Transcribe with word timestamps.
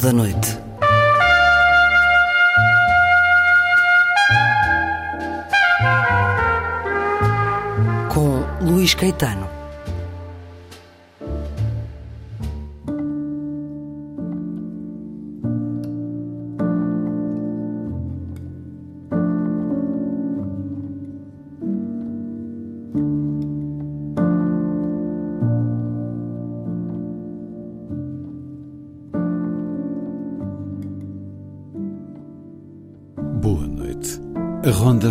Da 0.00 0.12
Noite. 0.12 0.57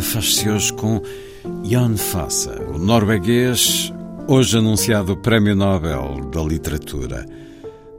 Faz-se 0.02 0.48
hoje 0.48 0.74
com 0.74 1.02
Jan 1.64 1.98
Fosse, 1.98 2.50
o 2.50 2.78
norueguês, 2.78 3.92
hoje 4.28 4.58
anunciado 4.58 5.18
Prémio 5.18 5.56
Nobel 5.56 6.30
da 6.32 6.42
Literatura. 6.42 7.26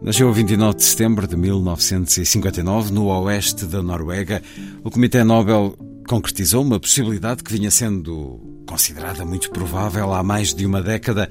Nasceu 0.00 0.28
a 0.28 0.32
29 0.32 0.76
de 0.76 0.84
setembro 0.84 1.26
de 1.26 1.36
1959, 1.36 2.92
no 2.92 3.06
oeste 3.06 3.66
da 3.66 3.82
Noruega. 3.82 4.40
O 4.84 4.90
Comitê 4.90 5.24
Nobel 5.24 5.76
concretizou 6.06 6.62
uma 6.62 6.78
possibilidade 6.78 7.42
que 7.42 7.52
vinha 7.52 7.70
sendo 7.70 8.40
considerada 8.66 9.24
muito 9.24 9.50
provável 9.50 10.12
há 10.12 10.22
mais 10.22 10.54
de 10.54 10.64
uma 10.66 10.80
década. 10.80 11.28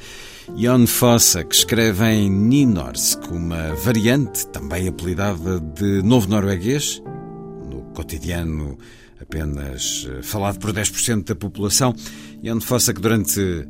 Jan 0.55 0.85
Fosse, 0.85 1.45
que 1.45 1.55
escreve 1.55 2.05
em 2.05 2.29
Nynorsk, 2.29 3.31
uma 3.31 3.73
variante 3.75 4.45
também 4.47 4.87
apelidada 4.87 5.59
de 5.59 6.01
Novo 6.01 6.27
Norueguês, 6.27 7.01
no 7.69 7.83
cotidiano 7.93 8.77
apenas 9.21 10.07
eh, 10.09 10.21
falado 10.21 10.59
por 10.59 10.73
10% 10.73 11.25
da 11.25 11.35
população, 11.35 11.95
Jan 12.43 12.59
Fosse 12.59 12.93
que 12.93 13.01
durante 13.01 13.67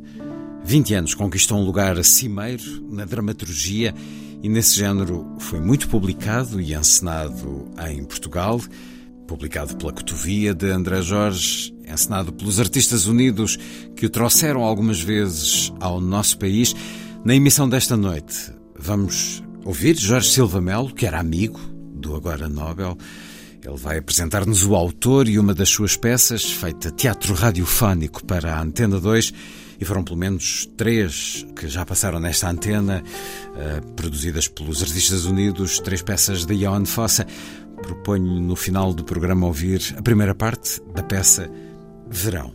20 0.64 0.94
anos 0.94 1.14
conquistou 1.14 1.58
um 1.58 1.64
lugar 1.64 2.02
cimeiro 2.04 2.86
na 2.90 3.04
dramaturgia 3.04 3.94
e 4.42 4.48
nesse 4.48 4.76
género 4.76 5.26
foi 5.38 5.60
muito 5.60 5.88
publicado 5.88 6.60
e 6.60 6.74
encenado 6.74 7.68
em 7.90 8.04
Portugal, 8.04 8.60
publicado 9.26 9.76
pela 9.76 9.92
Cotovia 9.92 10.54
de 10.54 10.70
André 10.70 11.02
Jorge, 11.02 11.74
encenado 11.86 12.32
pelos 12.32 12.60
Artistas 12.60 13.06
Unidos 13.06 13.58
que 13.96 14.06
o 14.06 14.10
trouxeram 14.10 14.62
algumas 14.62 15.00
vezes 15.00 15.72
ao 15.80 16.00
nosso 16.00 16.38
país. 16.38 16.74
Na 17.24 17.34
emissão 17.34 17.68
desta 17.68 17.96
noite 17.96 18.52
vamos 18.78 19.42
ouvir 19.64 19.96
Jorge 19.96 20.30
Silva 20.30 20.60
Melo, 20.60 20.94
que 20.94 21.04
era 21.04 21.18
amigo 21.18 21.58
do 21.94 22.14
agora 22.14 22.48
Nobel, 22.48 22.96
ele 23.64 23.76
vai 23.76 23.98
apresentar-nos 23.98 24.64
o 24.64 24.74
autor 24.74 25.28
e 25.28 25.38
uma 25.38 25.54
das 25.54 25.68
suas 25.68 25.96
peças, 25.96 26.44
feita 26.44 26.90
teatro 26.90 27.34
radiofónico 27.34 28.24
para 28.24 28.54
a 28.54 28.62
Antena 28.62 29.00
2, 29.00 29.32
e 29.80 29.84
foram 29.84 30.02
pelo 30.02 30.16
menos 30.16 30.68
três 30.76 31.46
que 31.54 31.68
já 31.68 31.84
passaram 31.84 32.18
nesta 32.18 32.50
antena, 32.50 33.02
uh, 33.02 33.92
produzidas 33.92 34.48
pelos 34.48 34.82
Artistas 34.82 35.24
Unidos, 35.24 35.78
três 35.78 36.02
peças 36.02 36.44
de 36.44 36.56
Johan 36.56 36.84
Fossa. 36.84 37.26
Proponho 37.82 38.40
no 38.40 38.56
final 38.56 38.92
do 38.92 39.04
programa 39.04 39.46
ouvir 39.46 39.94
a 39.96 40.02
primeira 40.02 40.34
parte 40.34 40.80
da 40.94 41.02
peça 41.02 41.48
Verão. 42.08 42.52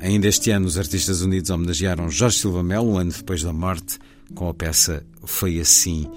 Ainda 0.00 0.28
este 0.28 0.50
ano, 0.50 0.66
os 0.66 0.78
Artistas 0.78 1.20
Unidos 1.20 1.50
homenagearam 1.50 2.08
Jorge 2.08 2.38
Silva 2.38 2.62
Melo, 2.62 2.92
um 2.92 2.98
ano 2.98 3.12
depois 3.12 3.42
da 3.42 3.52
morte, 3.52 3.98
com 4.34 4.48
a 4.48 4.54
peça 4.54 5.04
Foi 5.24 5.60
Assim 5.60 6.08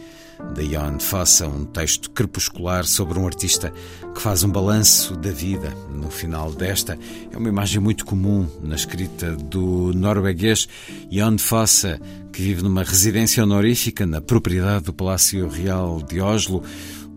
de 0.55 0.71
Jan 0.71 0.99
Fossa, 0.99 1.47
um 1.47 1.65
texto 1.65 2.09
crepuscular 2.11 2.85
sobre 2.85 3.19
um 3.19 3.25
artista 3.25 3.73
que 4.13 4.21
faz 4.21 4.43
um 4.43 4.49
balanço 4.49 5.15
da 5.15 5.31
vida 5.31 5.73
no 5.93 6.09
final 6.09 6.51
desta. 6.51 6.97
É 7.31 7.37
uma 7.37 7.49
imagem 7.49 7.79
muito 7.79 8.05
comum 8.05 8.47
na 8.61 8.75
escrita 8.75 9.35
do 9.35 9.93
norueguês 9.93 10.67
Jan 11.11 11.37
Fossa, 11.37 11.99
que 12.31 12.41
vive 12.41 12.63
numa 12.63 12.83
residência 12.83 13.43
honorífica 13.43 14.05
na 14.05 14.21
propriedade 14.21 14.85
do 14.85 14.93
Palácio 14.93 15.47
Real 15.47 16.01
de 16.01 16.19
Oslo. 16.19 16.63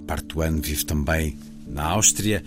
Parte 0.07 0.27
do 0.35 0.43
ano 0.43 0.61
vive 0.61 0.85
também 0.85 1.39
na 1.67 1.85
Áustria. 1.85 2.43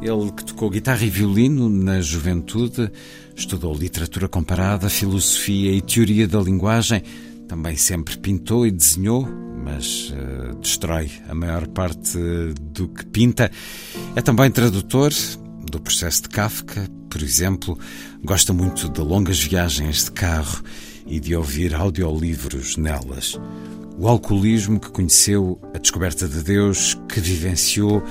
Ele 0.00 0.32
que 0.32 0.44
tocou 0.44 0.70
guitarra 0.70 1.04
e 1.04 1.10
violino 1.10 1.68
na 1.68 2.00
juventude, 2.00 2.90
estudou 3.34 3.74
literatura 3.74 4.28
comparada, 4.28 4.88
filosofia 4.88 5.72
e 5.72 5.80
teoria 5.80 6.26
da 6.26 6.40
linguagem, 6.40 7.02
também 7.52 7.76
sempre 7.76 8.16
pintou 8.16 8.66
e 8.66 8.70
desenhou, 8.70 9.28
mas 9.62 10.10
uh, 10.10 10.56
destrói 10.56 11.10
a 11.28 11.34
maior 11.34 11.66
parte 11.66 12.18
do 12.72 12.88
que 12.88 13.04
pinta. 13.04 13.50
É 14.16 14.22
também 14.22 14.50
tradutor 14.50 15.12
do 15.70 15.78
processo 15.78 16.22
de 16.22 16.30
Kafka, 16.30 16.88
por 17.10 17.22
exemplo. 17.22 17.78
Gosta 18.24 18.54
muito 18.54 18.88
de 18.88 19.02
longas 19.02 19.38
viagens 19.38 20.04
de 20.04 20.12
carro 20.12 20.64
e 21.06 21.20
de 21.20 21.36
ouvir 21.36 21.74
audiolivros 21.74 22.78
nelas. 22.78 23.38
O 23.98 24.08
alcoolismo 24.08 24.80
que 24.80 24.88
conheceu, 24.88 25.60
a 25.74 25.78
descoberta 25.78 26.26
de 26.26 26.42
Deus 26.42 26.98
que 27.06 27.20
vivenciou, 27.20 28.02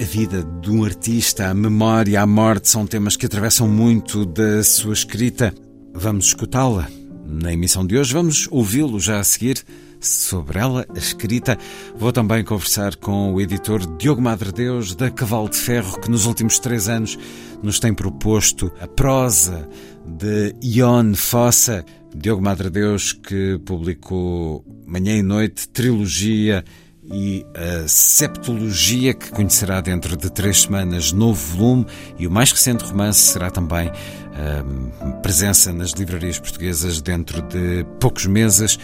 a 0.00 0.04
vida 0.04 0.42
de 0.62 0.70
um 0.70 0.82
artista, 0.82 1.48
a 1.48 1.54
memória, 1.54 2.22
a 2.22 2.26
morte 2.26 2.70
são 2.70 2.86
temas 2.86 3.18
que 3.18 3.26
atravessam 3.26 3.68
muito 3.68 4.24
da 4.24 4.62
sua 4.64 4.94
escrita. 4.94 5.52
Vamos 5.92 6.28
escutá-la 6.28 6.88
na 7.26 7.52
emissão 7.52 7.86
de 7.86 7.98
hoje. 7.98 8.12
Vamos 8.12 8.48
ouvi-lo 8.50 9.00
já 9.00 9.20
a 9.20 9.24
seguir 9.24 9.64
sobre 10.00 10.58
ela, 10.58 10.86
a 10.94 10.98
escrita. 10.98 11.58
Vou 11.96 12.12
também 12.12 12.44
conversar 12.44 12.96
com 12.96 13.34
o 13.34 13.40
editor 13.40 13.84
Diogo 13.96 14.22
Madre 14.22 14.52
Deus, 14.52 14.94
da 14.94 15.10
Cavalo 15.10 15.48
de 15.48 15.56
Ferro, 15.56 16.00
que 16.00 16.10
nos 16.10 16.26
últimos 16.26 16.58
três 16.58 16.88
anos 16.88 17.18
nos 17.62 17.80
tem 17.80 17.92
proposto 17.94 18.70
a 18.80 18.86
prosa 18.86 19.68
de 20.06 20.54
Ion 20.62 21.14
Fossa. 21.14 21.84
Diogo 22.14 22.42
Madre 22.42 22.70
Deus, 22.70 23.12
que 23.12 23.58
publicou 23.64 24.64
Manhã 24.86 25.16
e 25.16 25.22
Noite, 25.22 25.68
trilogia 25.68 26.64
e 27.12 27.46
a 27.54 27.86
Septologia, 27.88 29.14
que 29.14 29.30
conhecerá 29.30 29.80
dentro 29.80 30.16
de 30.16 30.30
três 30.30 30.62
semanas 30.62 31.12
novo 31.12 31.56
volume, 31.56 31.86
e 32.18 32.26
o 32.26 32.30
mais 32.30 32.50
recente 32.50 32.84
romance 32.84 33.20
será 33.20 33.50
também 33.50 33.90
a 34.36 35.10
presença 35.22 35.72
nas 35.72 35.90
livrarias 35.90 36.38
portuguesas 36.38 37.00
dentro 37.00 37.42
de 37.42 37.84
poucos 38.00 38.26
meses. 38.26 38.78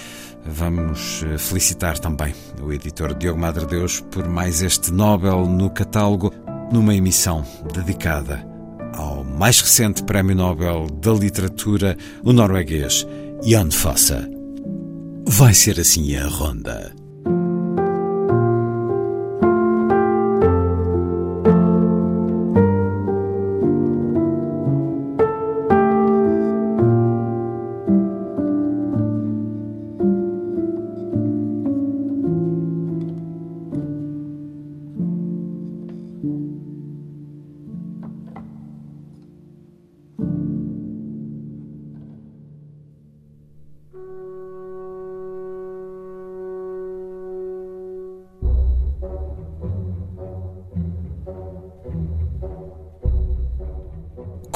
Vamos 0.44 1.22
eh, 1.24 1.38
felicitar 1.38 1.98
também 1.98 2.34
o 2.60 2.72
editor 2.72 3.14
Diogo 3.14 3.38
Madre 3.38 3.64
Deus 3.64 4.00
por 4.10 4.26
mais 4.26 4.60
este 4.60 4.92
Nobel 4.92 5.46
no 5.46 5.70
catálogo, 5.70 6.32
numa 6.72 6.94
emissão 6.94 7.44
dedicada 7.72 8.44
ao 8.94 9.24
mais 9.24 9.60
recente 9.60 10.02
Prémio 10.02 10.34
Nobel 10.34 10.86
da 11.00 11.12
Literatura, 11.12 11.96
o 12.24 12.32
norueguês 12.32 13.06
Jan 13.44 13.70
Fosse. 13.70 14.14
Vai 15.26 15.54
ser 15.54 15.80
assim 15.80 16.16
a 16.16 16.26
ronda. 16.26 17.01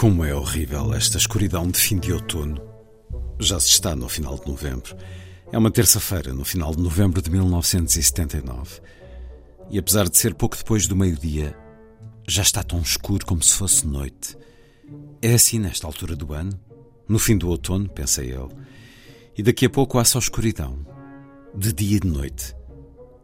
Como 0.07 0.25
é 0.25 0.33
horrível 0.33 0.95
esta 0.95 1.19
escuridão 1.19 1.69
de 1.69 1.81
fim 1.81 1.99
de 1.99 2.13
outono. 2.13 2.63
Já 3.41 3.59
se 3.59 3.71
está 3.71 3.97
no 3.97 4.09
final 4.09 4.39
de 4.39 4.47
novembro. 4.47 4.97
É 5.51 5.59
uma 5.59 5.69
terça-feira, 5.69 6.33
no 6.33 6.45
final 6.45 6.73
de 6.73 6.81
novembro 6.81 7.21
de 7.21 7.29
1979. 7.29 8.81
E 9.69 9.77
apesar 9.77 10.09
de 10.09 10.17
ser 10.17 10.33
pouco 10.33 10.57
depois 10.57 10.87
do 10.87 10.95
meio-dia, 10.95 11.59
já 12.25 12.43
está 12.43 12.63
tão 12.63 12.81
escuro 12.81 13.27
como 13.27 13.43
se 13.43 13.55
fosse 13.55 13.85
noite. 13.85 14.39
É 15.21 15.35
assim 15.35 15.59
nesta 15.59 15.89
altura 15.89 16.15
do 16.15 16.33
ano, 16.33 16.53
no 17.09 17.19
fim 17.19 17.37
do 17.37 17.49
outono, 17.49 17.89
pensei 17.89 18.31
ele. 18.31 18.55
E 19.37 19.43
daqui 19.43 19.67
a 19.67 19.71
pouco 19.71 19.99
há 19.99 20.05
só 20.05 20.21
escuridão, 20.21 20.87
de 21.53 21.73
dia 21.73 21.97
e 21.97 22.01
de 22.01 22.07
noite. 22.07 22.55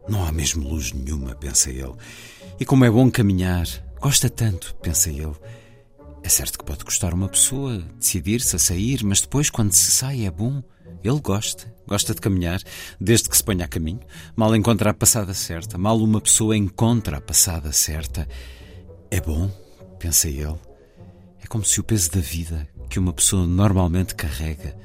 Não 0.09 0.25
há 0.25 0.33
mesmo 0.33 0.67
luz 0.67 0.91
nenhuma, 0.91 1.33
pensei 1.33 1.79
ele. 1.79 1.95
E 2.59 2.65
como 2.65 2.83
é 2.83 2.91
bom 2.91 3.09
caminhar, 3.09 3.67
gosta 4.01 4.29
tanto, 4.29 4.75
pensei 4.81 5.21
ele. 5.21 5.37
É 6.23 6.29
certo 6.29 6.57
que 6.57 6.65
pode 6.65 6.85
custar 6.85 7.13
uma 7.13 7.27
pessoa 7.27 7.79
decidir-se 7.99 8.55
a 8.55 8.59
sair, 8.59 9.03
mas 9.03 9.19
depois, 9.19 9.49
quando 9.49 9.73
se 9.73 9.91
sai, 9.91 10.25
é 10.25 10.31
bom. 10.31 10.63
Ele 11.03 11.19
gosta, 11.19 11.71
gosta 11.85 12.15
de 12.15 12.21
caminhar, 12.21 12.61
desde 12.99 13.27
que 13.27 13.35
se 13.35 13.43
ponha 13.43 13.65
a 13.65 13.67
caminho. 13.67 13.99
Mal 14.33 14.55
encontra 14.55 14.91
a 14.91 14.93
passada 14.93 15.33
certa, 15.33 15.77
mal 15.77 15.97
uma 15.99 16.21
pessoa 16.21 16.55
encontra 16.55 17.17
a 17.17 17.21
passada 17.21 17.73
certa. 17.73 18.25
É 19.11 19.19
bom, 19.19 19.51
pensa 19.99 20.29
ele. 20.29 20.57
É 21.43 21.47
como 21.47 21.65
se 21.65 21.81
o 21.81 21.83
peso 21.83 22.09
da 22.09 22.21
vida, 22.21 22.69
que 22.89 22.97
uma 22.97 23.11
pessoa 23.11 23.45
normalmente 23.45 24.15
carrega, 24.15 24.77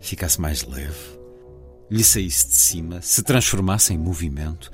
ficasse 0.00 0.38
mais 0.38 0.64
leve, 0.64 1.18
lhe 1.90 2.04
saísse 2.04 2.46
de 2.46 2.54
cima, 2.54 3.00
se 3.00 3.22
transformasse 3.22 3.94
em 3.94 3.98
movimento, 3.98 4.70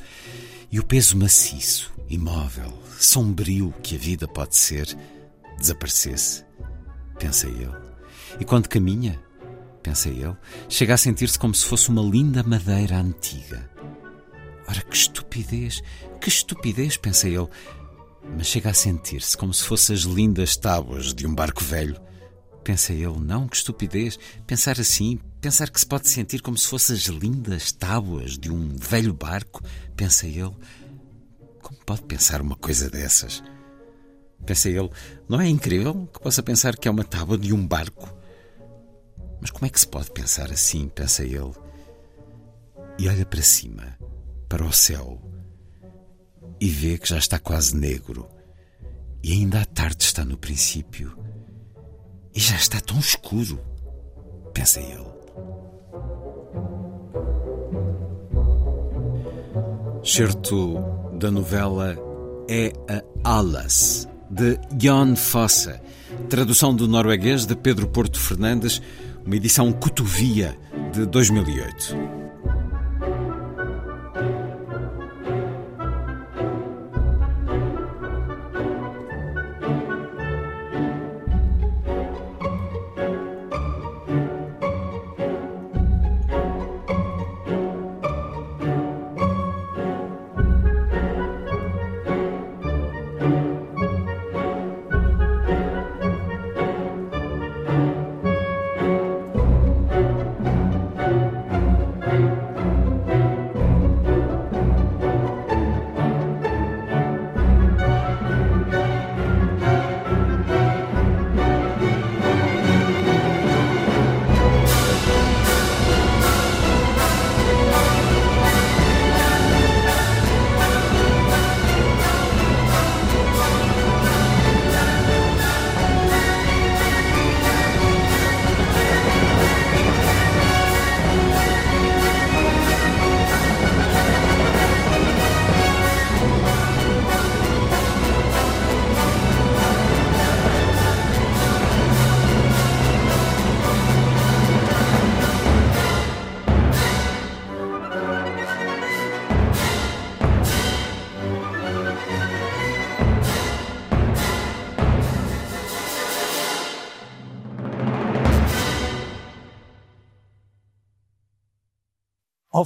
e 0.73 0.81
o 0.81 0.85
peso 0.85 1.17
maciço, 1.17 1.94
imóvel, 2.08 2.76
sombrio 2.99 3.73
que 3.81 3.94
a 3.94 3.99
vida 3.99 4.26
pode 4.26 4.56
ser, 4.56 4.88
desaparecesse, 5.59 6.45
pensa 7.19 7.47
ele. 7.47 7.75
E 8.39 8.45
quando 8.45 8.69
caminha, 8.69 9.21
pensa 9.83 10.09
ele, 10.09 10.37
chega 10.69 10.95
a 10.95 10.99
sentir-se 10.99 11.39
como 11.39 11.55
se 11.55 11.65
fosse 11.65 11.89
uma 11.89 12.03
linda 12.03 12.43
madeira 12.43 12.97
antiga. 12.97 13.71
Ora, 14.67 14.81
que 14.81 14.97
estupidez, 14.97 15.83
que 16.21 16.29
estupidez, 16.29 16.97
pensa 16.97 17.29
ele, 17.29 17.49
mas 18.37 18.47
chega 18.47 18.71
a 18.71 18.75
sentir-se 18.75 19.37
como 19.37 19.53
se 19.53 19.65
fossem 19.65 19.95
as 19.95 20.03
lindas 20.03 20.56
tábuas 20.56 21.12
de 21.12 21.27
um 21.27 21.35
barco 21.35 21.62
velho. 21.62 22.01
Pensa 22.65 22.95
ele, 22.95 23.19
não, 23.21 23.47
que 23.47 23.56
estupidez, 23.56 24.19
pensar 24.47 24.81
assim, 24.81 25.21
pensar 25.39 25.69
que 25.69 25.79
se 25.79 25.87
pode 25.87 26.09
sentir 26.09 26.41
como 26.41 26.56
se 26.56 26.67
fossem 26.67 26.97
as 26.97 27.05
lindas 27.05 27.71
tábuas 27.73 28.39
de 28.39 28.51
um 28.51 28.75
velho 28.75 29.12
barco, 29.12 29.62
pensa 29.95 30.27
ele. 30.27 30.56
Como 31.61 31.79
pode 31.85 32.03
pensar 32.03 32.41
uma 32.41 32.56
coisa 32.56 32.89
dessas? 32.89 33.43
Pensa 34.46 34.69
ele, 34.69 34.91
não 35.29 35.41
é 35.41 35.49
incrível 35.49 36.08
que 36.12 36.20
possa 36.20 36.43
pensar 36.43 36.76
que 36.76 36.87
é 36.87 36.91
uma 36.91 37.05
tábua 37.05 37.38
de 37.38 37.52
um 37.52 37.67
barco? 37.67 38.12
Mas 39.41 39.50
como 39.50 39.67
é 39.67 39.69
que 39.69 39.81
se 39.81 39.87
pode 39.87 40.11
pensar 40.11 40.50
assim? 40.50 40.88
pensa 40.88 41.23
ele. 41.23 41.52
E 42.99 43.08
olha 43.08 43.26
para 43.26 43.43
cima, 43.43 43.99
para 44.49 44.64
o 44.64 44.73
céu, 44.73 45.20
e 46.61 46.69
vê 46.69 46.96
que 46.96 47.08
já 47.08 47.19
está 47.19 47.38
quase 47.38 47.76
negro, 47.76 48.29
e 49.23 49.32
ainda 49.32 49.62
a 49.62 49.64
tarde 49.64 50.05
está 50.05 50.25
no 50.25 50.37
princípio, 50.37 51.19
e 52.35 52.41
já 52.41 52.56
está 52.56 52.81
tão 52.81 52.99
escuro, 52.99 53.58
pensa 54.52 54.81
ele. 54.81 55.14
Certo 60.05 60.79
da 61.19 61.31
novela 61.31 61.96
é 62.49 62.73
a 63.25 63.38
Alas, 63.38 64.06
de 64.35 64.59
Jan 64.77 65.15
Fosse, 65.15 65.75
tradução 66.29 66.75
do 66.75 66.89
norueguês 66.89 67.47
de 67.47 67.55
Pedro 67.55 67.87
Porto 67.87 68.19
Fernandes, 68.19 68.83
uma 69.25 69.37
edição 69.37 69.71
cotovia 69.73 70.59
de 70.93 71.07
2008. 71.07 72.24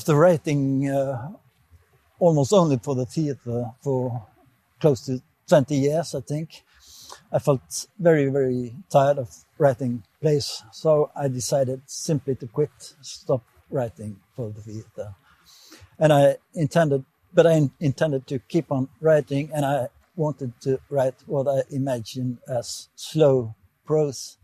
After 0.08 0.18
writing 0.18 0.88
uh, 0.88 1.32
almost 2.18 2.54
only 2.54 2.78
for 2.78 2.94
the 2.94 3.04
theater 3.04 3.70
for 3.82 4.26
close 4.80 5.04
to 5.04 5.20
20 5.46 5.74
years, 5.74 6.14
I 6.14 6.22
think, 6.22 6.62
I 7.30 7.38
felt 7.38 7.86
very, 7.98 8.30
very 8.30 8.74
tired 8.90 9.18
of 9.18 9.28
writing 9.58 10.02
plays. 10.22 10.62
So 10.72 11.10
I 11.14 11.28
decided 11.28 11.82
simply 11.84 12.36
to 12.36 12.46
quit, 12.46 12.70
stop 13.02 13.44
writing 13.68 14.16
for 14.34 14.48
the 14.48 14.62
theater. 14.62 15.14
And 15.98 16.10
I 16.10 16.36
intended, 16.54 17.04
but 17.34 17.46
I 17.46 17.68
intended 17.78 18.26
to 18.28 18.38
keep 18.38 18.72
on 18.72 18.88
writing 19.02 19.50
and 19.52 19.66
I 19.66 19.88
wanted 20.16 20.58
to 20.62 20.80
write 20.88 21.16
what 21.26 21.48
I 21.48 21.64
imagined 21.70 22.38
as 22.48 22.88
slow 22.96 23.54
prose. 23.84 24.38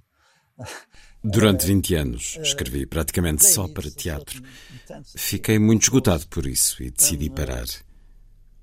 Durante 1.25 1.67
20 1.67 1.95
anos 1.95 2.39
escrevi 2.43 2.85
praticamente 2.85 3.47
só 3.47 3.67
para 3.67 3.91
teatro. 3.91 4.43
Fiquei 5.17 5.59
muito 5.59 5.85
esgotado 5.85 6.27
por 6.29 6.47
isso 6.47 6.83
e 6.83 6.91
decidi 6.91 7.31
parar. 7.31 7.67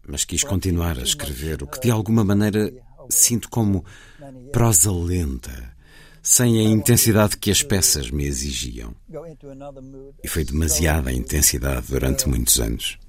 Mas 0.07 0.25
quis 0.25 0.43
continuar 0.43 0.97
a 0.99 1.03
escrever 1.03 1.63
o 1.63 1.67
que 1.67 1.79
de 1.79 1.89
alguma 1.89 2.23
maneira 2.23 2.71
sinto 3.09 3.49
como 3.49 3.83
prosa 4.51 4.91
lenta, 4.91 5.75
sem 6.21 6.59
a 6.59 6.63
intensidade 6.63 7.37
que 7.37 7.49
as 7.49 7.63
peças 7.63 8.11
me 8.11 8.25
exigiam. 8.25 8.95
E 10.23 10.27
foi 10.27 10.43
demasiada 10.43 11.11
intensidade 11.11 11.87
durante 11.87 12.29
muitos 12.29 12.59
anos. 12.59 12.99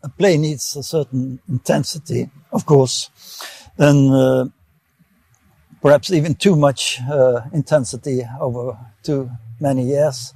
a 0.00 0.08
play 0.08 0.38
needs 0.38 0.76
a 0.76 0.82
certain 0.82 1.38
intensity, 1.48 2.30
of 2.52 2.64
course, 2.64 3.10
and 3.78 4.12
uh, 4.14 4.48
perhaps 5.88 6.10
even 6.10 6.34
too 6.34 6.54
much 6.54 7.00
uh, 7.10 7.40
intensity 7.54 8.22
over 8.40 8.76
too 9.02 9.30
many 9.58 9.84
years. 9.84 10.34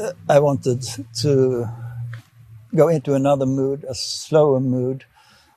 Uh, 0.00 0.10
I 0.28 0.40
wanted 0.40 0.82
to 1.20 1.68
go 2.74 2.88
into 2.88 3.14
another 3.14 3.46
mood, 3.46 3.84
a 3.88 3.94
slower 3.94 4.58
mood, 4.58 5.04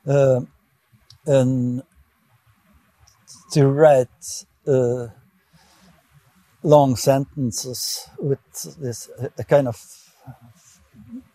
uh, 0.06 0.42
and 1.26 1.82
to 3.50 3.66
write 3.66 4.46
uh, 4.68 5.08
long 6.62 6.94
sentences 6.94 8.08
with 8.20 8.38
this 8.78 9.10
a 9.36 9.42
kind 9.42 9.66
of 9.66 9.76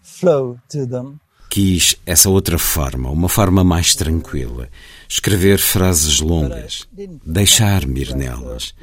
flow 0.02 0.58
to 0.70 0.86
them. 0.86 1.20
Quis 1.50 1.96
essa 2.06 2.30
outra 2.30 2.60
forma, 2.60 3.10
uma 3.10 3.28
forma 3.28 3.64
mais 3.64 3.96
tranquila. 3.96 4.70
Escrever 5.08 5.58
frases 5.58 6.20
longas, 6.20 6.88
deixar-me 7.26 8.02
ir 8.02 8.16
nelas. 8.16 8.76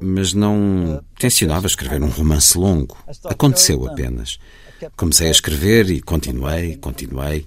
Mas 0.00 0.32
não 0.32 1.04
tencionava 1.18 1.66
escrever 1.66 2.02
um 2.02 2.08
romance 2.08 2.56
longo. 2.56 2.96
Aconteceu 3.24 3.86
apenas. 3.86 4.38
Comecei 4.96 5.28
a 5.28 5.32
escrever 5.32 5.90
e 5.90 6.00
continuei, 6.00 6.76
continuei. 6.76 7.46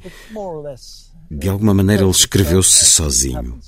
De 1.32 1.50
alguma 1.50 1.74
maneira 1.74 2.03
ele 2.03 2.12
escreveu-se 2.12 2.86
sozinho. 2.86 3.60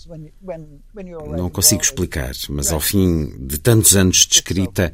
Não 1.35 1.49
consigo 1.49 1.81
explicar, 1.81 2.31
mas 2.49 2.71
ao 2.71 2.79
fim 2.79 3.33
de 3.39 3.57
tantos 3.57 3.95
anos 3.95 4.17
de 4.17 4.35
escrita, 4.35 4.93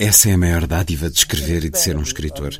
Essa 0.00 0.30
é 0.30 0.32
a 0.32 0.38
maior 0.38 0.66
dádiva 0.66 1.10
de 1.10 1.18
escrever 1.18 1.62
e 1.62 1.68
de 1.68 1.78
ser 1.78 1.94
um 1.94 2.02
escritor. 2.02 2.58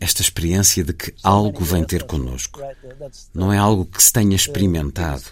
Esta 0.00 0.22
experiência 0.22 0.82
de 0.82 0.92
que 0.92 1.14
algo 1.22 1.64
vem 1.64 1.84
ter 1.84 2.02
connosco. 2.02 2.60
Não 3.32 3.52
é 3.52 3.58
algo 3.58 3.84
que 3.84 4.02
se 4.02 4.12
tenha 4.12 4.34
experimentado. 4.34 5.22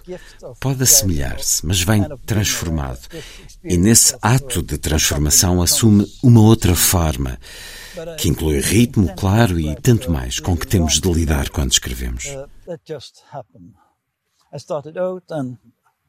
Pode 0.61 0.84
assemelhar-se, 0.84 1.66
mas 1.66 1.82
vem 1.82 2.04
transformado. 2.25 3.08
E 3.64 3.76
nesse 3.76 4.16
ato 4.22 4.62
de 4.62 4.78
transformação 4.78 5.61
assume 5.61 6.06
uma 6.22 6.40
outra 6.40 6.76
forma, 6.76 7.37
que 8.18 8.28
inclui 8.28 8.61
ritmo, 8.61 9.12
claro, 9.16 9.58
e 9.58 9.75
tanto 9.75 10.12
mais 10.12 10.38
com 10.38 10.56
que 10.56 10.66
temos 10.66 11.00
de 11.00 11.12
lidar 11.12 11.50
quando 11.50 11.72
escrevemos. 11.72 12.25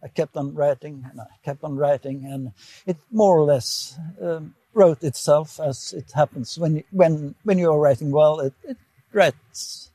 I 0.04 0.10
kept 0.10 0.36
on 0.36 0.54
writing 0.54 1.02
and 1.06 1.22
I 1.22 1.38
kept 1.42 1.64
on 1.64 1.78
writing 1.78 2.26
and 2.26 2.52
it 2.86 3.00
more 3.10 3.40
or 3.40 3.46
less 3.46 3.98
um, 4.20 4.54
wrote 4.74 5.04
itself 5.04 5.60
as 5.60 5.94
it 5.94 6.12
happens 6.12 6.58
when 6.58 6.78
you, 6.78 6.84
when 6.92 7.36
when 7.44 7.58
you 7.58 7.72
are 7.72 7.80
writing 7.80 8.12
well. 8.12 8.40
It, 8.40 8.54
it 8.64 8.78
writes 9.12 9.90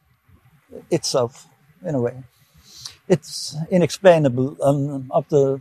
itself 0.90 1.48
in 1.84 1.94
a 1.94 2.00
way. 2.00 2.22
It's 3.08 3.56
inexplainable. 3.70 4.56
Um, 4.62 5.10
after 5.14 5.60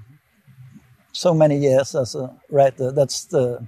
so 1.12 1.34
many 1.34 1.58
years 1.58 1.96
as 1.96 2.16
a 2.16 2.36
writer, 2.50 2.92
that's 2.92 3.26
the 3.26 3.68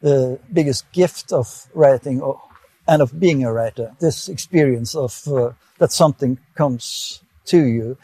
the 0.00 0.38
biggest 0.52 0.90
gift 0.92 1.32
of 1.32 1.66
writing 1.74 2.20
or, 2.20 2.40
and 2.86 3.02
of 3.02 3.18
being 3.18 3.44
a 3.44 3.52
writer. 3.52 3.94
This 3.98 4.28
experience 4.28 4.94
of 4.94 5.26
uh, 5.26 5.52
that 5.78 5.92
something 5.92 6.38
comes 6.54 7.22
to 7.46 7.64
you 7.64 7.96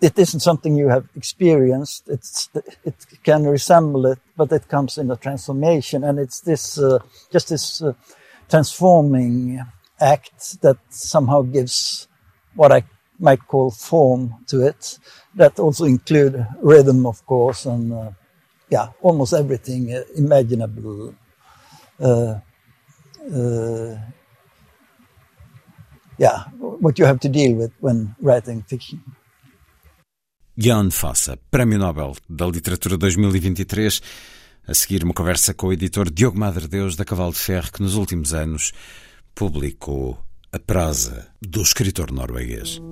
it 0.00 0.18
isn't 0.18 0.40
something 0.40 0.76
you 0.76 0.88
have 0.88 1.06
experienced. 1.16 2.08
It's 2.08 2.48
it 2.84 2.94
can 3.22 3.44
resemble 3.46 4.06
it, 4.06 4.18
but 4.36 4.52
it 4.52 4.68
comes 4.68 4.98
in 4.98 5.10
a 5.10 5.16
transformation, 5.16 6.04
and 6.04 6.18
it's 6.18 6.40
this 6.40 6.78
uh, 6.78 6.98
just 7.30 7.48
this 7.48 7.82
uh, 7.82 7.92
transforming 8.48 9.64
act 10.00 10.60
that 10.62 10.78
somehow 10.88 11.42
gives 11.42 12.08
what 12.54 12.72
I 12.72 12.82
might 13.18 13.46
call 13.46 13.70
form 13.70 14.34
to 14.48 14.66
it. 14.66 14.98
That 15.34 15.58
also 15.58 15.84
include 15.84 16.46
rhythm, 16.60 17.06
of 17.06 17.24
course, 17.26 17.66
and 17.66 17.92
uh, 17.92 18.10
yeah, 18.68 18.88
almost 19.00 19.32
everything 19.32 19.92
uh, 19.92 20.02
imaginable. 20.16 21.14
Uh, 22.00 22.40
uh, 23.32 23.96
yeah, 26.18 26.44
what 26.58 26.98
you 26.98 27.04
have 27.04 27.20
to 27.20 27.28
deal 27.28 27.54
with 27.56 27.72
when 27.80 28.14
writing 28.20 28.62
fiction. 28.62 29.02
Jan 30.56 30.90
Fossa, 30.90 31.38
Prémio 31.50 31.78
Nobel 31.78 32.14
da 32.28 32.46
Literatura 32.46 32.98
2023. 32.98 34.02
A 34.68 34.74
seguir, 34.74 35.02
uma 35.02 35.14
conversa 35.14 35.54
com 35.54 35.68
o 35.68 35.72
editor 35.72 36.10
Diogo 36.10 36.38
Madre 36.38 36.68
Deus 36.68 36.94
da 36.94 37.06
Cavalo 37.06 37.32
de 37.32 37.38
Ferro, 37.38 37.72
que 37.72 37.82
nos 37.82 37.94
últimos 37.94 38.34
anos 38.34 38.70
publicou 39.34 40.22
a 40.52 40.58
prosa 40.58 41.28
do 41.40 41.62
escritor 41.62 42.12
norueguês. 42.12 42.82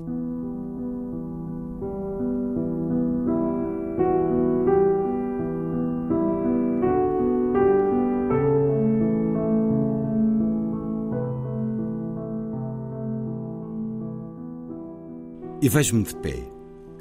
E 15.61 15.69
vejo-me 15.69 16.05
de 16.05 16.17
pé 16.17 16.60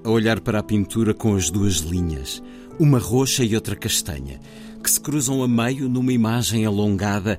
a 0.10 0.12
olhar 0.12 0.40
para 0.40 0.58
a 0.60 0.64
pintura 0.64 1.14
com 1.14 1.36
as 1.36 1.52
duas 1.52 1.76
linhas, 1.76 2.42
uma 2.80 2.98
roxa 2.98 3.44
e 3.44 3.54
outra 3.54 3.76
castanha, 3.76 4.40
que 4.84 4.90
se 4.90 5.00
cruzam 5.00 5.44
a 5.44 5.48
meio 5.48 5.88
numa 5.88 6.12
imagem 6.12 6.66
alongada 6.66 7.38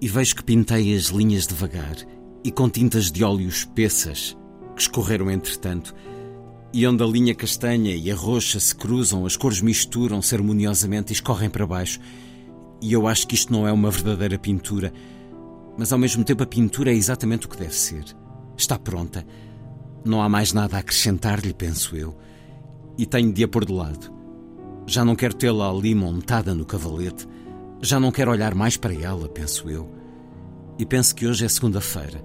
e 0.00 0.06
vejo 0.06 0.36
que 0.36 0.44
pintei 0.44 0.94
as 0.94 1.04
linhas 1.04 1.46
devagar 1.46 1.96
e 2.44 2.50
com 2.50 2.68
tintas 2.68 3.10
de 3.10 3.24
óleo 3.24 3.48
espessas 3.48 4.36
que 4.76 4.82
escorreram 4.82 5.30
entretanto, 5.30 5.94
e 6.74 6.86
onde 6.86 7.02
a 7.02 7.06
linha 7.06 7.34
castanha 7.34 7.94
e 7.94 8.10
a 8.10 8.14
roxa 8.14 8.60
se 8.60 8.74
cruzam, 8.74 9.24
as 9.24 9.36
cores 9.36 9.62
misturam-se 9.62 10.34
harmoniosamente 10.34 11.12
e 11.12 11.14
escorrem 11.14 11.48
para 11.48 11.66
baixo. 11.66 12.00
E 12.82 12.92
eu 12.92 13.06
acho 13.06 13.26
que 13.26 13.36
isto 13.36 13.52
não 13.52 13.66
é 13.66 13.72
uma 13.72 13.90
verdadeira 13.90 14.38
pintura, 14.38 14.92
mas 15.78 15.92
ao 15.92 15.98
mesmo 15.98 16.22
tempo 16.22 16.42
a 16.42 16.46
pintura 16.46 16.90
é 16.90 16.94
exatamente 16.94 17.46
o 17.46 17.48
que 17.48 17.56
deve 17.56 17.74
ser. 17.74 18.04
Está 18.56 18.78
pronta 18.78 19.24
não 20.04 20.20
há 20.20 20.28
mais 20.28 20.52
nada 20.52 20.76
a 20.76 20.80
acrescentar-lhe, 20.80 21.54
penso 21.54 21.96
eu, 21.96 22.16
e 22.98 23.06
tenho 23.06 23.32
de 23.32 23.42
a 23.42 23.48
pôr 23.48 23.64
de 23.64 23.72
lado. 23.72 24.12
Já 24.86 25.04
não 25.04 25.16
quero 25.16 25.34
tê-la 25.34 25.70
ali 25.70 25.94
montada 25.94 26.54
no 26.54 26.66
cavalete, 26.66 27.26
já 27.80 27.98
não 27.98 28.12
quero 28.12 28.30
olhar 28.30 28.54
mais 28.54 28.76
para 28.76 28.94
ela, 28.94 29.28
penso 29.28 29.68
eu. 29.70 29.90
E 30.78 30.84
penso 30.84 31.14
que 31.14 31.26
hoje 31.26 31.44
é 31.44 31.48
segunda-feira, 31.48 32.22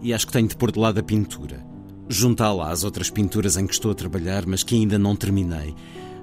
e 0.00 0.14
acho 0.14 0.26
que 0.26 0.32
tenho 0.32 0.46
de 0.46 0.56
pôr 0.56 0.70
de 0.70 0.78
lado 0.78 1.00
a 1.00 1.02
pintura, 1.02 1.66
juntá-la 2.08 2.70
às 2.70 2.84
outras 2.84 3.10
pinturas 3.10 3.56
em 3.56 3.66
que 3.66 3.74
estou 3.74 3.90
a 3.90 3.94
trabalhar, 3.94 4.46
mas 4.46 4.62
que 4.62 4.76
ainda 4.76 4.98
não 4.98 5.16
terminei. 5.16 5.74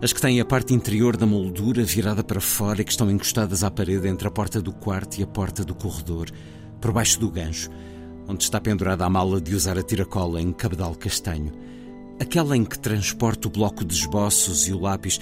As 0.01 0.13
que 0.13 0.21
têm 0.21 0.39
a 0.39 0.45
parte 0.45 0.73
interior 0.73 1.17
da 1.17 1.25
moldura 1.25 1.83
virada 1.83 2.23
para 2.23 2.39
fora 2.39 2.81
e 2.81 2.85
que 2.85 2.91
estão 2.91 3.09
encostadas 3.09 3.63
à 3.63 3.71
parede 3.71 4.07
entre 4.07 4.27
a 4.27 4.31
porta 4.31 4.61
do 4.61 4.71
quarto 4.71 5.17
e 5.17 5.23
a 5.23 5.27
porta 5.27 5.65
do 5.65 5.73
corredor, 5.73 6.29
por 6.79 6.91
baixo 6.91 7.19
do 7.19 7.31
gancho 7.31 7.69
onde 8.27 8.43
está 8.43 8.59
pendurada 8.59 9.05
a 9.05 9.09
mala 9.09 9.39
de 9.39 9.55
usar 9.55 9.77
a 9.77 9.83
tiracola 9.83 10.41
em 10.41 10.51
cabedal 10.51 10.93
castanho, 10.95 11.53
aquela 12.19 12.57
em 12.57 12.65
que 12.65 12.77
transporto 12.77 13.47
o 13.47 13.51
bloco 13.51 13.85
de 13.85 13.93
esboços 13.93 14.67
e 14.67 14.73
o 14.73 14.79
lápis, 14.79 15.19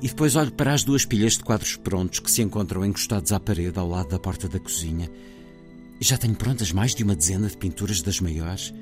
e 0.00 0.08
depois 0.08 0.36
olho 0.36 0.52
para 0.52 0.72
as 0.72 0.84
duas 0.84 1.04
pilhas 1.04 1.32
de 1.32 1.42
quadros 1.42 1.76
prontos 1.76 2.20
que 2.20 2.30
se 2.30 2.42
encontram 2.42 2.84
encostados 2.84 3.32
à 3.32 3.40
parede 3.40 3.78
ao 3.78 3.88
lado 3.88 4.10
da 4.10 4.18
porta 4.18 4.48
da 4.48 4.60
cozinha. 4.60 5.10
Já 5.98 6.16
tenho 6.18 6.36
prontas 6.36 6.70
mais 6.70 6.94
de 6.94 7.02
uma 7.02 7.16
dezena 7.16 7.48
de 7.48 7.56
pinturas 7.56 8.02
das 8.02 8.20
maiores 8.20 8.72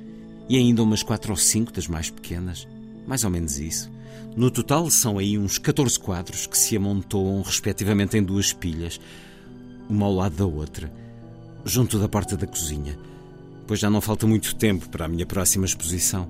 e 0.47 0.57
ainda 0.57 0.83
umas 0.83 1.01
quatro 1.01 1.31
ou 1.31 1.37
cinco 1.37 1.71
das 1.71 1.87
mais 1.87 2.11
pequenas, 2.11 2.67
mais 3.07 3.23
ou 3.23 3.31
menos 3.31 3.57
isso. 3.57 3.89
No 4.35 4.51
total 4.51 4.91
são 4.91 5.17
aí 5.17 5.37
uns 5.37 5.57
14 5.57 5.97
quadros 5.97 6.45
que 6.45 6.57
se 6.57 6.75
amontoam 6.75 7.41
respectivamente 7.41 8.17
em 8.17 8.23
duas 8.23 8.51
pilhas, 8.51 8.99
uma 9.89 10.05
ao 10.05 10.13
lado 10.13 10.35
da 10.35 10.45
outra, 10.45 10.91
junto 11.63 11.97
da 11.97 12.09
porta 12.09 12.35
da 12.35 12.45
cozinha 12.45 12.97
pois 13.67 13.79
já 13.79 13.89
não 13.89 14.01
falta 14.01 14.27
muito 14.27 14.55
tempo 14.55 14.89
para 14.89 15.05
a 15.05 15.07
minha 15.07 15.25
próxima 15.25 15.65
exposição. 15.65 16.29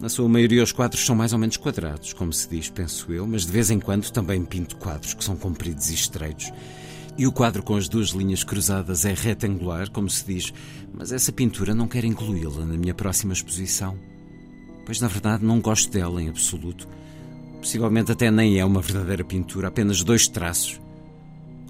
Na 0.00 0.08
sua 0.08 0.28
maioria, 0.28 0.62
os 0.62 0.72
quadros 0.72 1.04
são 1.04 1.14
mais 1.14 1.32
ou 1.32 1.38
menos 1.38 1.56
quadrados, 1.56 2.12
como 2.12 2.32
se 2.32 2.48
diz, 2.48 2.68
penso 2.68 3.12
eu, 3.12 3.26
mas 3.26 3.46
de 3.46 3.52
vez 3.52 3.70
em 3.70 3.78
quando 3.78 4.10
também 4.10 4.44
pinto 4.44 4.76
quadros 4.76 5.14
que 5.14 5.24
são 5.24 5.36
compridos 5.36 5.90
e 5.90 5.94
estreitos. 5.94 6.52
E 7.16 7.26
o 7.26 7.32
quadro 7.32 7.62
com 7.62 7.76
as 7.76 7.88
duas 7.88 8.08
linhas 8.08 8.42
cruzadas 8.42 9.04
é 9.04 9.14
retangular, 9.14 9.88
como 9.90 10.10
se 10.10 10.26
diz, 10.26 10.52
mas 10.92 11.12
essa 11.12 11.30
pintura 11.30 11.74
não 11.74 11.86
quero 11.86 12.06
incluí-la 12.06 12.64
na 12.64 12.76
minha 12.76 12.92
próxima 12.92 13.32
exposição. 13.32 13.96
Pois 14.84 15.00
na 15.00 15.06
verdade 15.06 15.44
não 15.44 15.60
gosto 15.60 15.92
dela 15.92 16.20
em 16.20 16.28
absoluto. 16.28 16.88
Possivelmente 17.58 18.10
até 18.10 18.30
nem 18.30 18.58
é 18.58 18.64
uma 18.64 18.82
verdadeira 18.82 19.24
pintura, 19.24 19.68
apenas 19.68 20.02
dois 20.02 20.26
traços. 20.26 20.80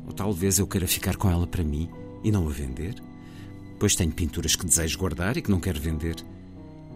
Ou 0.07 0.13
talvez 0.13 0.59
eu 0.59 0.67
queira 0.67 0.89
ficar 0.89 1.17
com 1.17 1.31
ela 1.31 1.47
para 1.47 1.63
mim 1.63 1.89
e 2.25 2.33
não 2.33 2.49
a 2.49 2.51
vender? 2.51 2.95
Pois 3.85 3.95
tenho 3.95 4.13
pinturas 4.13 4.57
que 4.57 4.65
desejo 4.65 4.99
guardar 4.99 5.37
e 5.37 5.43
que 5.43 5.51
não 5.51 5.61
quero 5.61 5.79
vender. 5.79 6.17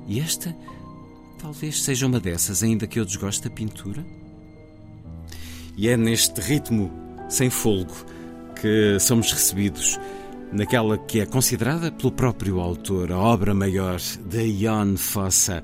E 0.07 0.21
esta 0.21 0.57
talvez 1.39 1.83
seja 1.83 2.07
uma 2.07 2.19
dessas, 2.19 2.63
ainda 2.63 2.87
que 2.87 2.99
eu 2.99 3.05
desgoste 3.05 3.47
da 3.47 3.55
pintura. 3.55 4.03
E 5.77 5.87
é 5.87 5.99
neste 5.99 6.41
ritmo 6.41 6.91
sem 7.29 7.51
folgo 7.51 7.93
que 8.59 8.99
somos 9.01 9.31
recebidos 9.31 10.01
naquela 10.51 10.97
que 10.97 11.21
é 11.21 11.27
considerada 11.27 11.93
pelo 11.93 12.11
próprio 12.11 12.59
autor 12.59 13.13
a 13.13 13.19
obra 13.19 13.53
maior 13.53 14.01
de 14.25 14.59
Jan 14.59 14.97
Fossa, 14.97 15.63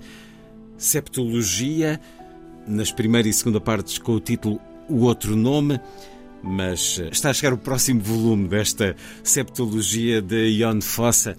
Septologia, 0.76 1.98
nas 2.68 2.92
primeira 2.92 3.26
e 3.26 3.32
segunda 3.32 3.62
partes 3.62 3.96
com 3.96 4.12
o 4.12 4.20
título 4.20 4.60
O 4.90 5.04
Outro 5.04 5.34
Nome 5.34 5.80
mas 6.44 7.00
eh, 7.00 7.08
está 7.10 7.30
a 7.30 7.34
chegar 7.34 7.54
o 7.54 7.58
próximo 7.58 8.00
volume 8.00 8.46
desta 8.46 8.94
septologia 9.22 10.20
de 10.20 10.48
Ion 10.50 10.80
Fossa, 10.80 11.36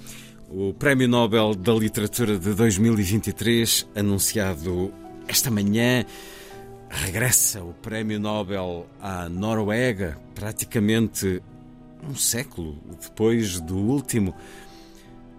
o 0.50 0.74
Prémio 0.74 1.07
Nobel 1.07 1.53
da 1.55 1.74
Literatura 1.74 2.38
de 2.38 2.53
2023, 2.53 3.88
anunciado 3.95 4.91
esta 5.27 5.51
manhã. 5.51 6.05
Regressa 6.89 7.63
o 7.63 7.74
Prémio 7.74 8.19
Nobel 8.19 8.88
à 9.01 9.29
Noruega, 9.29 10.17
praticamente 10.33 11.41
um 12.07 12.15
século 12.15 12.77
depois 13.01 13.59
do 13.59 13.77
último. 13.77 14.33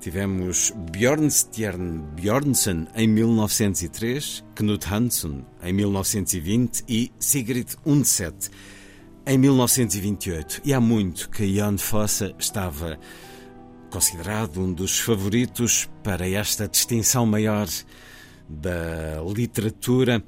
Tivemos 0.00 0.72
Bjornstjerne 0.92 2.02
Bjornson 2.14 2.86
em 2.94 3.08
1903, 3.08 4.44
Knut 4.54 4.86
Hansson 4.92 5.42
em 5.62 5.72
1920 5.72 6.84
e 6.88 7.10
Sigrid 7.18 7.74
Undset 7.84 8.50
em 9.26 9.36
1928, 9.36 10.60
e 10.64 10.72
há 10.72 10.80
muito 10.80 11.28
que 11.28 11.56
Jan 11.56 11.76
Fossa 11.76 12.32
estava 12.38 12.96
considerado 13.90 14.60
um 14.60 14.72
dos 14.72 15.00
favoritos 15.00 15.88
para 16.04 16.28
esta 16.28 16.68
distinção 16.68 17.26
maior 17.26 17.66
da 18.48 19.20
literatura. 19.26 20.22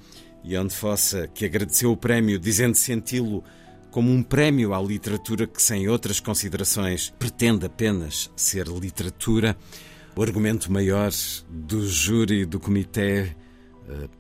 Jan 0.45 0.69
Fossa, 0.69 1.29
que 1.29 1.45
agradeceu 1.45 1.93
o 1.93 1.97
prémio, 1.97 2.41
dizendo 2.41 2.75
senti-lo 2.75 3.45
como 3.93 4.11
um 4.11 4.21
prémio 4.21 4.75
à 4.75 4.83
literatura 4.83 5.47
que, 5.47 5.63
sem 5.63 5.89
outras 5.89 6.19
considerações, 6.19 7.15
pretende 7.17 7.67
apenas 7.67 8.33
ser 8.35 8.67
literatura. 8.67 9.57
O 10.17 10.23
argumento 10.23 10.73
maior 10.73 11.13
do 11.49 11.87
júri 11.87 12.45
do 12.45 12.59
comitê 12.59 13.37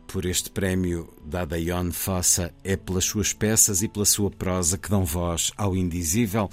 por 0.06 0.24
este 0.24 0.50
prémio 0.50 1.12
dado 1.24 1.54
a 1.54 1.58
Ion 1.58 1.90
Fossa 1.92 2.52
é 2.64 2.76
pelas 2.76 3.04
suas 3.04 3.32
peças 3.32 3.82
e 3.82 3.88
pela 3.88 4.04
sua 4.04 4.30
prosa 4.30 4.78
que 4.78 4.88
dão 4.88 5.04
voz 5.04 5.52
ao 5.56 5.76
indizível. 5.76 6.48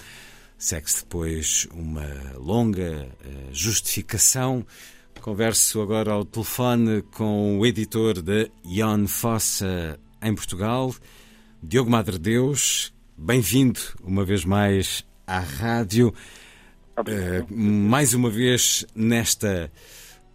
Segue-se 0.57 1.03
depois 1.03 1.67
uma 1.73 2.07
longa 2.37 3.07
uh, 3.07 3.53
justificação. 3.53 4.65
Converso 5.21 5.81
agora 5.81 6.11
ao 6.11 6.23
telefone 6.23 7.01
com 7.01 7.59
o 7.59 7.65
editor 7.65 8.21
de 8.21 8.51
Ion 8.63 9.07
Fossa 9.07 9.99
em 10.21 10.35
Portugal, 10.35 10.93
Diogo 11.61 11.89
Madre 11.89 12.19
Deus. 12.19 12.93
Bem-vindo 13.17 13.79
uma 14.03 14.23
vez 14.23 14.45
mais 14.45 15.05
à 15.25 15.39
rádio. 15.39 16.13
Uh, 16.97 17.53
mais 17.53 18.13
uma 18.13 18.29
vez 18.29 18.85
nesta 18.95 19.71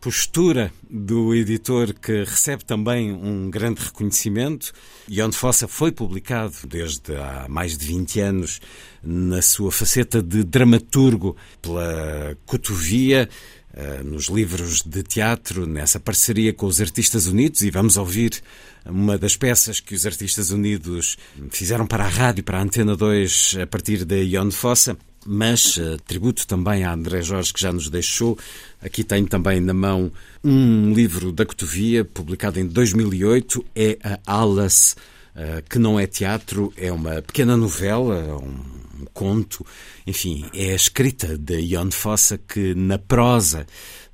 postura 0.00 0.72
do 0.88 1.34
editor 1.34 1.92
que 1.92 2.24
recebe 2.24 2.64
também 2.64 3.12
um 3.12 3.50
grande 3.50 3.82
reconhecimento 3.82 4.72
e 5.06 5.20
onde 5.20 5.36
Fossa 5.36 5.68
foi 5.68 5.92
publicado 5.92 6.54
desde 6.66 7.14
há 7.16 7.46
mais 7.48 7.76
de 7.76 7.86
20 7.86 8.20
anos 8.20 8.60
na 9.02 9.42
sua 9.42 9.70
faceta 9.70 10.22
de 10.22 10.42
dramaturgo 10.42 11.36
pela 11.60 12.36
Cotovia, 12.46 13.28
uh, 13.74 14.04
nos 14.04 14.26
livros 14.26 14.82
de 14.82 15.02
teatro, 15.02 15.66
nessa 15.66 16.00
parceria 16.00 16.52
com 16.52 16.66
os 16.66 16.80
Artistas 16.80 17.26
Unidos. 17.26 17.60
E 17.62 17.70
vamos 17.70 17.96
ouvir 17.96 18.40
uma 18.86 19.18
das 19.18 19.36
peças 19.36 19.80
que 19.80 19.94
os 19.94 20.06
Artistas 20.06 20.50
Unidos 20.50 21.18
fizeram 21.50 21.86
para 21.86 22.04
a 22.04 22.08
rádio, 22.08 22.42
para 22.42 22.58
a 22.58 22.62
Antena 22.62 22.96
2, 22.96 23.58
a 23.62 23.66
partir 23.66 24.04
da 24.04 24.16
Ion 24.16 24.50
Fossa 24.50 24.96
mas 25.26 25.76
uh, 25.76 25.98
tributo 26.06 26.46
também 26.46 26.84
a 26.84 26.92
André 26.92 27.22
Jorge, 27.22 27.52
que 27.52 27.60
já 27.60 27.72
nos 27.72 27.88
deixou. 27.88 28.38
Aqui 28.80 29.04
tenho 29.04 29.26
também 29.26 29.60
na 29.60 29.74
mão 29.74 30.10
um 30.42 30.92
livro 30.92 31.32
da 31.32 31.44
Cotovia, 31.44 32.04
publicado 32.04 32.58
em 32.58 32.66
2008, 32.66 33.64
é 33.74 33.98
a 34.02 34.18
Alas, 34.26 34.96
uh, 35.34 35.62
que 35.68 35.78
não 35.78 35.98
é 35.98 36.06
teatro, 36.06 36.72
é 36.76 36.90
uma 36.90 37.22
pequena 37.22 37.56
novela, 37.56 38.36
um, 38.36 39.02
um 39.02 39.06
conto, 39.12 39.64
enfim, 40.06 40.44
é 40.54 40.72
a 40.72 40.76
escrita 40.76 41.36
de 41.36 41.60
Ion 41.60 41.90
Fossa 41.90 42.38
que 42.38 42.74
na 42.74 42.98
prosa 42.98 43.66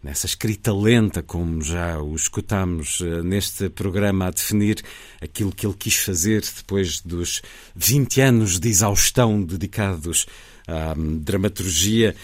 nessa 0.07 0.27
escrita 0.27 0.73
lenta, 0.73 1.21
como 1.21 1.61
já 1.61 2.01
o 2.01 2.15
escutamos 2.15 3.01
uh, 3.01 3.25
neste 3.25 3.69
programa 3.69 4.27
a 4.27 4.31
definir 4.31 4.81
aquilo 5.21 5.53
que 5.53 5.67
ele 5.67 5.75
quis 5.77 5.97
fazer 5.97 6.43
depois 6.57 7.01
dos 7.01 7.43
20 7.75 8.21
anos 8.21 8.61
de 8.61 8.69
exaustão 8.69 9.43
dedicados 9.43 10.27
à 10.67 10.95
dramaturgia. 11.21 12.15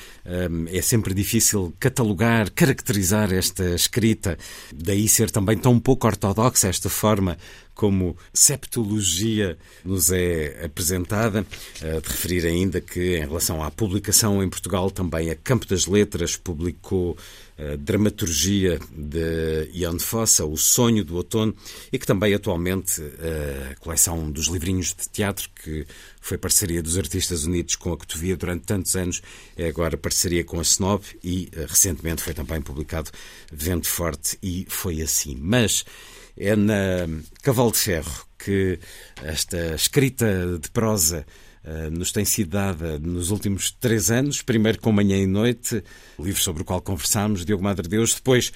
É 0.68 0.82
sempre 0.82 1.14
difícil 1.14 1.75
catalogar, 1.80 2.50
caracterizar 2.52 3.32
esta 3.32 3.75
escrita, 3.75 4.38
daí 4.72 5.08
ser 5.08 5.30
também 5.30 5.56
tão 5.56 5.80
pouco 5.80 6.06
ortodoxa 6.06 6.68
esta 6.68 6.88
forma 6.88 7.37
como 7.75 8.16
septologia 8.32 9.57
nos 9.85 10.11
é 10.11 10.64
apresentada. 10.64 11.46
Uh, 11.81 12.00
de 12.00 12.09
referir 12.09 12.46
ainda 12.46 12.81
que, 12.81 13.16
em 13.16 13.20
relação 13.20 13.62
à 13.62 13.70
publicação 13.70 14.42
em 14.42 14.48
Portugal, 14.48 14.90
também 14.90 15.31
a 15.31 15.35
Campo 15.35 15.66
das 15.66 15.87
Letras 15.87 16.37
publicou 16.37 17.16
dramaturgia 17.79 18.79
de 18.90 19.70
Ian 19.72 19.98
Fossa, 19.98 20.44
O 20.44 20.57
Sonho 20.57 21.05
do 21.05 21.16
Outono, 21.16 21.55
e 21.92 21.98
que 21.98 22.07
também 22.07 22.35
atualmente 22.35 23.03
a 23.70 23.75
coleção 23.77 24.31
dos 24.31 24.46
livrinhos 24.46 24.88
de 24.88 25.09
teatro, 25.09 25.48
que 25.62 25.87
foi 26.20 26.38
parceria 26.38 26.83
dos 26.83 26.96
Artistas 26.96 27.44
Unidos 27.44 27.77
com 27.77 27.92
a 27.92 27.96
Cotovia 27.96 28.37
durante 28.37 28.64
tantos 28.64 28.94
anos, 28.96 29.22
é 29.57 29.68
agora 29.68 29.96
parceria 29.96 30.44
com 30.44 30.59
a 30.59 30.62
Snob 30.62 31.05
e 31.22 31.51
recentemente 31.68 32.22
foi 32.22 32.35
também 32.35 32.61
publicado 32.61 33.11
Vento 33.53 33.88
Forte 33.88 34.38
e 34.42 34.66
Foi 34.68 35.03
Assim. 35.03 35.37
Mas 35.40 35.85
é 36.37 36.57
na 36.57 37.09
Cavalo 37.42 37.72
de 37.72 37.79
Ferro 37.79 38.27
que 38.38 38.79
esta 39.22 39.75
escrita 39.75 40.59
de 40.61 40.68
prosa 40.70 41.27
nos 41.92 42.12
tem 42.12 42.25
sido 42.25 42.51
dada 42.51 42.98
nos 42.98 43.31
últimos 43.31 43.70
três 43.70 44.11
anos. 44.11 44.42
Primeiro 44.42 44.81
com 44.81 44.92
Manhã 44.92 45.16
e 45.16 45.27
Noite, 45.27 45.83
livro 46.18 46.40
sobre 46.40 46.62
o 46.62 46.64
qual 46.64 46.81
conversámos, 46.81 47.44
Diogo 47.44 47.62
Madre 47.62 47.88
Deus. 47.88 48.14
Depois, 48.14 48.53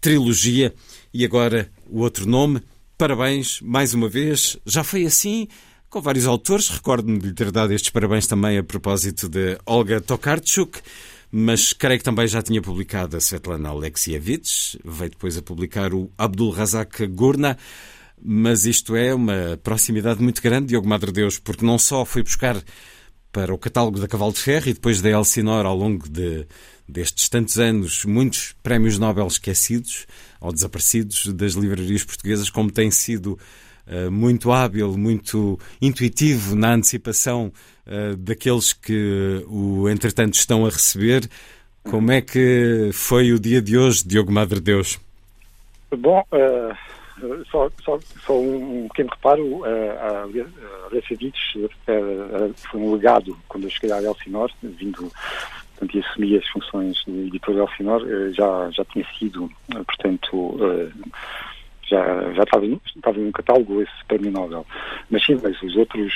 Trilogia 0.00 0.74
e 1.12 1.24
agora 1.24 1.70
o 1.88 2.00
outro 2.00 2.26
nome. 2.26 2.60
Parabéns, 2.96 3.60
mais 3.60 3.94
uma 3.94 4.08
vez. 4.08 4.56
Já 4.66 4.82
foi 4.82 5.06
assim 5.06 5.48
com 5.88 6.00
vários 6.00 6.26
autores. 6.26 6.68
Recordo-me 6.68 7.18
de 7.18 7.32
ter 7.32 7.50
dado 7.50 7.72
estes 7.72 7.90
parabéns 7.90 8.26
também 8.26 8.58
a 8.58 8.62
propósito 8.62 9.28
de 9.28 9.58
Olga 9.66 10.00
Tokarczuk 10.00 10.80
mas 11.30 11.72
creio 11.72 11.98
que 11.98 12.04
também 12.04 12.26
já 12.26 12.42
tinha 12.42 12.62
publicado 12.62 13.16
a 13.16 13.20
Svetlana 13.20 13.68
Alexievich, 13.68 14.78
veio 14.84 15.10
depois 15.10 15.36
a 15.36 15.42
publicar 15.42 15.92
o 15.92 16.10
Abdul 16.16 16.50
Razak 16.50 17.06
Gurna, 17.08 17.58
mas 18.22 18.66
isto 18.66 18.96
é 18.96 19.14
uma 19.14 19.58
proximidade 19.62 20.22
muito 20.22 20.42
grande, 20.42 20.68
Diogo 20.68 20.88
Madre 20.88 21.12
Deus, 21.12 21.38
porque 21.38 21.64
não 21.64 21.78
só 21.78 22.04
foi 22.04 22.22
buscar 22.22 22.56
para 23.32 23.52
o 23.54 23.58
catálogo 23.58 24.00
da 24.00 24.08
Cavalo 24.08 24.32
de 24.32 24.40
Ferro 24.40 24.68
e 24.68 24.74
depois 24.74 25.00
da 25.00 25.10
Elsinor 25.10 25.66
ao 25.66 25.76
longo 25.76 26.08
de, 26.08 26.46
destes 26.88 27.28
tantos 27.28 27.58
anos 27.58 28.04
muitos 28.04 28.54
prémios 28.62 28.98
Nobel 28.98 29.26
esquecidos 29.26 30.06
ou 30.40 30.52
desaparecidos 30.52 31.26
das 31.34 31.52
livrarias 31.52 32.04
portuguesas, 32.04 32.50
como 32.50 32.70
tem 32.70 32.90
sido 32.90 33.38
uh, 33.86 34.10
muito 34.10 34.50
hábil, 34.50 34.96
muito 34.96 35.58
intuitivo 35.80 36.56
na 36.56 36.74
antecipação 36.74 37.52
uh, 37.86 38.16
daqueles 38.16 38.72
que 38.72 39.44
o 39.48 39.88
entretanto 39.88 40.34
estão 40.34 40.64
a 40.64 40.70
receber. 40.70 41.28
Como 41.84 42.10
é 42.10 42.20
que 42.20 42.90
foi 42.92 43.32
o 43.32 43.38
dia 43.38 43.62
de 43.62 43.78
hoje, 43.78 44.06
Diogo 44.06 44.32
Madre 44.32 44.60
Deus? 44.60 44.98
Bom, 45.90 46.22
uh 46.32 46.97
só, 47.50 47.70
só, 47.84 47.98
só 48.26 48.38
um 48.38 48.88
pequeno 48.88 49.10
reparo, 49.10 49.64
a, 49.64 50.24
a 50.24 50.88
Recevich 50.90 51.70
foi 52.70 52.80
um 52.80 52.94
legado 52.94 53.36
quando 53.48 53.64
eu 53.64 53.70
cheguei 53.70 53.92
à 53.92 54.02
Elsinor, 54.02 54.50
vindo 54.62 55.10
portanto, 55.78 55.96
e 55.96 56.00
assumi 56.00 56.36
as 56.36 56.48
funções 56.48 56.96
de 57.06 57.26
editor 57.28 57.54
de 57.54 57.60
Elsinor, 57.60 58.06
eh, 58.08 58.32
já, 58.32 58.70
já 58.70 58.84
tinha 58.86 59.06
sido, 59.18 59.50
eh, 59.74 59.82
portanto, 59.84 60.58
eh, 60.60 60.90
já, 61.88 62.32
já 62.34 62.42
estava, 62.42 62.66
estava 62.66 63.18
no 63.18 63.32
catálogo 63.32 63.80
esse 63.80 64.04
prémio 64.06 64.30
Nobel. 64.30 64.66
Mas 65.10 65.24
sim, 65.24 65.38
mas 65.42 65.60
os 65.62 65.76
outros 65.76 66.12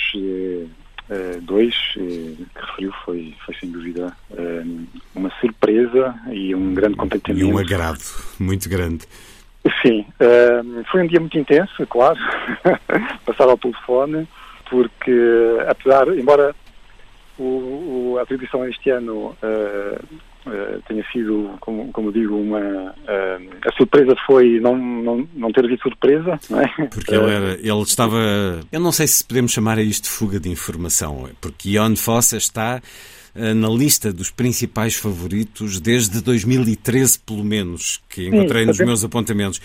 dois 1.42 1.74
que 1.94 2.46
referiu 2.54 2.92
foi, 3.04 3.34
foi 3.44 3.54
sem 3.56 3.70
dúvida 3.70 4.14
uma 5.14 5.30
surpresa 5.40 6.14
e 6.30 6.54
um 6.54 6.74
grande 6.74 6.96
contentamento. 6.96 7.42
E 7.42 7.52
um 7.52 7.58
agrado 7.58 8.02
muito 8.38 8.68
grande. 8.68 9.06
Sim, 9.80 10.04
uh, 10.20 10.84
foi 10.90 11.02
um 11.02 11.06
dia 11.06 11.20
muito 11.20 11.38
intenso, 11.38 11.86
claro, 11.86 12.18
passar 13.24 13.44
ao 13.44 13.56
telefone, 13.56 14.26
porque 14.68 15.12
apesar, 15.68 16.08
embora 16.08 16.54
o, 17.38 17.44
o, 17.44 18.16
a 18.18 18.22
atribuição 18.22 18.66
este 18.66 18.90
ano 18.90 19.36
uh, 19.40 20.04
uh, 20.46 20.82
tenha 20.88 21.04
sido, 21.12 21.50
como, 21.60 21.92
como 21.92 22.12
digo, 22.12 22.36
uma 22.36 22.92
a 23.64 23.72
surpresa 23.76 24.16
foi 24.26 24.58
não, 24.58 24.76
não, 24.76 25.28
não 25.32 25.52
ter 25.52 25.64
havido 25.64 25.82
surpresa, 25.82 26.40
não 26.50 26.60
é? 26.60 26.68
Porque 26.90 27.14
ele, 27.14 27.32
era, 27.32 27.52
ele 27.52 27.82
estava, 27.82 28.18
eu 28.72 28.80
não 28.80 28.90
sei 28.90 29.06
se 29.06 29.24
podemos 29.24 29.52
chamar 29.52 29.78
a 29.78 29.82
isto 29.82 30.04
de 30.04 30.10
fuga 30.10 30.40
de 30.40 30.48
informação, 30.48 31.28
porque 31.40 31.70
Ion 31.70 31.94
Fossa 31.94 32.36
está 32.36 32.80
eh, 33.34 33.54
na 33.54 33.68
lista 33.68 34.12
dos 34.12 34.30
principais 34.30 34.94
favoritos 34.94 35.80
desde 35.80 36.20
2013, 36.20 37.18
pelo 37.20 37.42
menos, 37.42 38.02
que 38.12 38.28
encontrei 38.28 38.62
Sim, 38.62 38.68
nos 38.68 38.78
meus 38.78 39.04
apontamentos. 39.04 39.60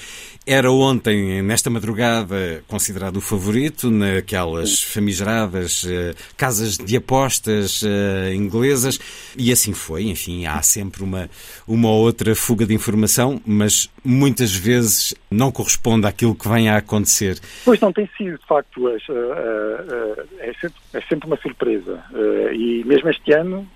Era 0.46 0.72
ontem, 0.72 1.42
nesta 1.42 1.70
madrugada, 1.70 2.64
considerado 2.68 3.18
o 3.18 3.22
favorito 3.22 3.92
naquelas 3.92 4.82
famigeradas 4.82 5.84
uh, 5.84 6.16
casas 6.38 6.78
de 6.78 6.96
apostas 6.96 7.82
uh, 7.82 8.34
inglesas, 8.34 8.98
e 9.38 9.52
assim 9.52 9.74
foi. 9.74 10.06
Enfim, 10.06 10.46
há 10.46 10.62
sempre 10.62 11.04
uma, 11.04 11.30
uma 11.68 11.92
outra 11.92 12.34
fuga 12.34 12.66
de 12.66 12.74
informação, 12.74 13.42
mas 13.46 13.90
muitas 14.04 14.56
vezes 14.56 15.14
não 15.30 15.52
corresponde 15.52 16.08
àquilo 16.08 16.34
que 16.34 16.48
vem 16.48 16.70
a 16.70 16.78
acontecer. 16.78 17.38
Pois 17.66 17.82
não 17.82 17.92
tem 17.92 18.10
sido, 18.18 18.38
de 18.38 18.46
facto, 18.46 18.88
é, 18.88 18.96
é, 20.40 20.54
sempre, 20.54 20.78
é 20.94 21.02
sempre 21.02 21.28
uma 21.28 21.38
surpresa. 21.38 22.02
E 22.54 22.86
mesmo 22.86 23.10
este 23.10 23.34
ano 23.34 23.68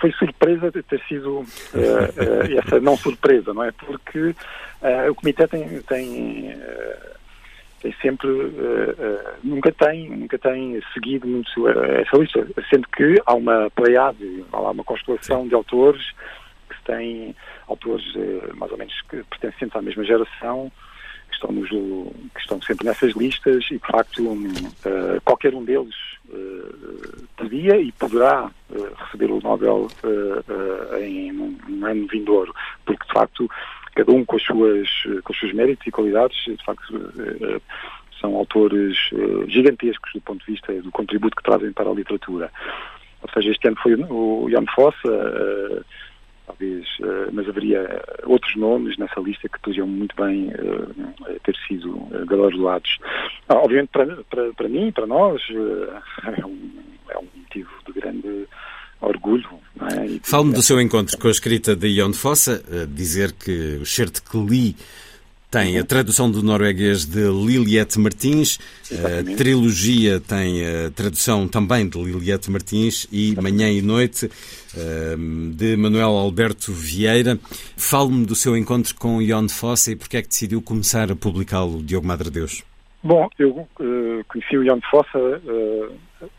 foi 0.00 0.10
surpresa 0.12 0.72
ter 0.72 1.02
sido 1.06 1.44
essa 2.56 2.80
não 2.80 2.96
surpresa, 2.96 3.49
não 3.54 3.64
é? 3.64 3.72
Porque 3.72 4.34
o 5.08 5.14
Comitê 5.14 5.46
tem, 5.46 5.80
tem 5.82 6.54
tem 7.80 7.94
sempre 8.02 8.28
uh, 8.28 8.90
uh, 8.90 9.38
nunca 9.42 9.72
tem 9.72 10.10
nunca 10.10 10.38
tem 10.38 10.80
seguido 10.92 11.26
muito 11.26 11.68
essa 11.68 12.16
lista 12.16 12.46
sendo 12.68 12.86
que 12.88 13.20
há 13.24 13.34
uma 13.34 13.70
pleiade 13.70 14.44
há 14.52 14.70
uma 14.70 14.84
constelação 14.84 15.48
de 15.48 15.54
autores 15.54 16.12
que 16.68 16.84
têm 16.84 17.34
autores 17.66 18.04
uh, 18.14 18.54
mais 18.56 18.70
ou 18.70 18.78
menos 18.78 18.94
pertencentes 19.30 19.74
à 19.74 19.82
mesma 19.82 20.04
geração 20.04 20.70
estão, 21.40 21.52
nos, 21.52 21.68
que 21.68 22.40
estão 22.40 22.60
sempre 22.62 22.86
nessas 22.86 23.14
listas 23.14 23.64
e, 23.70 23.78
de 23.78 23.86
facto, 23.86 24.22
uh, 24.22 25.20
qualquer 25.24 25.54
um 25.54 25.64
deles 25.64 25.94
uh, 26.28 27.26
podia 27.36 27.80
e 27.80 27.90
poderá 27.92 28.50
receber 29.04 29.32
o 29.32 29.40
Nobel 29.40 29.88
em 31.00 31.32
um, 31.32 31.58
um, 31.68 31.86
ano 31.86 32.06
vindouro, 32.06 32.54
porque, 32.84 33.04
de 33.04 33.12
facto, 33.12 33.50
cada 33.94 34.12
um 34.12 34.24
com, 34.24 34.36
as 34.36 34.42
suas, 34.42 34.88
com 35.24 35.32
os 35.32 35.40
seus 35.40 35.52
méritos 35.52 35.86
e 35.86 35.90
qualidades, 35.90 36.36
de 36.44 36.64
facto, 36.64 36.84
são 38.20 38.36
autores 38.36 38.96
gigantescos 39.48 40.12
do 40.12 40.20
ponto 40.20 40.44
de 40.44 40.52
vista 40.52 40.72
do 40.82 40.92
contributo 40.92 41.34
que 41.36 41.42
trazem 41.42 41.72
para 41.72 41.90
a 41.90 41.94
literatura. 41.94 42.52
Ou 43.22 43.28
seja, 43.34 43.50
este 43.50 43.66
ano 43.66 43.76
foi 43.82 43.94
o 43.94 44.48
Jan 44.50 44.66
Fossa, 44.72 45.84
talvez, 46.50 46.86
uh, 47.00 47.30
mas 47.32 47.48
haveria 47.48 48.02
outros 48.24 48.54
nomes 48.56 48.96
nessa 48.98 49.20
lista 49.20 49.48
que 49.48 49.60
podiam 49.60 49.86
muito 49.86 50.14
bem 50.16 50.48
uh, 50.48 51.40
ter 51.44 51.56
sido 51.66 51.96
galardoados. 52.26 52.98
Ah, 53.48 53.56
obviamente, 53.56 53.90
para, 53.92 54.16
para, 54.24 54.52
para 54.52 54.68
mim, 54.68 54.90
para 54.92 55.06
nós, 55.06 55.42
é 56.36 56.44
um, 56.44 56.70
é, 57.08 57.18
um, 57.18 57.28
motivo 57.36 57.70
de 57.86 57.92
grande 57.92 58.48
orgulho. 59.00 59.48
É? 59.80 60.18
Fale-me 60.22 60.52
do 60.52 60.62
seu 60.62 60.80
encontro 60.80 61.16
com 61.18 61.28
a 61.28 61.30
escrita 61.30 61.74
de 61.74 61.94
Jon 61.94 62.12
Fossa, 62.12 62.62
dizer 62.88 63.32
que 63.32 63.78
o 63.80 63.86
certo 63.86 64.22
que 64.22 64.36
li 64.38 64.76
tem 65.50 65.78
a 65.78 65.84
tradução 65.84 66.30
do 66.30 66.42
norueguês 66.42 67.04
de 67.04 67.28
Liliette 67.28 67.98
Martins, 67.98 68.58
a 68.92 69.36
trilogia 69.36 70.20
tem 70.20 70.62
a 70.64 70.90
tradução 70.90 71.48
também 71.48 71.88
de 71.88 71.98
Liliette 72.00 72.50
Martins 72.50 73.08
e 73.10 73.34
Manhã 73.34 73.68
e 73.68 73.82
Noite 73.82 74.30
ehm, 74.76 75.50
de 75.50 75.76
Manuel 75.76 76.10
Alberto 76.10 76.72
Vieira. 76.72 77.36
Fale-me 77.76 78.24
do 78.24 78.36
seu 78.36 78.56
encontro 78.56 78.94
com 78.94 79.20
Ion 79.20 79.48
Fossa 79.48 79.90
e 79.90 79.96
porque 79.96 80.18
é 80.18 80.22
que 80.22 80.28
decidiu 80.28 80.62
começar 80.62 81.10
a 81.10 81.16
publicá-lo, 81.16 81.82
Diogo 81.82 82.06
Madre 82.06 82.30
Deus? 82.30 82.62
Bom, 83.02 83.28
eu 83.38 83.50
uh, 83.50 84.24
conheci 84.28 84.56
o 84.56 84.62
Ion 84.62 84.78
Fossa 84.88 85.18
uh, 85.18 85.92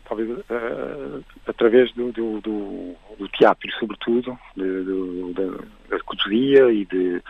talvez 0.08 0.30
uh, 0.30 1.24
através 1.46 1.92
do, 1.92 2.12
do, 2.12 2.40
do, 2.40 2.94
do, 3.18 3.28
teatro, 3.28 3.70
sobretudo, 3.78 4.38
de, 4.56 4.84
do, 4.84 5.32
da, 5.34 5.96
da 5.96 6.72
e 6.72 6.84
de 6.86 7.22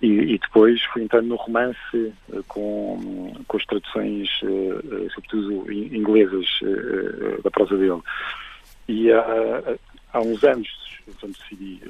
e, 0.00 0.34
e, 0.34 0.38
depois 0.38 0.82
fui 0.92 1.02
entrando 1.02 1.28
no 1.28 1.36
romance 1.36 2.12
uh, 2.28 2.44
com, 2.48 3.32
com 3.48 3.56
as 3.56 3.64
traduções, 3.64 4.28
uh, 4.42 5.10
sobretudo 5.14 5.72
inglesas, 5.72 6.46
uh, 6.62 7.42
da 7.42 7.50
prosa 7.50 7.76
dele. 7.76 8.00
E 8.88 9.10
há, 9.10 9.78
há 10.12 10.20
uns 10.20 10.44
anos, 10.44 10.68
quando 11.18 11.36
decidi 11.38 11.80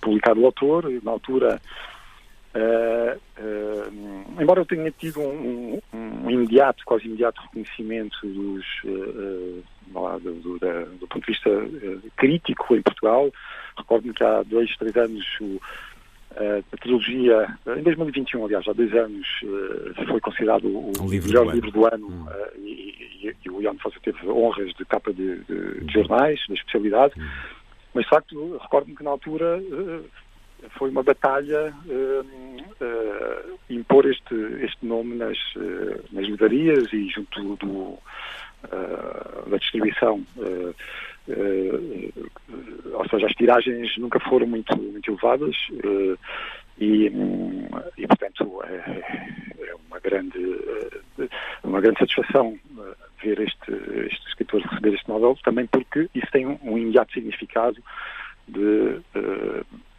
publicar 0.00 0.38
o 0.38 0.46
autor, 0.46 0.90
na 1.02 1.10
altura, 1.10 1.60
embora 4.40 4.60
eu 4.60 4.64
tenha 4.64 4.90
tido 4.90 5.20
um, 5.20 5.80
um, 5.92 6.26
um, 6.26 6.30
imediato, 6.30 6.82
quase 6.86 7.04
imediato 7.04 7.42
reconhecimento 7.42 8.16
dos, 8.26 8.64
lá, 9.92 10.16
do, 10.16 10.32
do, 10.34 10.58
da, 10.58 10.84
do, 10.84 11.06
ponto 11.06 11.20
de 11.20 11.32
vista 11.32 11.50
crítico 12.16 12.74
em 12.74 12.80
Portugal, 12.80 13.30
recordo-me 13.76 14.14
que 14.14 14.24
há 14.24 14.42
dois, 14.42 14.74
três 14.78 14.96
anos 14.96 15.26
o 15.42 15.60
a 16.36 16.76
trilogia, 16.76 17.46
em 17.76 17.82
2021, 17.82 18.44
aliás, 18.44 18.66
há 18.66 18.72
dois 18.72 18.92
anos, 18.94 19.26
eh, 19.44 20.04
foi 20.06 20.20
considerado 20.20 20.66
o, 20.66 20.92
o 21.00 21.08
livro 21.08 21.28
melhor 21.28 21.46
do 21.46 21.52
livro 21.52 21.70
do 21.70 21.86
ano 21.86 22.06
hum. 22.08 22.26
Eh, 22.28 22.52
e, 22.58 23.28
e, 23.28 23.36
e, 23.44 23.50
o 23.50 23.62
Ian 23.62 23.74
Fossa 23.74 23.96
teve 24.02 24.26
honras 24.28 24.72
de 24.74 24.84
capa 24.84 25.12
de, 25.12 25.36
de, 25.44 25.80
de 25.84 25.92
jornais, 25.92 26.40
da 26.48 26.54
especialidade, 26.54 27.14
hum. 27.16 27.28
mas 27.94 28.04
de 28.04 28.10
facto, 28.10 28.58
recordo-me 28.60 28.96
que 28.96 29.04
na 29.04 29.10
altura 29.10 29.62
eh, 29.62 30.00
foi 30.78 30.90
uma 30.90 31.02
batalha 31.02 31.74
impor 33.68 34.06
este, 34.06 34.34
este 34.62 34.84
nome 34.84 35.14
nas, 35.14 35.36
nas 36.10 36.24
livrarias 36.24 36.90
e 36.92 37.06
junto 37.10 37.56
do, 37.56 37.98
da 39.50 39.56
distribuição 39.58 40.24
Uh, 41.26 42.28
ou 42.92 43.08
seja, 43.08 43.26
as 43.26 43.32
tiragens 43.32 43.96
nunca 43.96 44.20
foram 44.20 44.46
muito, 44.46 44.76
muito 44.76 45.10
elevadas 45.10 45.56
e, 46.78 47.08
um, 47.08 47.66
e, 47.96 48.06
portanto, 48.06 48.62
é, 48.64 48.74
é, 49.58 49.74
uma, 49.88 49.98
grande, 50.00 50.38
uma 51.62 51.80
grande 51.80 51.98
satisfação 51.98 52.58
ver 53.22 53.40
este, 53.40 53.72
este 54.06 54.28
escritor 54.28 54.60
receber 54.60 54.94
este 54.94 55.08
Nobel, 55.08 55.38
também 55.42 55.66
porque 55.66 56.08
isso 56.14 56.30
tem 56.30 56.46
um, 56.46 56.76
imediato 56.76 57.12
significado 57.12 57.82
de, 58.46 59.00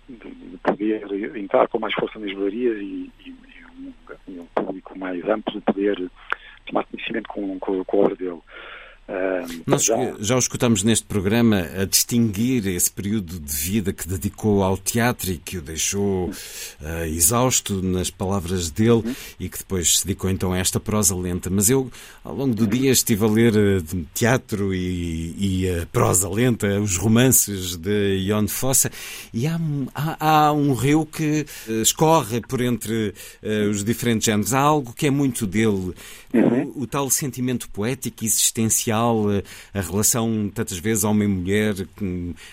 de, 0.07 0.27
de, 0.27 0.57
poder 0.61 1.35
entrar 1.35 1.67
com 1.67 1.79
mais 1.79 1.93
força 1.95 2.19
nas 2.19 2.29
livrarias 2.29 2.77
e, 2.77 3.11
e, 3.25 3.35
um, 3.79 3.93
e, 4.27 4.39
um, 4.39 4.45
público 4.53 4.97
mais 4.97 5.27
amplo 5.27 5.61
poder 5.61 6.11
tomar 6.65 6.85
conhecimento 6.85 7.27
com, 7.27 7.59
com, 7.59 7.83
com 7.83 7.97
a 7.97 8.01
obra 8.01 8.15
dele. 8.15 8.39
Nós 9.67 9.85
já... 9.85 9.95
já 10.19 10.35
o 10.35 10.39
escutamos 10.39 10.81
neste 10.81 11.05
programa 11.05 11.67
a 11.79 11.85
distinguir 11.85 12.67
esse 12.67 12.89
período 12.89 13.39
de 13.39 13.55
vida 13.55 13.93
que 13.93 14.07
dedicou 14.07 14.63
ao 14.63 14.77
teatro 14.77 15.31
e 15.31 15.37
que 15.37 15.59
o 15.59 15.61
deixou 15.61 16.29
uh, 16.29 17.05
exausto 17.05 17.81
nas 17.83 18.09
palavras 18.09 18.71
dele 18.71 19.03
uhum. 19.05 19.15
e 19.39 19.47
que 19.47 19.59
depois 19.59 19.99
se 19.99 20.07
dedicou 20.07 20.29
então 20.29 20.53
a 20.53 20.57
esta 20.57 20.79
prosa 20.79 21.15
lenta. 21.15 21.49
Mas 21.51 21.69
eu, 21.69 21.91
ao 22.23 22.35
longo 22.35 22.55
do 22.55 22.63
uhum. 22.63 22.69
dia, 22.69 22.91
estive 22.91 23.25
a 23.25 23.27
ler 23.27 23.55
uh, 23.55 24.05
teatro 24.13 24.73
e, 24.73 25.35
e 25.37 25.69
a 25.69 25.85
prosa 25.85 26.27
lenta, 26.27 26.79
os 26.79 26.97
romances 26.97 27.75
de 27.75 28.17
Ion 28.17 28.47
Fossa, 28.47 28.91
e 29.31 29.45
há, 29.45 29.59
há, 29.93 30.47
há 30.47 30.53
um 30.53 30.73
rio 30.73 31.05
que 31.05 31.45
escorre 31.81 32.41
por 32.41 32.61
entre 32.61 33.13
os 33.69 33.83
diferentes 33.83 34.25
géneros. 34.25 34.53
Há 34.53 34.59
algo 34.59 34.93
que 34.93 35.07
é 35.07 35.11
muito 35.11 35.45
dele, 35.45 35.93
uhum. 36.33 36.73
o, 36.75 36.81
o 36.83 36.87
tal 36.87 37.09
sentimento 37.09 37.69
poético 37.69 38.25
existencial 38.25 38.94
eh, 39.31 39.43
a 39.73 39.81
relação, 39.81 40.51
tantas 40.53 40.77
vezes, 40.77 41.03
homem-mulher, 41.03 41.75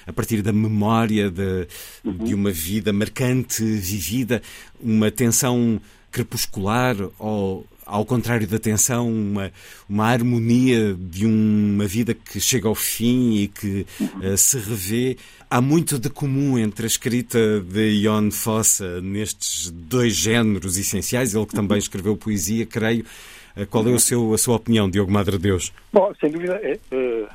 a 0.07 0.13
partir 0.13 0.43
da 0.43 0.53
memória 0.53 1.31
de, 1.31 1.67
uhum. 2.05 2.25
de 2.25 2.35
uma 2.35 2.51
vida 2.51 2.93
marcante, 2.93 3.63
vivida, 3.63 4.43
uma 4.81 5.11
tensão 5.11 5.81
crepuscular 6.11 6.97
ou 7.19 7.67
ao 7.85 8.07
contrário 8.07 8.47
da 8.47 8.59
tensão, 8.59 9.11
uma, 9.13 9.53
uma 9.89 10.07
harmonia 10.07 10.97
de 10.99 11.27
uma 11.27 11.87
vida 11.87 12.15
que 12.15 12.41
chega 12.41 12.69
ao 12.69 12.75
fim 12.75 13.35
e 13.35 13.49
que 13.49 13.87
uh, 14.01 14.37
se 14.37 14.59
revê. 14.59 15.17
Há 15.51 15.61
muito 15.61 15.99
de 15.99 16.09
comum 16.09 16.59
entre 16.59 16.85
a 16.85 16.87
escrita 16.87 17.61
de 17.61 17.91
Ion 18.03 18.31
Fossa 18.31 19.01
nestes 19.01 19.71
dois 19.71 20.15
géneros 20.15 20.79
essenciais, 20.79 21.35
ele 21.35 21.45
que 21.45 21.55
também 21.55 21.79
escreveu 21.79 22.17
poesia, 22.17 22.65
creio, 22.65 23.05
qual 23.71 23.87
é 23.89 23.99
seu, 23.99 24.33
a 24.33 24.39
sua 24.39 24.57
opinião, 24.57 24.91
Diogo 24.91 25.13
Madre 25.13 25.39
Deus? 25.39 25.73
Bom, 25.93 26.13
sem 26.21 26.31
dúvida, 26.31 26.59
é, 26.63 26.79
é, 26.91 27.27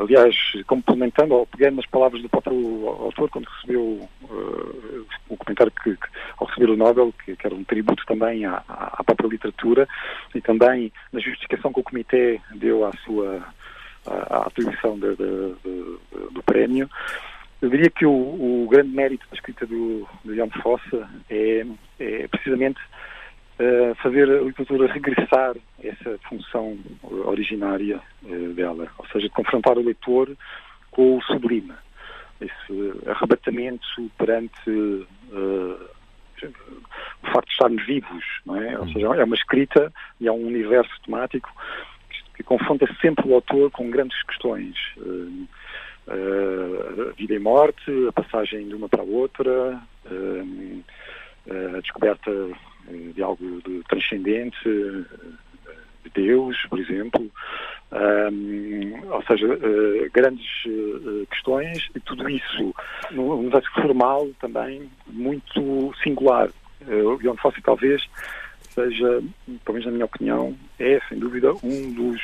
aliás, 0.00 0.34
complementando 0.66 1.34
ou 1.34 1.46
pegando 1.46 1.76
nas 1.76 1.86
palavras 1.86 2.22
do 2.22 2.28
próprio 2.28 2.88
autor, 2.88 3.30
quando 3.30 3.46
recebeu 3.46 4.08
uh, 4.22 5.06
o 5.28 5.36
comentário 5.36 5.72
que, 5.82 5.94
que, 5.94 6.06
ao 6.38 6.46
receber 6.46 6.70
o 6.70 6.76
Nobel, 6.76 7.12
que, 7.24 7.36
que, 7.36 7.46
era 7.46 7.54
um 7.54 7.64
tributo 7.64 8.04
também 8.06 8.44
à, 8.44 8.62
à 8.68 9.04
própria 9.04 9.28
literatura 9.28 9.88
e 10.34 10.40
também 10.40 10.92
na 11.12 11.20
justificação 11.20 11.72
que 11.72 11.80
o 11.80 11.84
Comitê 11.84 12.40
deu 12.54 12.84
à 12.84 12.92
sua 13.04 13.42
à, 14.06 14.36
à 14.36 14.46
atribuição 14.46 14.98
de, 14.98 15.16
de, 15.16 15.54
de, 15.64 16.32
do 16.32 16.42
prémio, 16.44 16.88
eu 17.60 17.70
diria 17.70 17.90
que 17.90 18.04
o, 18.04 18.12
o, 18.12 18.68
grande 18.70 18.90
mérito 18.90 19.26
da 19.30 19.36
escrita 19.36 19.66
do, 19.66 20.06
do 20.24 20.34
Jan 20.34 20.48
Fossa 20.62 21.08
é, 21.30 21.64
é 21.98 22.28
precisamente 22.28 22.78
uh, 23.58 23.94
fazer 24.02 24.28
a 24.30 24.42
literatura 24.42 24.92
regressar 24.92 25.56
essa 25.82 26.18
função 26.28 26.78
originária 27.02 28.00
uh, 28.22 28.52
dela, 28.54 28.88
ou 28.98 29.06
seja, 29.06 29.28
de 29.28 29.34
confrontar 29.34 29.78
o 29.78 29.82
leitor 29.82 30.36
com 30.90 31.16
o 31.16 31.22
sublime, 31.22 31.74
esse 32.40 32.92
arrebatamento 33.06 34.10
perante 34.18 34.70
uh, 34.70 35.96
o 37.22 37.26
facto 37.32 37.46
de 37.46 37.52
estarmos 37.52 37.86
vivos, 37.86 38.24
não 38.44 38.56
é? 38.56 38.78
Ou 38.78 38.86
seja, 38.88 39.06
é 39.16 39.24
uma 39.24 39.36
escrita 39.36 39.92
e 40.20 40.28
é 40.28 40.32
um 40.32 40.46
universo 40.46 40.92
temático 41.04 41.50
que, 42.34 42.42
confronta 42.42 42.86
sempre 43.00 43.26
o 43.26 43.34
autor 43.34 43.70
com 43.70 43.90
grandes 43.90 44.22
questões. 44.24 44.76
Uh, 44.98 45.48
vida 47.16 47.34
e 47.34 47.38
morte, 47.38 47.90
a 48.08 48.12
passagem 48.12 48.68
de 48.68 48.74
uma 48.74 48.88
para 48.88 49.00
a 49.00 49.04
outra, 49.04 49.80
a 51.50 51.80
descoberta 51.80 52.30
eh, 52.30 52.54
de 53.14 53.22
algo 53.22 53.60
de 53.62 53.82
transcendente, 53.88 54.56
eh, 54.66 55.70
de 56.04 56.10
Deus, 56.14 56.56
por 56.68 56.78
exemplo, 56.78 57.30
um, 57.92 59.12
ou 59.12 59.22
seja, 59.22 59.46
uh, 59.46 60.10
grandes 60.12 60.64
uh, 60.66 61.26
questões 61.30 61.88
e 61.94 62.00
tudo 62.00 62.28
isso 62.28 62.74
num 63.12 63.30
universo 63.30 63.70
formal 63.72 64.28
também 64.40 64.90
muito 65.06 65.94
singular. 66.02 66.48
Uh, 66.86 67.12
o 67.12 67.16
Guilherme 67.16 67.40
Fossi 67.40 67.62
talvez 67.62 68.02
seja, 68.70 69.22
pelo 69.64 69.74
menos 69.74 69.86
na 69.86 69.92
minha 69.92 70.04
opinião, 70.04 70.56
é 70.78 71.00
sem 71.08 71.18
dúvida 71.18 71.52
um 71.62 71.92
dos 71.92 72.20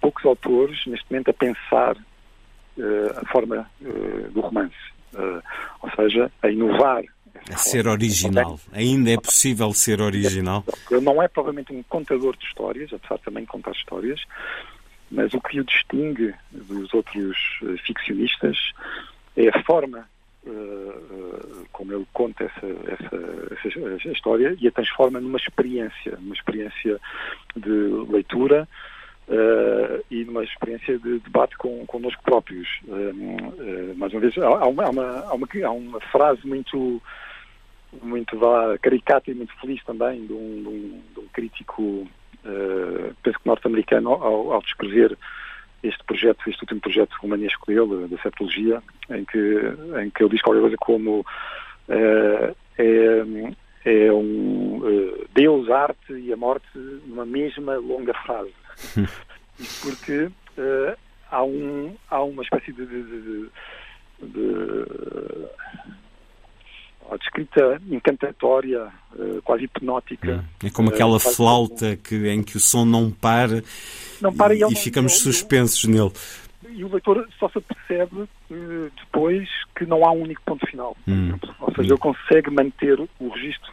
poucos 0.00 0.24
autores 0.24 0.86
neste 0.86 1.10
momento 1.10 1.30
a 1.30 1.34
pensar 1.34 1.96
a 3.16 3.26
forma 3.26 3.68
do 4.30 4.40
romance, 4.40 4.72
ou 5.82 5.90
seja, 5.90 6.30
a 6.40 6.48
inovar 6.48 7.02
A 7.52 7.56
ser 7.56 7.86
original. 7.86 8.58
Ainda 8.72 9.10
é 9.10 9.16
possível 9.16 9.72
ser 9.72 10.00
original? 10.00 10.64
Ele 10.90 11.00
não 11.00 11.22
é 11.22 11.28
provavelmente 11.28 11.72
um 11.72 11.82
contador 11.82 12.36
de 12.36 12.44
histórias, 12.44 12.92
apesar 12.92 13.16
de 13.16 13.22
também 13.22 13.44
contar 13.44 13.72
histórias, 13.72 14.20
mas 15.10 15.34
o 15.34 15.40
que 15.40 15.60
o 15.60 15.64
distingue 15.64 16.34
dos 16.52 16.92
outros 16.94 17.36
uh, 17.62 17.76
ficcionistas 17.78 18.56
é 19.36 19.48
a 19.48 19.62
forma 19.64 20.08
uh, 20.44 21.66
como 21.72 21.92
ele 21.92 22.06
conta 22.12 22.44
essa, 22.44 22.66
essa, 22.66 23.66
essa, 23.66 23.94
essa, 23.94 24.08
história 24.08 24.56
e 24.60 24.68
a 24.68 24.70
transforma 24.70 25.20
numa 25.20 25.38
experiência, 25.38 26.16
numa 26.20 26.34
experiência 26.34 27.00
de 27.56 27.70
leitura 28.08 28.68
uh, 29.30 30.04
e 30.10 30.24
numa 30.24 30.44
experiência 30.44 30.98
de 30.98 31.20
debate 31.20 31.56
com, 31.56 31.86
connosco 31.86 32.22
próprios. 32.22 32.68
mais 33.96 34.12
uma 34.12 34.20
vez, 34.20 34.36
há, 34.38 34.46
há, 34.46 34.66
uma, 34.66 34.84
há, 34.84 34.90
uma, 34.90 35.26
há, 35.64 35.70
uma, 35.70 36.00
frase 36.12 36.46
muito 36.46 37.00
muito 38.02 38.38
caricata 38.80 39.30
e 39.30 39.34
muito 39.34 39.52
feliz 39.60 39.82
também 39.82 40.24
de 40.24 40.32
um, 40.32 40.62
de 40.62 40.68
um, 40.68 41.02
de 41.14 41.20
um 41.20 41.26
crítico 41.32 42.06
uh, 42.44 43.14
penso 43.22 43.38
que 43.38 43.46
norte-americano, 43.46 44.10
ao, 44.10 44.52
ao, 44.52 44.62
descrever 44.62 45.16
este 45.82 46.02
projeto, 46.04 46.48
este 46.48 46.62
último 46.62 46.80
projeto 46.80 47.16
romanesco 47.20 47.66
dele, 47.66 48.08
da 48.08 48.18
septologia, 48.22 48.82
em 49.10 49.24
que, 49.24 49.38
em 50.02 50.10
que 50.10 50.22
ele 50.22 50.30
diz 50.30 50.42
qualquer 50.42 50.60
coisa 50.60 50.76
como 50.78 51.20
uh, 51.20 52.56
é, 52.78 53.24
é 53.84 54.12
um 54.12 54.78
uh, 54.78 55.28
Deus, 55.34 55.70
arte 55.70 56.12
e 56.12 56.32
a 56.32 56.36
morte 56.36 56.66
numa 56.76 57.24
mesma 57.24 57.76
longa 57.76 58.14
frase. 58.14 58.52
porque 59.82 60.24
uh, 60.24 60.96
há, 61.30 61.44
um, 61.44 61.94
há 62.10 62.22
uma 62.22 62.42
espécie 62.42 62.72
de, 62.72 62.86
de, 62.86 63.02
de, 63.02 63.50
de 64.22 64.86
a 67.10 67.16
descrita 67.16 67.80
encantatória, 67.90 68.86
uh, 69.14 69.42
quase 69.42 69.64
hipnótica. 69.64 70.44
Hum. 70.62 70.66
É 70.66 70.70
como 70.70 70.90
aquela 70.90 71.16
uh, 71.16 71.20
flauta 71.20 71.96
que, 71.96 72.28
em 72.28 72.42
que 72.42 72.56
o 72.56 72.60
som 72.60 72.84
não 72.84 73.10
para, 73.10 73.64
não 74.20 74.32
para 74.32 74.54
e, 74.54 74.60
e, 74.60 74.72
e 74.72 74.76
ficamos 74.76 75.12
não, 75.12 75.18
suspensos 75.20 75.84
não, 75.84 75.94
nele. 75.94 76.12
E 76.76 76.84
o 76.84 76.88
leitor 76.88 77.28
só 77.38 77.48
se 77.48 77.60
percebe 77.60 78.28
depois 78.96 79.48
que 79.74 79.84
não 79.86 80.04
há 80.04 80.12
um 80.12 80.22
único 80.22 80.40
ponto 80.42 80.64
final. 80.66 80.96
Hum. 81.08 81.36
Ou 81.58 81.74
seja, 81.74 81.94
ele 81.94 81.98
consegue 81.98 82.50
manter 82.50 83.00
o 83.00 83.28
registro 83.28 83.72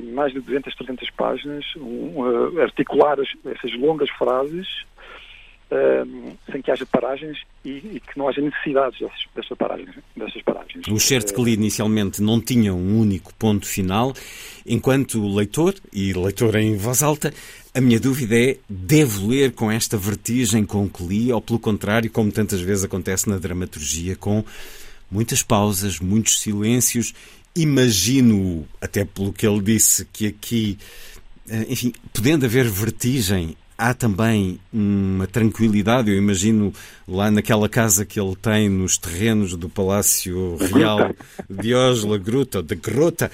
mais 0.00 0.32
de 0.32 0.40
200, 0.40 0.74
300 0.74 1.10
páginas, 1.10 1.64
um, 1.76 2.60
articular 2.60 3.18
as, 3.20 3.28
essas 3.46 3.72
longas 3.78 4.10
frases 4.10 4.66
um, 5.70 6.32
sem 6.50 6.60
que 6.60 6.70
haja 6.70 6.84
paragens 6.86 7.38
e, 7.64 7.70
e, 7.70 8.00
que 8.00 8.18
não 8.18 8.28
haja 8.28 8.40
necessidades 8.40 8.98
dessas, 8.98 9.24
dessas, 9.34 9.56
paragens, 9.56 9.94
dessas 10.16 10.42
paragens. 10.42 10.86
O 10.88 10.98
certo 10.98 11.32
que 11.32 11.42
li 11.42 11.54
inicialmente 11.54 12.20
não 12.20 12.40
tinha 12.40 12.74
um 12.74 12.98
único 12.98 13.32
ponto 13.34 13.66
final, 13.66 14.12
enquanto 14.66 15.26
leitor, 15.28 15.74
e 15.92 16.12
leitor 16.12 16.56
em 16.56 16.76
voz 16.76 17.02
alta, 17.02 17.32
a 17.72 17.80
minha 17.80 18.00
dúvida 18.00 18.36
é, 18.36 18.58
devo 18.68 19.28
ler 19.28 19.52
com 19.52 19.70
esta 19.70 19.96
vertigem 19.96 20.64
com 20.64 20.88
que 20.88 21.04
li, 21.04 21.32
ou 21.32 21.40
pelo 21.40 21.58
contrário, 21.58 22.10
como 22.10 22.32
tantas 22.32 22.60
vezes 22.60 22.84
acontece 22.84 23.28
na 23.28 23.38
dramaturgia, 23.38 24.16
com 24.16 24.44
muitas 25.10 25.42
pausas, 25.42 26.00
muitos 26.00 26.40
silêncios, 26.40 27.14
imagino, 27.54 28.66
até 28.80 29.04
pelo 29.04 29.32
que 29.32 29.46
ele 29.46 29.60
disse, 29.60 30.06
que 30.12 30.26
aqui 30.26 30.78
eh, 31.48 31.66
enfim, 31.68 31.92
podendo 32.12 32.46
haver 32.46 32.68
vertigem, 32.68 33.56
há 33.76 33.94
também 33.94 34.60
uma 34.72 35.26
tranquilidade. 35.26 36.10
Eu 36.10 36.16
imagino 36.16 36.72
lá 37.08 37.30
naquela 37.30 37.68
casa 37.68 38.04
que 38.04 38.20
ele 38.20 38.36
tem 38.36 38.68
nos 38.68 38.98
terrenos 38.98 39.56
do 39.56 39.68
Palácio 39.68 40.56
Real 40.72 41.14
de 41.48 41.74
Osla, 41.74 42.18
Gruta, 42.18 42.62
de 42.62 42.76
Grota, 42.76 43.30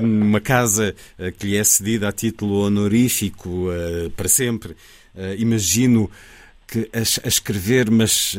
uma 0.00 0.40
casa 0.40 0.94
eh, 1.18 1.32
que 1.32 1.48
lhe 1.48 1.56
é 1.56 1.64
cedida 1.64 2.08
a 2.08 2.12
título 2.12 2.64
honorífico 2.64 3.68
eh, 3.70 4.10
para 4.16 4.28
sempre. 4.28 4.76
Eh, 5.14 5.36
imagino 5.38 6.08
que 6.70 6.88
a, 6.92 7.28
escrever, 7.28 7.90
mas 7.90 8.36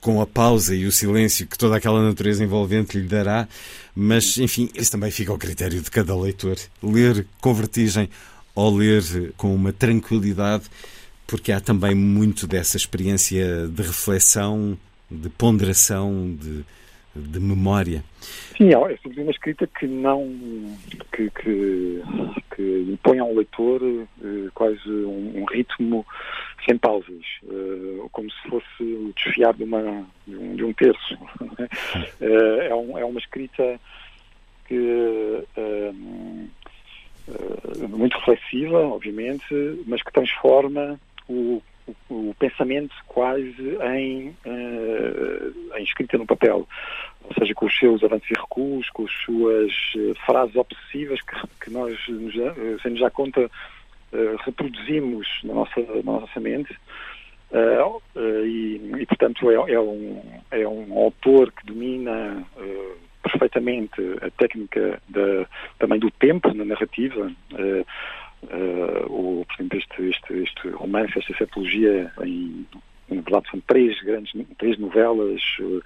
com 0.00 0.20
a 0.20 0.26
pausa 0.26 0.74
e 0.74 0.86
o 0.86 0.92
silêncio 0.92 1.46
que 1.46 1.56
toda 1.56 1.76
aquela 1.76 2.02
natureza 2.02 2.42
envolvente 2.44 2.98
lhe 2.98 3.06
dará, 3.06 3.48
mas 3.94 4.38
enfim, 4.38 4.68
isso 4.74 4.90
também 4.90 5.10
fica 5.10 5.32
ao 5.32 5.38
critério 5.38 5.80
de 5.80 5.90
cada 5.90 6.16
leitor. 6.16 6.56
Ler 6.82 7.26
com 7.40 7.54
vertigem 7.54 8.08
ou 8.54 8.76
ler 8.76 9.32
com 9.36 9.54
uma 9.54 9.72
tranquilidade 9.72 10.64
porque 11.26 11.52
há 11.52 11.60
também 11.60 11.94
muito 11.94 12.46
dessa 12.46 12.76
experiência 12.76 13.66
de 13.68 13.82
reflexão, 13.82 14.78
de 15.10 15.28
ponderação, 15.28 16.36
de, 16.38 16.64
de 17.14 17.40
memória. 17.40 18.04
Sim, 18.56 18.68
é 18.68 18.72
sobretudo 18.72 19.22
uma 19.22 19.30
escrita 19.30 19.66
que 19.66 19.86
não 19.86 20.28
que, 21.12 21.30
que, 21.30 22.02
que 22.54 22.86
impõe 22.92 23.18
ao 23.18 23.34
leitor 23.34 23.82
uh, 23.82 24.50
quase 24.54 24.88
um, 24.88 25.40
um, 25.40 25.44
ritmo 25.46 26.06
sem 26.64 26.76
pausas, 26.78 27.24
uh, 27.44 28.08
como 28.12 28.30
se 28.30 28.48
fosse 28.48 28.82
o 28.82 29.12
desfiar 29.14 29.54
de, 29.54 29.64
uma, 29.64 30.06
de, 30.26 30.36
um, 30.36 30.56
de 30.56 30.64
um 30.64 30.72
terço. 30.72 31.14
uh, 31.14 32.18
é, 32.20 32.74
um, 32.74 32.98
é, 32.98 33.04
uma 33.04 33.18
escrita 33.18 33.80
que 34.66 35.44
muito 37.88 38.18
reflexiva, 38.18 38.80
obviamente, 38.80 39.46
mas 39.86 40.02
que 40.02 40.12
transforma 40.12 40.98
o, 41.28 41.62
o, 41.86 42.30
o 42.30 42.34
pensamento 42.38 42.94
quase 43.06 43.78
em, 43.96 44.28
uh, 44.46 45.76
em 45.78 45.82
escrita 45.82 46.18
no 46.18 46.26
papel. 46.26 46.66
Ou 47.24 47.34
seja, 47.38 47.54
com 47.54 47.66
os 47.66 47.78
seus 47.78 48.02
avanços 48.04 48.30
e 48.30 48.34
recuos, 48.34 48.90
com 48.90 49.04
as 49.04 49.12
suas 49.24 49.72
uh, 49.96 50.14
frases 50.26 50.56
obsessivas 50.56 51.20
que, 51.22 51.64
que 51.64 51.70
nós, 51.70 51.94
uh, 52.08 52.80
sem 52.82 52.92
nos 52.92 53.00
dar 53.00 53.10
conta, 53.10 53.46
uh, 53.46 53.50
reproduzimos 54.44 55.26
na 55.44 55.54
nossa, 55.54 55.80
na 55.80 56.20
nossa 56.20 56.40
mente. 56.40 56.76
E, 58.44 58.80
e, 58.98 59.06
portanto, 59.06 59.50
é, 59.50 59.72
é, 59.72 59.80
um, 59.80 60.22
é 60.50 60.66
um 60.66 60.98
autor 60.98 61.52
que 61.52 61.66
domina 61.66 62.44
perfeitamente 63.22 64.00
a 64.20 64.30
técnica 64.30 65.00
também 65.78 65.98
do 65.98 66.10
tempo 66.10 66.52
na 66.54 66.64
narrativa. 66.64 67.32
Uh, 67.52 67.84
uh, 68.44 69.40
o, 69.40 69.46
por 69.46 69.54
exemplo, 69.54 69.78
este, 69.78 70.02
este, 70.02 70.34
este 70.42 70.68
romance, 70.68 71.18
esta 71.18 71.34
sepologia, 71.36 72.12
em, 72.22 72.66
na 73.08 73.22
verdade 73.22 73.50
são 73.50 73.60
três 73.60 74.00
grandes, 74.02 74.32
três 74.58 74.78
novelas 74.78 75.40
uh, 75.60 75.82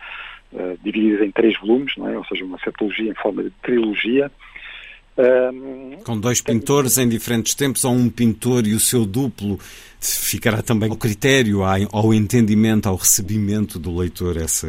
divididas 0.82 1.26
em 1.26 1.30
três 1.30 1.58
volumes, 1.60 1.96
não 1.96 2.08
é? 2.08 2.16
ou 2.16 2.24
seja, 2.24 2.44
uma 2.44 2.58
sepologia 2.58 3.10
em 3.10 3.14
forma 3.14 3.44
de 3.44 3.50
trilogia. 3.62 4.30
Um, 5.18 5.96
Com 6.04 6.20
dois 6.20 6.40
pintores 6.40 6.96
em 6.96 7.08
diferentes 7.08 7.54
tempos, 7.54 7.84
ou 7.84 7.92
um 7.92 8.08
pintor 8.08 8.66
e 8.66 8.74
o 8.74 8.78
seu 8.78 9.04
duplo, 9.04 9.58
ficará 10.00 10.62
também 10.62 10.88
ao 10.88 10.96
critério, 10.96 11.62
ao 11.64 12.14
entendimento, 12.14 12.88
ao 12.88 12.94
recebimento 12.94 13.80
do 13.80 13.96
leitor 13.96 14.36
essa. 14.36 14.68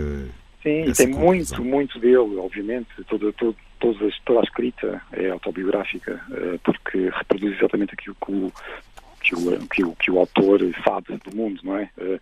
Sim, 0.64 0.90
essa 0.90 1.04
tem 1.04 1.14
conclusão. 1.14 1.60
muito, 1.60 1.64
muito 1.64 2.00
dele, 2.00 2.38
obviamente. 2.38 2.90
Todo, 3.08 3.32
toda, 3.34 3.56
toda 3.80 4.40
a 4.40 4.44
escrita 4.44 5.02
é 5.14 5.30
autobiográfica, 5.30 6.20
uh, 6.32 6.60
porque 6.64 7.10
reproduz 7.16 7.56
exatamente 7.56 7.94
aquilo 7.94 8.16
que 8.26 8.32
o, 8.32 8.52
que 9.22 9.36
o, 9.36 9.68
que 9.68 9.84
o, 9.84 9.96
que 9.96 10.12
o 10.12 10.20
autor 10.20 10.60
sabe 10.84 11.20
do 11.30 11.36
mundo, 11.36 11.62
não 11.64 11.78
é? 11.78 11.90
Uh, 11.96 12.20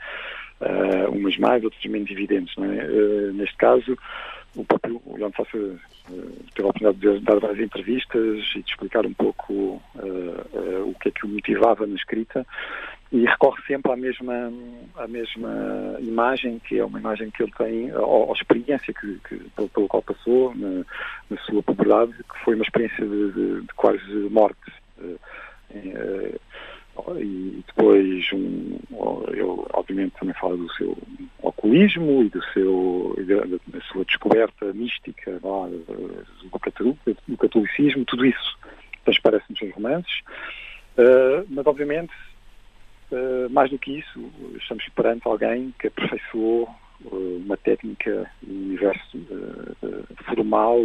uh, 0.62 1.12
umas 1.12 1.38
mais, 1.38 1.64
outras 1.64 1.84
menos 1.86 2.12
evidentes, 2.12 2.54
não 2.58 2.66
é? 2.66 3.32
neste 3.32 3.56
caso, 3.56 3.98
o 4.58 4.66
próprio 4.66 5.02
João 5.18 5.32
Fossa 5.32 5.58
teve 5.58 6.66
a 6.66 6.68
oportunidade 6.68 7.20
de 7.20 7.26
dar 7.26 7.40
várias 7.40 7.60
entrevistas 7.60 8.44
e 8.56 8.62
de 8.62 8.70
explicar 8.70 9.06
um 9.06 9.14
pouco 9.14 9.82
o 9.96 10.96
que 11.00 11.10
é 11.10 11.12
que 11.12 11.26
o 11.26 11.30
motivava 11.30 11.86
na 11.86 11.96
escrita 11.96 12.46
e 13.12 13.26
recorre 13.26 13.62
sempre 13.66 13.92
à 13.92 13.96
mesma, 13.96 14.52
à 14.96 15.08
mesma 15.08 15.98
imagem, 16.00 16.60
que 16.60 16.78
é 16.78 16.84
uma 16.84 17.00
imagem 17.00 17.32
que 17.32 17.44
ele 17.44 17.54
tem, 17.58 17.96
ou, 17.96 18.34
experiência 18.34 18.94
que, 18.94 19.20
que, 19.28 19.38
pelo, 19.56 19.70
pelo 19.70 19.88
qual 19.88 20.04
passou 20.04 20.54
na, 20.56 20.84
na, 21.30 21.38
sua 21.44 21.64
puberdade, 21.64 22.12
que 22.14 22.44
foi 22.44 22.56
uma 22.56 22.64
experiência 22.64 23.06
de, 23.06 23.32
de, 23.32 23.62
de 23.62 23.74
quase 23.76 24.14
morte. 24.30 24.72
Uh, 24.98 25.20
e 27.20 27.64
depois 27.68 28.32
um, 28.34 28.80
ele 29.28 29.42
obviamente 29.74 30.16
também 30.20 30.36
fala 30.36 30.58
do 30.58 30.72
seu 30.74 30.98
alcoolismo 31.44 32.24
e 32.24 32.30
do 32.30 32.44
seu 32.54 33.16
e 33.18 33.24
da, 33.24 33.42
da, 33.46 33.82
sua 33.92 34.06
descoberta 34.06 34.74
mística 34.74 35.40
lá, 35.44 35.68
do, 35.68 36.26
do 37.28 37.38
catolicismo, 37.38 38.06
tudo 38.06 38.26
isso 38.26 38.58
transparece 39.06 39.46
nos 39.50 39.60
seus 39.60 39.74
romances, 39.74 40.20
uh, 40.98 41.46
mas 41.50 41.66
obviamente 41.66 42.14
Uh, 43.10 43.50
mais 43.50 43.70
do 43.70 43.80
que 43.80 44.00
isso, 44.00 44.30
estamos 44.58 44.84
perante 44.90 45.26
alguém 45.26 45.74
que 45.80 45.88
aperfeiçoou 45.88 46.68
uh, 47.06 47.38
uma 47.38 47.56
técnica 47.56 48.30
um 48.46 48.52
universo 48.52 49.18
formal 50.26 50.78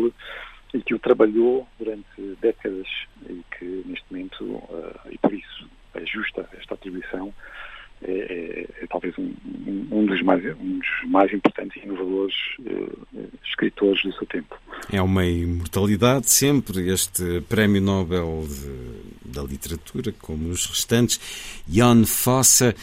e 0.72 0.81
que 0.83 0.94
o 0.94 1.01
trabalhou 1.01 1.66
durante 1.81 2.37
décadas 2.40 2.87
e 3.29 3.42
que 3.59 3.83
neste 3.87 4.05
momento, 4.09 4.62
e 5.11 5.18
por 5.18 5.35
isso 5.35 5.68
justa 6.12 6.48
esta 6.59 6.75
atribuição, 6.75 7.33
é, 8.05 8.11
é, 8.11 8.85
é 8.85 8.87
talvez 8.88 9.16
um, 9.16 9.33
um, 9.90 10.05
dos 10.05 10.20
mais, 10.22 10.44
um 10.57 10.79
dos 10.79 11.11
mais 11.11 11.33
importantes 11.33 11.81
e 11.81 11.87
inovadores 11.87 12.35
uh, 12.61 13.29
escritores 13.44 14.03
do 14.03 14.12
seu 14.12 14.27
tempo. 14.27 14.59
É 14.92 15.01
uma 15.01 15.25
imortalidade 15.25 16.29
sempre, 16.29 16.90
este 16.90 17.40
Prémio 17.48 17.81
Nobel 17.81 18.44
de, 18.48 19.31
da 19.33 19.42
Literatura, 19.42 20.12
como 20.20 20.48
os 20.48 20.66
restantes. 20.66 21.62
Jan 21.68 22.05
Fossa 22.05 22.75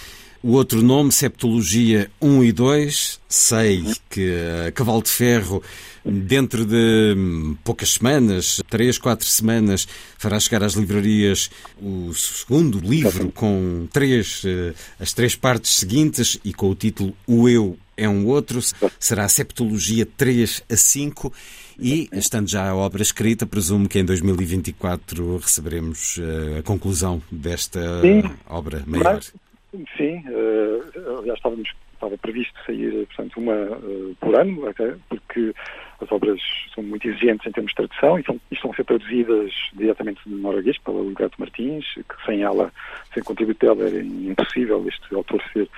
o 0.42 0.52
outro 0.52 0.82
nome, 0.82 1.12
Septologia 1.12 2.10
1 2.22 2.44
e 2.44 2.52
2, 2.52 3.20
sei 3.28 3.84
que 4.10 4.34
a 4.68 4.72
Cavalo 4.72 5.04
de 5.04 5.10
Ferro, 5.10 5.62
dentro 6.06 6.66
de 6.66 7.14
hum, 7.18 7.58
poucas 7.64 7.94
semanas, 7.94 8.62
três, 8.70 8.98
quatro 8.98 9.28
semanas, 9.28 9.88
fará 10.18 10.40
chegar 10.40 10.64
às 10.64 10.74
livrarias 10.74 11.52
o 11.82 12.14
segundo 12.14 12.80
livro 12.80 13.32
com 13.32 13.88
três, 13.92 14.42
eh, 14.46 14.74
as 15.00 15.12
três 15.14 15.36
partes 15.36 15.76
seguintes 15.76 16.40
e 16.44 16.54
com 16.54 16.70
o 16.70 16.76
título 16.76 17.14
O 17.28 17.50
Eu 17.50 17.78
é 17.98 18.08
um 18.08 18.26
Outro. 18.28 18.62
Será 18.98 19.26
a 19.26 19.30
Septologia 19.30 20.06
3 20.06 20.64
a 20.70 20.76
5. 20.76 21.34
E, 21.78 22.10
estando 22.14 22.50
já 22.50 22.70
a 22.70 22.76
obra 22.76 23.02
escrita, 23.02 23.46
presumo 23.46 23.88
que 23.88 24.00
em 24.00 24.06
2024 24.06 25.38
receberemos 25.38 26.18
eh, 26.20 26.60
a 26.60 26.64
conclusão 26.64 27.22
desta 27.32 28.02
Sim, 28.02 28.24
obra 28.48 28.84
maior. 28.86 29.16
Mas 29.16 29.34
Sim, 29.72 30.24
uh, 30.28 31.20
aliás 31.20 31.38
estávamos, 31.38 31.72
estava 31.94 32.18
previsto 32.18 32.54
sair, 32.66 33.06
portanto, 33.06 33.40
uma 33.40 33.54
uh, 33.54 34.16
por 34.20 34.36
ano, 34.36 34.64
porque 35.08 35.54
as 36.02 36.12
obras 36.12 36.42
são 36.74 36.84
muito 36.84 37.08
exigentes 37.08 37.46
em 37.46 37.52
termos 37.52 37.72
de 37.72 37.76
tradução 37.76 38.18
e, 38.18 38.24
são, 38.24 38.42
e 38.50 38.56
estão 38.56 38.72
a 38.72 38.76
ser 38.76 38.86
traduzidas 38.86 39.52
diretamente 39.74 40.28
do 40.28 40.38
norueguês 40.38 40.78
pela 40.80 40.98
Ulgato 40.98 41.36
Martins, 41.38 41.86
que 41.94 42.26
sem 42.26 42.42
ela, 42.42 42.74
sem 43.14 43.22
contributo 43.22 43.64
dela, 43.64 43.88
era 43.88 44.02
impossível 44.02 44.84
este 44.88 45.14
autor 45.14 45.40
ser 45.54 45.70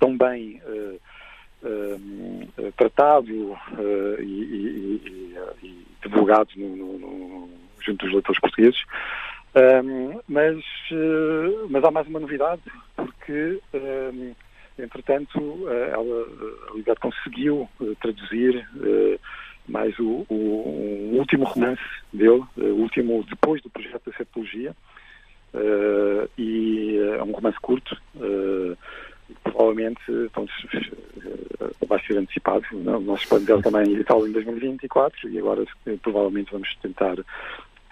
tão 0.00 0.16
bem 0.16 0.62
uh, 0.64 1.00
tratado 2.76 3.58
e, 4.20 4.22
e, 4.22 5.34
e, 5.62 5.86
divulgado 6.02 6.50
no, 6.56 6.76
no, 6.76 6.98
no, 6.98 7.48
junto 7.80 8.04
dos 8.04 8.14
leitores 8.14 8.40
portugueses. 8.40 8.84
Um, 9.54 10.20
mas, 10.28 10.58
uh, 10.90 11.68
mas 11.70 11.84
há 11.84 11.90
mais 11.90 12.08
uma 12.08 12.18
novidade, 12.18 12.62
porque, 12.96 13.60
um, 13.72 14.34
entretanto, 14.76 15.38
uh, 15.38 15.68
ela, 15.68 16.26
a 16.68 16.70
Liberdade 16.70 17.00
conseguiu 17.00 17.68
uh, 17.80 17.94
traduzir 18.00 18.66
mais 19.68 19.96
o, 20.00 20.26
o, 20.28 20.34
o, 20.34 21.16
último 21.18 21.44
romance 21.44 21.80
dele, 22.12 22.42
o 22.56 22.80
último 22.80 23.24
depois 23.24 23.62
do 23.62 23.70
projeto 23.70 24.10
da 24.10 24.16
Septologia, 24.16 24.74
e 26.36 26.98
é 27.16 27.22
um 27.22 27.30
romance 27.30 27.58
curto, 27.60 27.96
provavelmente 29.44 30.02
então, 30.10 30.46
vai 31.86 32.04
ser 32.04 32.18
antecipado. 32.18 32.66
Não? 32.72 33.00
Nós 33.00 33.24
podemos 33.24 33.62
também 33.62 33.94
editá-lo 33.94 34.26
em 34.26 34.32
2024 34.32 35.30
e 35.30 35.38
agora 35.38 35.64
provavelmente 36.02 36.52
vamos 36.52 36.74
tentar 36.82 37.16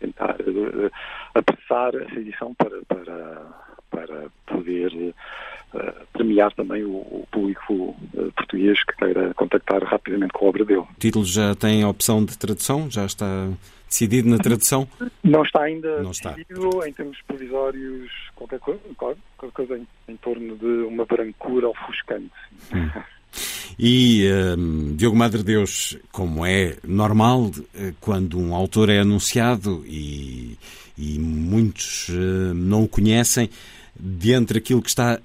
tentar 0.02 0.36
uh, 0.40 0.90
apressar 1.34 1.94
essa 1.94 2.18
edição 2.18 2.54
para, 2.54 2.82
para, 2.88 3.42
para 3.90 4.24
poder 4.46 4.92
uh, 4.94 6.06
premiar 6.12 6.52
também 6.52 6.84
o, 6.84 6.96
o 6.96 7.26
público 7.30 7.96
uh, 8.14 8.32
português 8.36 8.82
que 8.84 8.96
queira 8.96 9.32
contactar 9.34 9.82
rapidamente 9.84 10.32
com 10.32 10.46
a 10.46 10.48
obra 10.48 10.64
dele. 10.64 10.80
O 10.80 10.88
título 10.98 11.24
já 11.24 11.54
tem 11.54 11.82
a 11.82 11.88
opção 11.88 12.24
de 12.24 12.36
tradução? 12.36 12.90
Já 12.90 13.06
está 13.06 13.48
decidido 13.88 14.28
na 14.28 14.38
tradução? 14.38 14.88
Não 15.22 15.42
está 15.42 15.62
ainda 15.62 16.02
Não 16.02 16.10
decidido 16.10 16.68
está. 16.70 16.88
em 16.88 16.92
termos 16.92 17.18
provisórios, 17.26 18.10
qualquer, 18.34 18.58
coisa, 18.58 18.80
qualquer 18.96 19.52
coisa 19.52 19.78
em, 19.78 19.86
em 20.08 20.16
torno 20.16 20.56
de 20.56 20.84
uma 20.84 21.04
brancura 21.04 21.68
ofuscante. 21.68 22.32
Hum. 22.74 22.90
E 23.78 24.26
um, 24.58 24.94
Diogo 24.96 25.16
Madre 25.16 25.42
Deus, 25.42 25.96
como 26.10 26.44
é 26.44 26.76
normal, 26.86 27.50
eh, 27.74 27.92
quando 28.00 28.38
um 28.38 28.54
autor 28.54 28.88
é 28.88 29.00
anunciado 29.00 29.84
e, 29.86 30.58
e 30.96 31.18
muitos 31.18 32.08
uh, 32.08 32.54
não 32.54 32.84
o 32.84 32.88
conhecem, 32.88 33.48
dentre 33.98 34.58
aquilo 34.58 34.82
que 34.82 34.88
está 34.88 35.18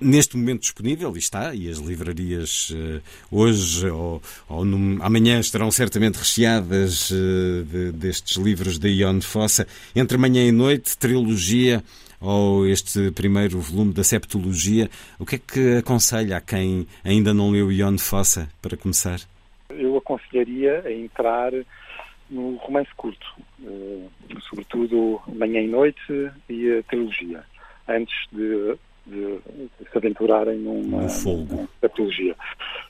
neste 0.00 0.36
momento 0.36 0.62
disponível, 0.62 1.14
e 1.16 1.18
está, 1.18 1.54
e 1.54 1.68
as 1.68 1.78
livrarias 1.78 2.70
uh, 2.70 3.00
hoje 3.30 3.88
ou, 3.88 4.20
ou 4.48 4.62
amanhã 5.00 5.40
estarão 5.40 5.70
certamente 5.70 6.16
recheadas 6.16 7.10
uh, 7.10 7.64
de, 7.64 7.92
destes 7.92 8.36
livros 8.36 8.78
de 8.78 8.88
Ion 8.88 9.20
Fossa, 9.20 9.66
entre 9.94 10.18
manhã 10.18 10.44
e 10.44 10.52
noite, 10.52 10.96
trilogia 10.98 11.82
ou 12.24 12.66
este 12.66 13.10
primeiro 13.10 13.60
volume 13.60 13.92
da 13.92 14.02
Septologia, 14.02 14.88
o 15.18 15.26
que 15.26 15.36
é 15.36 15.38
que 15.38 15.76
aconselha 15.76 16.38
a 16.38 16.40
quem 16.40 16.86
ainda 17.04 17.34
não 17.34 17.50
leu 17.50 17.70
Ion 17.70 17.98
Fossa 17.98 18.48
para 18.62 18.76
começar? 18.76 19.20
Eu 19.70 19.96
aconselharia 19.96 20.82
a 20.84 20.92
entrar 20.92 21.52
no 22.30 22.56
romance 22.56 22.90
curto, 22.96 23.26
uh, 23.60 24.10
sobretudo 24.48 25.20
Manhã 25.28 25.60
e 25.60 25.68
Noite 25.68 26.30
e 26.48 26.78
a 26.78 26.82
trilogia, 26.84 27.44
antes 27.86 28.14
de, 28.32 28.76
de 29.06 29.38
se 29.90 29.98
aventurarem 29.98 30.58
numa, 30.58 31.02
numa 31.02 31.08
septologia. 31.80 32.34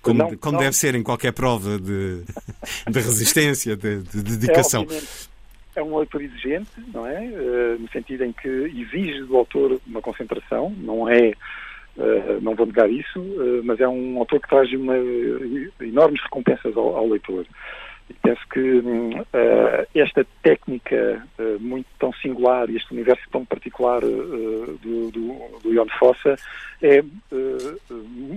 Como, 0.00 0.18
não, 0.18 0.36
como 0.36 0.52
não... 0.52 0.60
deve 0.60 0.76
ser 0.76 0.94
em 0.94 1.02
qualquer 1.02 1.32
prova 1.32 1.78
de, 1.78 2.22
de 2.88 3.00
resistência, 3.00 3.76
de, 3.76 4.02
de 4.02 4.22
dedicação. 4.22 4.86
É, 4.88 5.33
é 5.76 5.82
um 5.82 5.96
autor 5.96 6.22
exigente, 6.22 6.70
não 6.92 7.06
é? 7.06 7.20
Uh, 7.20 7.78
no 7.80 7.88
sentido 7.90 8.24
em 8.24 8.32
que 8.32 8.48
exige 8.48 9.22
do 9.24 9.36
autor 9.36 9.80
uma 9.86 10.00
concentração, 10.00 10.70
não 10.78 11.08
é, 11.08 11.32
uh, 11.96 12.40
não 12.40 12.54
vou 12.54 12.66
negar 12.66 12.90
isso, 12.90 13.20
uh, 13.20 13.62
mas 13.64 13.80
é 13.80 13.88
um 13.88 14.18
autor 14.18 14.40
que 14.40 14.48
traz 14.48 14.72
uma, 14.72 14.94
enormes 15.80 16.22
recompensas 16.22 16.76
ao, 16.76 16.96
ao 16.96 17.08
leitor. 17.08 17.46
E 18.10 18.12
penso 18.22 18.42
que 18.52 18.82
esta 19.94 20.26
técnica 20.42 21.26
muito 21.58 21.86
tão 21.98 22.12
singular 22.12 22.68
e 22.68 22.76
este 22.76 22.92
universo 22.92 23.22
tão 23.32 23.46
particular 23.46 24.02
do, 24.02 25.10
do, 25.10 25.58
do 25.62 25.72
Ion 25.72 25.86
Fossa 25.98 26.36
é, 26.82 27.02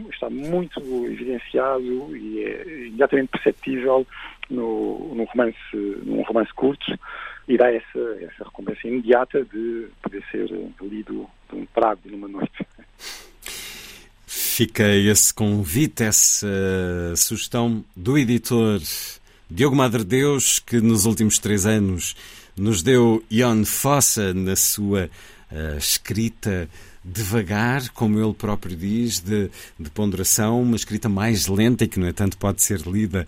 está 0.10 0.30
muito 0.30 0.80
evidenciado 1.06 2.16
e 2.16 2.46
é 2.46 2.64
imediatamente 2.88 3.28
perceptível 3.28 4.08
no, 4.50 5.14
num, 5.16 5.26
romance, 5.26 5.58
num 6.04 6.22
romance 6.24 6.54
curto 6.54 6.98
e 7.48 7.58
dá 7.58 7.72
essa, 7.72 8.00
essa 8.22 8.44
recompensa 8.46 8.88
imediata 8.88 9.44
de 9.46 9.88
poder 10.02 10.24
ser 10.32 10.50
lido 10.82 11.28
de 11.50 11.56
um 11.56 11.66
trago 11.68 12.02
numa 12.06 12.28
noite. 12.28 12.66
Fica 14.26 14.84
esse 14.96 15.34
convite, 15.34 16.04
essa 16.04 16.48
sugestão 17.16 17.86
do 17.96 18.18
editor 18.18 18.80
Diogo 19.50 19.76
Madre 19.76 20.04
Deus, 20.04 20.60
que 20.60 20.82
nos 20.82 21.06
últimos 21.06 21.40
três 21.40 21.66
anos 21.66 22.16
nos 22.58 22.82
deu 22.82 23.24
Ion 23.30 23.64
Fossa 23.64 24.34
na 24.34 24.56
sua 24.56 25.10
uh, 25.52 25.78
escrita 25.78 26.68
devagar, 27.08 27.90
como 27.90 28.20
ele 28.20 28.34
próprio 28.34 28.76
diz, 28.76 29.20
de, 29.20 29.50
de 29.80 29.90
ponderação, 29.90 30.62
uma 30.62 30.76
escrita 30.76 31.08
mais 31.08 31.48
lenta 31.48 31.86
e 31.86 31.88
que, 31.88 32.00
no 32.00 32.08
entanto, 32.08 32.38
pode 32.38 32.62
ser 32.62 32.82
lida 32.82 33.26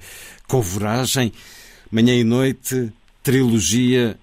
com 0.48 0.62
voragem. 0.62 1.32
Manhã 1.90 2.14
e 2.14 2.24
noite, 2.24 2.92
trilogia, 3.24 4.18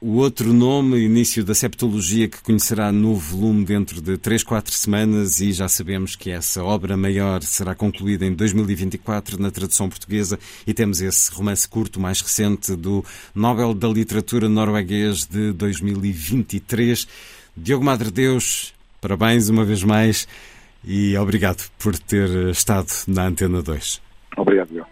o 0.00 0.16
outro 0.16 0.52
nome, 0.52 0.98
início 0.98 1.44
da 1.44 1.54
septologia, 1.54 2.26
que 2.26 2.42
conhecerá 2.42 2.90
novo 2.90 3.36
volume 3.36 3.64
dentro 3.64 4.00
de 4.00 4.18
3, 4.18 4.42
4 4.42 4.74
semanas 4.74 5.40
e 5.40 5.52
já 5.52 5.68
sabemos 5.68 6.16
que 6.16 6.28
essa 6.28 6.64
obra 6.64 6.96
maior 6.96 7.40
será 7.44 7.72
concluída 7.72 8.26
em 8.26 8.34
2024 8.34 9.40
na 9.40 9.48
tradução 9.52 9.88
portuguesa 9.88 10.40
e 10.66 10.74
temos 10.74 11.00
esse 11.00 11.30
romance 11.30 11.68
curto 11.68 12.00
mais 12.00 12.20
recente 12.20 12.74
do 12.74 13.04
Nobel 13.32 13.72
da 13.74 13.86
Literatura 13.86 14.48
norueguês 14.48 15.24
de 15.24 15.52
2023. 15.52 17.06
Diogo 17.56 17.84
Madre 17.84 18.10
Deus, 18.10 18.74
Parabéns 19.02 19.48
uma 19.48 19.64
vez 19.64 19.82
mais 19.82 20.28
e 20.84 21.18
obrigado 21.18 21.68
por 21.76 21.98
ter 21.98 22.28
estado 22.50 22.86
na 23.08 23.24
Antena 23.26 23.60
2. 23.60 24.00
Obrigado, 24.36 24.70
eu. 24.72 24.91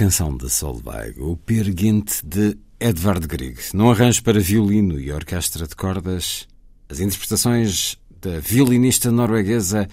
Canção 0.00 0.34
de 0.34 0.48
Solveig, 0.48 1.20
o 1.20 1.36
Peer 1.36 1.74
Gynt 1.74 2.22
de 2.24 2.56
Edvard 2.80 3.26
Grieg, 3.26 3.60
num 3.74 3.90
arranjo 3.90 4.22
para 4.22 4.40
violino 4.40 4.98
e 4.98 5.12
orquestra 5.12 5.68
de 5.68 5.76
cordas, 5.76 6.48
as 6.88 7.00
interpretações 7.00 7.98
da 8.18 8.40
violinista 8.40 9.10
norueguesa 9.10 9.86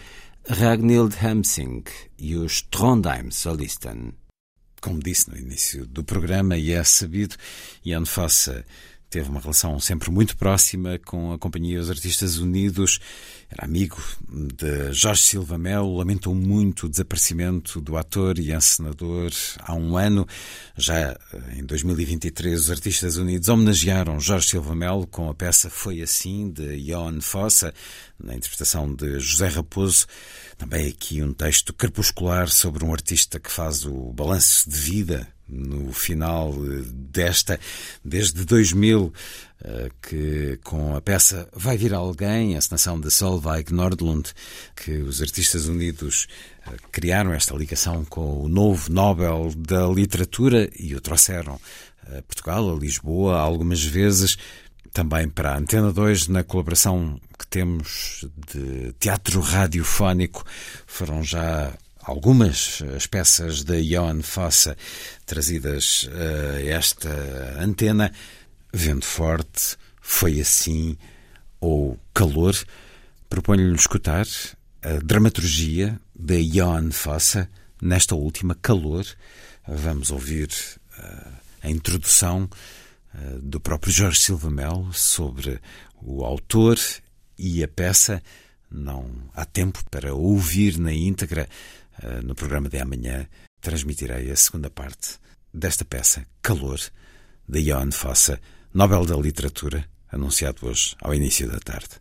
Ragnhild 0.47 1.13
Hamsing 1.21 1.83
e 2.17 2.37
os 2.37 2.61
Trondheim 2.61 3.31
Solisten. 3.31 4.13
Como 4.79 5.03
disse 5.03 5.29
no 5.29 5.35
início 5.35 5.85
do 5.85 6.05
programa, 6.05 6.55
e 6.55 6.71
é 6.71 6.81
sabido, 6.85 7.35
Jan 7.85 8.05
Fosse 8.05 8.63
teve 9.09 9.29
uma 9.29 9.39
relação 9.39 9.79
sempre 9.79 10.11
muito 10.11 10.35
próxima 10.35 10.99
com 10.99 11.31
a 11.31 11.39
Companhia 11.39 11.79
dos 11.79 11.89
Artistas 11.89 12.37
Unidos, 12.37 12.99
era 13.49 13.65
amigo 13.65 13.97
de 14.29 14.91
Jorge 14.91 15.21
Silva 15.21 15.57
Melo, 15.57 15.95
lamentou 15.95 16.35
muito 16.35 16.85
o 16.85 16.89
desaparecimento 16.89 17.79
do 17.79 17.95
ator 17.95 18.37
e 18.37 18.51
encenador 18.51 19.31
há 19.59 19.73
um 19.73 19.95
ano. 19.95 20.27
Já 20.75 20.97
eh, 20.97 21.17
em 21.57 21.63
2023, 21.63 22.59
os 22.59 22.69
Artistas 22.69 23.15
Unidos 23.15 23.47
homenagearam 23.47 24.19
Jorge 24.19 24.49
Silva 24.49 24.75
Melo 24.75 25.07
com 25.07 25.29
a 25.29 25.33
peça 25.33 25.69
Foi 25.69 26.01
Assim, 26.01 26.49
de 26.51 26.77
Johan 26.83 27.21
Fossa, 27.21 27.73
na 28.21 28.35
interpretação 28.35 28.93
de 28.93 29.17
José 29.19 29.47
Raposo. 29.47 30.07
Também 30.57 30.89
aqui 30.89 31.23
um 31.23 31.33
texto 31.33 31.73
crepuscular 31.73 32.49
sobre 32.49 32.83
um 32.83 32.91
artista 32.91 33.39
que 33.39 33.51
faz 33.51 33.85
o 33.85 34.11
balanço 34.11 34.69
de 34.69 34.75
vida 34.75 35.36
no 35.49 35.91
final 35.93 36.53
desta, 36.91 37.59
desde 38.03 38.45
2000, 38.45 39.13
eh, 39.63 39.89
que 40.01 40.59
com 40.63 40.95
a 40.95 41.01
peça 41.01 41.49
Vai 41.53 41.77
Vir 41.77 41.93
Alguém, 41.93 42.53
a 42.53 42.57
encenação 42.57 42.99
de 42.99 43.09
Solveig 43.09 43.73
Nordlund, 43.73 44.31
que 44.75 44.97
os 44.97 45.21
artistas 45.21 45.67
unidos 45.67 46.27
eh, 46.65 46.71
criaram 46.91 47.33
esta 47.33 47.55
ligação 47.55 48.05
com 48.05 48.43
o 48.43 48.49
novo 48.49 48.91
Nobel 48.91 49.51
da 49.57 49.87
Literatura 49.87 50.69
e 50.77 50.93
o 50.93 51.01
trouxeram 51.01 51.59
a 52.07 52.21
Portugal, 52.21 52.71
a 52.71 52.79
Lisboa, 52.79 53.39
algumas 53.39 53.83
vezes, 53.83 54.37
também 54.93 55.27
para 55.27 55.53
a 55.53 55.57
Antena 55.57 55.91
2, 55.91 56.27
na 56.27 56.43
colaboração 56.43 57.19
que 57.37 57.47
temos 57.47 58.25
de 58.51 58.93
teatro 58.99 59.41
radiofónico, 59.41 60.43
foram 60.85 61.23
já 61.23 61.73
algumas 62.07 62.81
as 62.95 63.05
peças 63.05 63.63
de 63.63 63.83
Johan 63.83 64.21
Fossa 64.21 64.77
trazidas 65.25 66.09
a 66.11 66.61
esta 66.61 67.09
antena. 67.59 68.11
Vento 68.73 69.05
forte, 69.05 69.77
foi 70.01 70.39
assim, 70.39 70.97
ou 71.59 71.99
calor. 72.13 72.55
Proponho-lhe 73.29 73.75
escutar 73.75 74.25
a 74.81 74.93
dramaturgia 75.03 75.99
de 76.15 76.43
Johan 76.49 76.91
Fossa 76.91 77.49
nesta 77.81 78.15
última, 78.15 78.55
Calor. 78.55 79.05
Vamos 79.67 80.11
ouvir 80.11 80.49
uh, 80.97 81.31
a 81.61 81.69
introdução 81.69 82.49
do 83.41 83.59
próprio 83.59 83.91
Jorge 83.91 84.19
Silva 84.19 84.49
Melo 84.49 84.93
sobre 84.93 85.59
o 86.01 86.23
autor 86.23 86.77
e 87.37 87.63
a 87.63 87.67
peça. 87.67 88.21
Não 88.69 89.09
há 89.33 89.45
tempo 89.45 89.83
para 89.89 90.13
ouvir 90.13 90.77
na 90.77 90.91
íntegra 90.91 91.43
eh, 91.43 91.86
no 92.23 92.35
programa 92.35 92.69
de 92.69 92.79
amanhã, 92.79 93.27
transmitirei 93.61 94.29
a 94.31 94.35
segunda 94.35 94.69
parte 94.69 95.17
desta 95.53 95.83
peça, 95.83 96.25
Calor, 96.41 96.79
de 97.47 97.63
Johan 97.63 97.91
Fossa, 97.91 98.39
Nobel 98.73 99.05
da 99.05 99.15
Literatura, 99.15 99.85
anunciado 100.11 100.67
hoje 100.67 100.95
ao 101.01 101.13
início 101.13 101.49
da 101.49 101.59
tarde. 101.59 101.99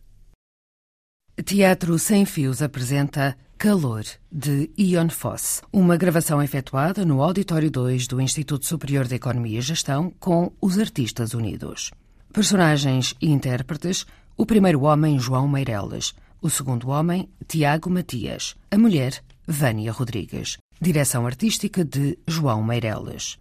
Teatro 1.43 1.97
Sem 1.99 2.25
Fios 2.25 2.61
apresenta 2.61 3.37
Calor, 3.57 4.03
de 4.31 4.69
Ion 4.77 5.09
Foss, 5.09 5.61
uma 5.73 5.97
gravação 5.97 6.41
efetuada 6.41 7.03
no 7.03 7.21
Auditório 7.23 7.71
2 7.71 8.07
do 8.07 8.21
Instituto 8.21 8.65
Superior 8.65 9.07
de 9.07 9.15
Economia 9.15 9.59
e 9.59 9.61
Gestão 9.61 10.11
com 10.19 10.51
os 10.61 10.77
Artistas 10.77 11.33
Unidos. 11.33 11.91
Personagens 12.31 13.15
e 13.19 13.31
intérpretes: 13.31 14.05
o 14.35 14.45
primeiro 14.45 14.81
homem, 14.81 15.19
João 15.19 15.47
Meireles, 15.47 16.13
o 16.41 16.49
segundo 16.49 16.89
homem, 16.89 17.29
Tiago 17.47 17.89
Matias, 17.89 18.55
a 18.69 18.77
mulher, 18.77 19.23
Vânia 19.49 19.93
Rodrigues. 19.93 20.57
Direção 20.81 21.25
artística 21.25 21.85
de 21.85 22.19
João 22.27 22.61
Meireles. 22.61 23.39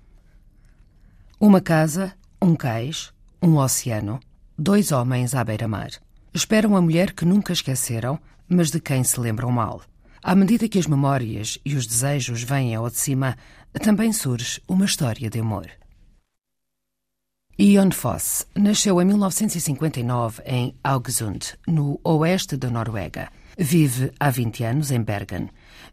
Uma 1.40 1.60
casa, 1.60 2.14
um 2.40 2.54
cais, 2.54 3.12
um 3.42 3.56
oceano, 3.56 4.20
dois 4.56 4.92
homens 4.92 5.34
à 5.34 5.42
beira-mar. 5.42 5.90
Esperam 6.32 6.76
a 6.76 6.80
mulher 6.80 7.12
que 7.12 7.24
nunca 7.24 7.52
esqueceram, 7.52 8.20
mas 8.48 8.70
de 8.70 8.78
quem 8.78 9.02
se 9.02 9.18
lembram 9.18 9.50
mal. 9.50 9.82
À 10.22 10.32
medida 10.36 10.68
que 10.68 10.78
as 10.78 10.86
memórias 10.86 11.58
e 11.64 11.74
os 11.74 11.88
desejos 11.88 12.40
vêm 12.44 12.72
ao 12.76 12.88
de 12.88 12.98
cima, 12.98 13.36
também 13.82 14.12
surge 14.12 14.62
uma 14.68 14.84
história 14.84 15.28
de 15.28 15.40
amor. 15.40 15.68
Ion 17.58 17.90
Foss 17.90 18.46
nasceu 18.54 19.02
em 19.02 19.06
1959 19.06 20.42
em 20.46 20.74
Haugesund, 20.84 21.54
no 21.66 21.98
oeste 22.04 22.56
da 22.56 22.70
Noruega. 22.70 23.28
Vive 23.58 24.12
há 24.20 24.28
20 24.28 24.64
anos 24.64 24.90
em 24.90 25.02
Bergen. 25.02 25.48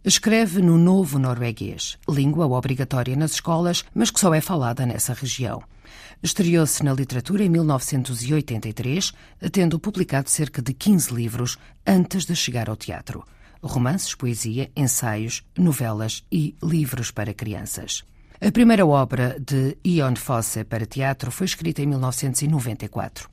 Escreve 0.05 0.61
no 0.61 0.77
novo 0.77 1.17
norueguês, 1.17 1.97
língua 2.09 2.45
obrigatória 2.45 3.15
nas 3.15 3.31
escolas, 3.31 3.85
mas 3.95 4.11
que 4.11 4.19
só 4.19 4.33
é 4.33 4.41
falada 4.41 4.85
nessa 4.85 5.13
região. 5.13 5.63
Estreou-se 6.21 6.83
na 6.83 6.91
literatura 6.91 7.41
em 7.41 7.47
1983, 7.47 9.13
tendo 9.49 9.79
publicado 9.79 10.29
cerca 10.29 10.61
de 10.61 10.73
15 10.73 11.13
livros 11.13 11.57
antes 11.87 12.25
de 12.25 12.35
chegar 12.35 12.69
ao 12.69 12.75
teatro. 12.75 13.23
Romances, 13.61 14.13
poesia, 14.13 14.69
ensaios, 14.75 15.41
novelas 15.57 16.25
e 16.29 16.53
livros 16.61 17.09
para 17.09 17.33
crianças. 17.33 18.03
A 18.41 18.51
primeira 18.51 18.85
obra 18.85 19.37
de 19.39 19.77
Ion 19.85 20.17
Fosse 20.17 20.65
para 20.65 20.85
teatro 20.85 21.31
foi 21.31 21.45
escrita 21.45 21.81
em 21.81 21.87
1994. 21.87 23.29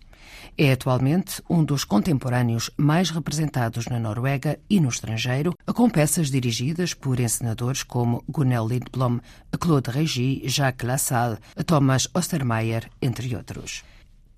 É 0.56 0.72
atualmente 0.72 1.42
um 1.48 1.64
dos 1.64 1.84
contemporâneos 1.84 2.70
mais 2.76 3.10
representados 3.10 3.86
na 3.86 3.98
Noruega 3.98 4.58
e 4.68 4.80
no 4.80 4.88
estrangeiro, 4.88 5.54
com 5.74 5.88
peças 5.88 6.30
dirigidas 6.30 6.94
por 6.94 7.18
encenadores 7.20 7.82
como 7.82 8.22
Gunnar 8.28 8.66
Lindblom, 8.66 9.20
Claude 9.58 9.90
Régis, 9.90 10.52
Jacques 10.52 10.86
Lassalle, 10.86 11.38
Thomas 11.66 12.08
Ostermeyer, 12.14 12.88
entre 13.00 13.34
outros. 13.34 13.82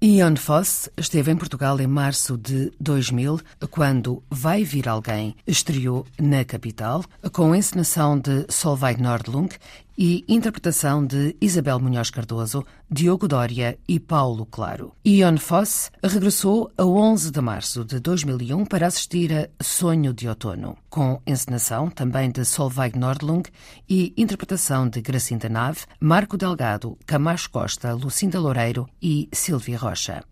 Ion 0.04 0.34
Foss 0.34 0.90
esteve 0.96 1.30
em 1.30 1.36
Portugal 1.36 1.80
em 1.80 1.86
março 1.86 2.36
de 2.36 2.72
2000, 2.80 3.38
quando 3.70 4.20
Vai 4.28 4.64
Vir 4.64 4.88
Alguém 4.88 5.36
estreou 5.46 6.04
na 6.20 6.44
capital, 6.44 7.04
com 7.30 7.54
encenação 7.54 8.18
de 8.18 8.44
Solveig 8.48 9.00
Nordlund 9.00 9.56
e 9.96 10.24
interpretação 10.28 11.04
de 11.04 11.36
Isabel 11.40 11.78
Munhoz 11.78 12.10
Cardoso, 12.10 12.64
Diogo 12.90 13.28
Dória 13.28 13.78
e 13.86 14.00
Paulo 14.00 14.46
Claro. 14.46 14.92
Ion 15.04 15.36
Foss 15.36 15.90
regressou 16.02 16.70
a 16.76 16.84
11 16.84 17.30
de 17.30 17.40
março 17.40 17.84
de 17.84 18.00
2001 18.00 18.64
para 18.66 18.86
assistir 18.86 19.32
a 19.32 19.64
Sonho 19.64 20.12
de 20.12 20.28
Outono, 20.28 20.76
com 20.88 21.20
encenação 21.26 21.90
também 21.90 22.30
de 22.30 22.44
Solveig 22.44 22.98
Nordlund 22.98 23.50
e 23.88 24.12
interpretação 24.16 24.88
de 24.88 25.00
Gracinda 25.00 25.48
Nave, 25.48 25.80
Marco 26.00 26.36
Delgado, 26.36 26.98
Camacho 27.06 27.50
Costa, 27.50 27.92
Lucinda 27.92 28.40
Loureiro 28.40 28.88
e 29.00 29.28
Silvia 29.32 29.78
Rocha. 29.78 30.24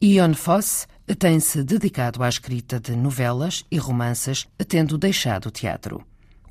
Ion 0.00 0.34
Foss 0.34 0.88
tem-se 1.18 1.62
dedicado 1.62 2.22
à 2.22 2.28
escrita 2.28 2.80
de 2.80 2.96
novelas 2.96 3.64
e 3.70 3.78
romances, 3.78 4.48
tendo 4.66 4.98
deixado 4.98 5.46
o 5.46 5.50
teatro. 5.50 6.04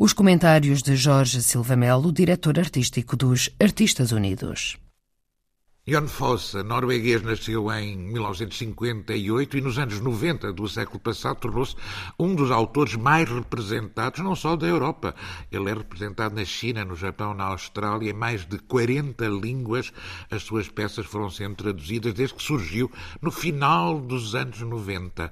Os 0.04 0.14
comentários 0.14 0.82
de 0.82 0.96
Jorge 0.96 1.44
Silva 1.44 1.76
Melo, 1.76 2.12
diretor 2.12 2.58
artístico 2.58 3.16
dos 3.16 3.52
Artistas 3.60 4.12
Unidos. 4.12 4.80
Jon 5.88 6.08
Fosse, 6.08 6.64
norueguês, 6.64 7.22
nasceu 7.22 7.72
em 7.72 7.96
1958 7.98 9.58
e 9.60 9.62
nos 9.62 9.78
anos 9.78 10.00
90 10.00 10.54
do 10.54 10.68
século 10.68 11.00
passado 11.00 11.42
tornou-se 11.42 11.76
um 12.20 12.34
dos 12.34 12.50
autores 12.50 12.96
mais 12.96 13.30
representados, 13.30 14.22
não 14.22 14.36
só 14.36 14.56
da 14.56 14.66
Europa. 14.66 15.14
Ele 15.52 15.70
é 15.70 15.74
representado 15.76 16.34
na 16.34 16.46
China, 16.46 16.84
no 16.84 16.96
Japão, 16.96 17.36
na 17.36 17.44
Austrália, 17.44 18.10
em 18.10 18.14
mais 18.14 18.44
de 18.44 18.58
40 18.58 19.28
línguas. 19.28 19.94
As 20.32 20.42
suas 20.42 20.68
peças 20.68 21.06
foram 21.06 21.30
sendo 21.30 21.58
traduzidas 21.58 22.16
desde 22.16 22.34
que 22.34 22.42
surgiu 22.42 22.92
no 23.22 23.30
final 23.30 24.00
dos 24.00 24.34
anos 24.34 24.62
90. 24.62 25.32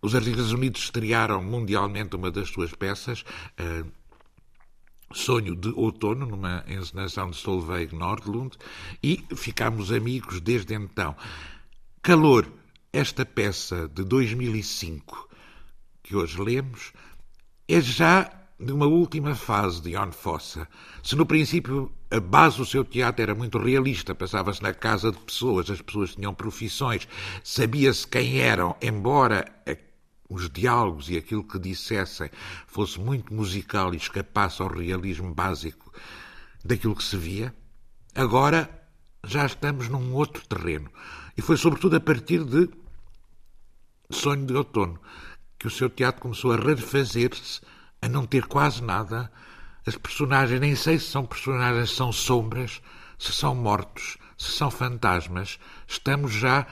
Os 0.00 0.14
Artistas 0.14 0.52
Unidos 0.52 0.82
estrearam 0.82 1.42
mundialmente 1.42 2.16
uma 2.16 2.30
das 2.30 2.48
suas 2.48 2.72
peças, 2.72 3.24
uh, 3.60 3.90
Sonho 5.12 5.56
de 5.56 5.68
Outono, 5.70 6.26
numa 6.26 6.64
encenação 6.68 7.30
de 7.30 7.36
Solveig 7.36 7.94
Nordlund, 7.94 8.56
e 9.02 9.24
ficámos 9.34 9.90
amigos 9.90 10.40
desde 10.40 10.74
então. 10.74 11.16
Calor, 12.02 12.46
esta 12.92 13.24
peça 13.24 13.88
de 13.88 14.04
2005 14.04 15.28
que 16.08 16.16
hoje 16.16 16.40
lemos, 16.40 16.92
é 17.68 17.82
já 17.82 18.32
de 18.58 18.72
uma 18.72 18.86
última 18.86 19.34
fase 19.34 19.82
de 19.82 19.92
Jon 19.92 20.10
Fossa. 20.10 20.66
Se 21.02 21.14
no 21.14 21.26
princípio 21.26 21.92
a 22.10 22.18
base 22.18 22.56
do 22.56 22.64
seu 22.64 22.82
teatro 22.82 23.22
era 23.22 23.34
muito 23.34 23.58
realista, 23.58 24.14
passava-se 24.14 24.62
na 24.62 24.72
casa 24.72 25.12
de 25.12 25.18
pessoas, 25.18 25.70
as 25.70 25.82
pessoas 25.82 26.14
tinham 26.14 26.32
profissões, 26.32 27.06
sabia-se 27.44 28.06
quem 28.06 28.38
eram, 28.40 28.74
embora 28.80 29.44
a 29.66 29.74
os 30.28 30.50
diálogos 30.50 31.08
e 31.08 31.16
aquilo 31.16 31.42
que 31.42 31.58
dissessem 31.58 32.30
fosse 32.66 33.00
muito 33.00 33.32
musical 33.32 33.94
e 33.94 33.96
escapasse 33.96 34.60
ao 34.60 34.68
realismo 34.68 35.34
básico 35.34 35.92
daquilo 36.64 36.96
que 36.96 37.04
se 37.04 37.16
via. 37.16 37.54
Agora 38.14 38.68
já 39.24 39.46
estamos 39.46 39.88
num 39.88 40.12
outro 40.12 40.46
terreno. 40.46 40.90
E 41.36 41.42
foi 41.42 41.56
sobretudo 41.56 41.96
a 41.96 42.00
partir 42.00 42.44
de 42.44 42.68
Sonho 44.10 44.46
de 44.46 44.54
Outono 44.54 45.00
que 45.58 45.66
o 45.66 45.70
seu 45.70 45.90
teatro 45.90 46.22
começou 46.22 46.52
a 46.52 46.56
refazer-se, 46.56 47.60
a 48.00 48.08
não 48.08 48.26
ter 48.26 48.46
quase 48.46 48.82
nada. 48.82 49.30
As 49.84 49.96
personagens, 49.96 50.60
nem 50.60 50.76
sei 50.76 50.98
se 50.98 51.06
são 51.06 51.26
personagens, 51.26 51.90
são 51.90 52.12
sombras, 52.12 52.80
se 53.18 53.32
são 53.32 53.54
mortos, 53.54 54.18
se 54.36 54.52
são 54.52 54.70
fantasmas. 54.70 55.58
Estamos 55.86 56.32
já 56.32 56.66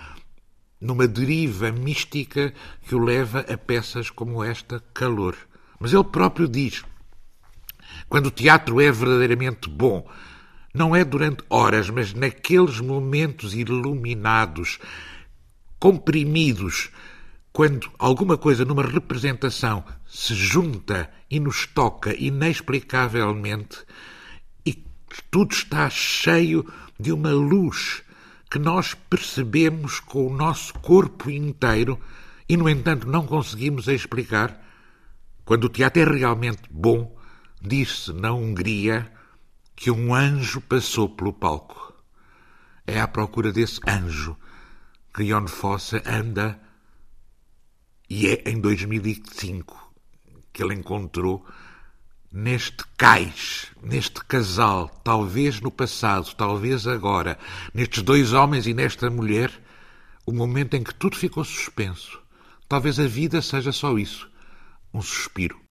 numa 0.80 1.06
deriva 1.08 1.72
mística 1.72 2.52
que 2.86 2.94
o 2.94 2.98
leva 2.98 3.40
a 3.40 3.56
peças 3.56 4.10
como 4.10 4.44
esta, 4.44 4.82
Calor. 4.92 5.36
Mas 5.80 5.92
ele 5.92 6.04
próprio 6.04 6.48
diz: 6.48 6.84
quando 8.08 8.26
o 8.26 8.30
teatro 8.30 8.80
é 8.80 8.90
verdadeiramente 8.90 9.68
bom, 9.68 10.08
não 10.74 10.94
é 10.94 11.04
durante 11.04 11.42
horas, 11.48 11.88
mas 11.88 12.12
naqueles 12.12 12.80
momentos 12.80 13.54
iluminados, 13.54 14.78
comprimidos, 15.78 16.90
quando 17.52 17.90
alguma 17.98 18.36
coisa 18.36 18.64
numa 18.64 18.82
representação 18.82 19.82
se 20.06 20.34
junta 20.34 21.10
e 21.30 21.40
nos 21.40 21.66
toca 21.66 22.14
inexplicavelmente 22.14 23.78
e 24.64 24.84
tudo 25.30 25.52
está 25.52 25.88
cheio 25.88 26.70
de 27.00 27.12
uma 27.12 27.30
luz 27.30 28.02
que 28.50 28.58
nós 28.58 28.94
percebemos 28.94 30.00
com 30.00 30.26
o 30.26 30.36
nosso 30.36 30.72
corpo 30.74 31.30
inteiro 31.30 32.00
e, 32.48 32.56
no 32.56 32.68
entanto, 32.68 33.08
não 33.08 33.26
conseguimos 33.26 33.88
explicar. 33.88 34.62
Quando 35.44 35.64
o 35.64 35.68
teatro 35.68 36.02
é 36.02 36.04
realmente 36.04 36.62
bom, 36.70 37.16
diz-se 37.60 38.12
na 38.12 38.32
Hungria 38.32 39.10
que 39.74 39.90
um 39.90 40.14
anjo 40.14 40.60
passou 40.60 41.08
pelo 41.08 41.32
palco. 41.32 41.94
É 42.86 43.00
à 43.00 43.08
procura 43.08 43.52
desse 43.52 43.80
anjo 43.86 44.36
que 45.12 45.24
Jon 45.24 45.48
Fosse 45.48 46.00
anda 46.06 46.60
e 48.08 48.28
é 48.28 48.48
em 48.48 48.60
2005 48.60 49.92
que 50.52 50.62
ele 50.62 50.74
encontrou 50.74 51.44
neste 52.32 52.84
cais, 52.96 53.68
neste 53.82 54.24
casal, 54.24 54.88
talvez 55.02 55.60
no 55.60 55.70
passado, 55.70 56.34
talvez 56.34 56.86
agora, 56.86 57.38
nestes 57.72 58.02
dois 58.02 58.32
homens 58.32 58.66
e 58.66 58.74
nesta 58.74 59.10
mulher, 59.10 59.50
o 60.24 60.32
momento 60.32 60.74
em 60.74 60.82
que 60.82 60.94
tudo 60.94 61.16
ficou 61.16 61.44
suspenso. 61.44 62.20
Talvez 62.68 62.98
a 62.98 63.06
vida 63.06 63.40
seja 63.40 63.72
só 63.72 63.96
isso, 63.96 64.28
um 64.92 65.00
suspiro. 65.00 65.65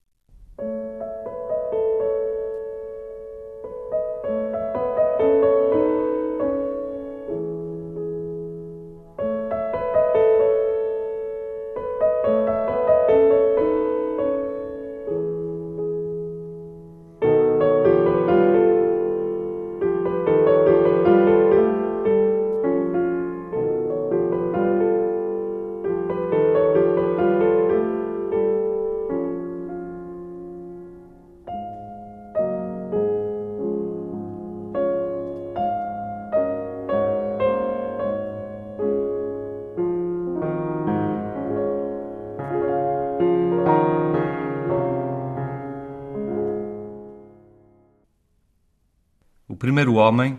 Primeiro 49.66 49.94
homem, 49.94 50.38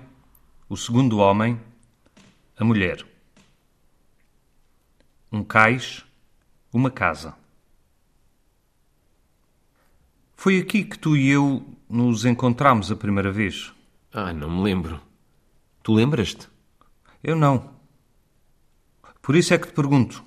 o 0.70 0.78
segundo 0.78 1.18
homem, 1.18 1.60
a 2.58 2.64
mulher. 2.64 3.06
Um 5.30 5.44
cais, 5.44 6.06
uma 6.72 6.90
casa. 6.90 7.36
Foi 10.34 10.58
aqui 10.58 10.82
que 10.86 10.98
tu 10.98 11.18
e 11.18 11.28
eu 11.28 11.62
nos 11.90 12.24
encontramos 12.24 12.90
a 12.90 12.96
primeira 12.96 13.30
vez. 13.30 13.74
Ah, 14.14 14.32
não 14.32 14.50
me 14.50 14.64
lembro. 14.64 15.02
Tu 15.84 15.94
lembras-te? 15.94 16.48
Eu 17.22 17.36
não. 17.36 17.76
Por 19.22 19.36
isso 19.36 19.54
é 19.54 19.58
que 19.58 19.68
te 19.68 19.74
pergunto. 19.74 20.24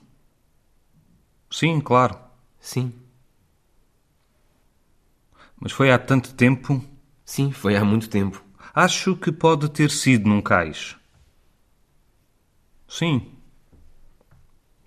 Sim, 1.51 1.81
claro. 1.81 2.19
Sim. 2.59 2.93
Mas 5.59 5.73
foi 5.73 5.91
há 5.91 5.99
tanto 5.99 6.35
tempo. 6.35 6.85
Sim, 7.25 7.51
foi 7.51 7.77
há 7.77 7.83
muito 7.83 8.11
tempo. 8.11 8.50
Acho 8.75 9.17
que 9.17 9.33
pode 9.33 9.69
ter 9.71 9.91
sido 9.91 10.29
num 10.29 10.41
cais. 10.41 10.97
Sim. 12.89 13.33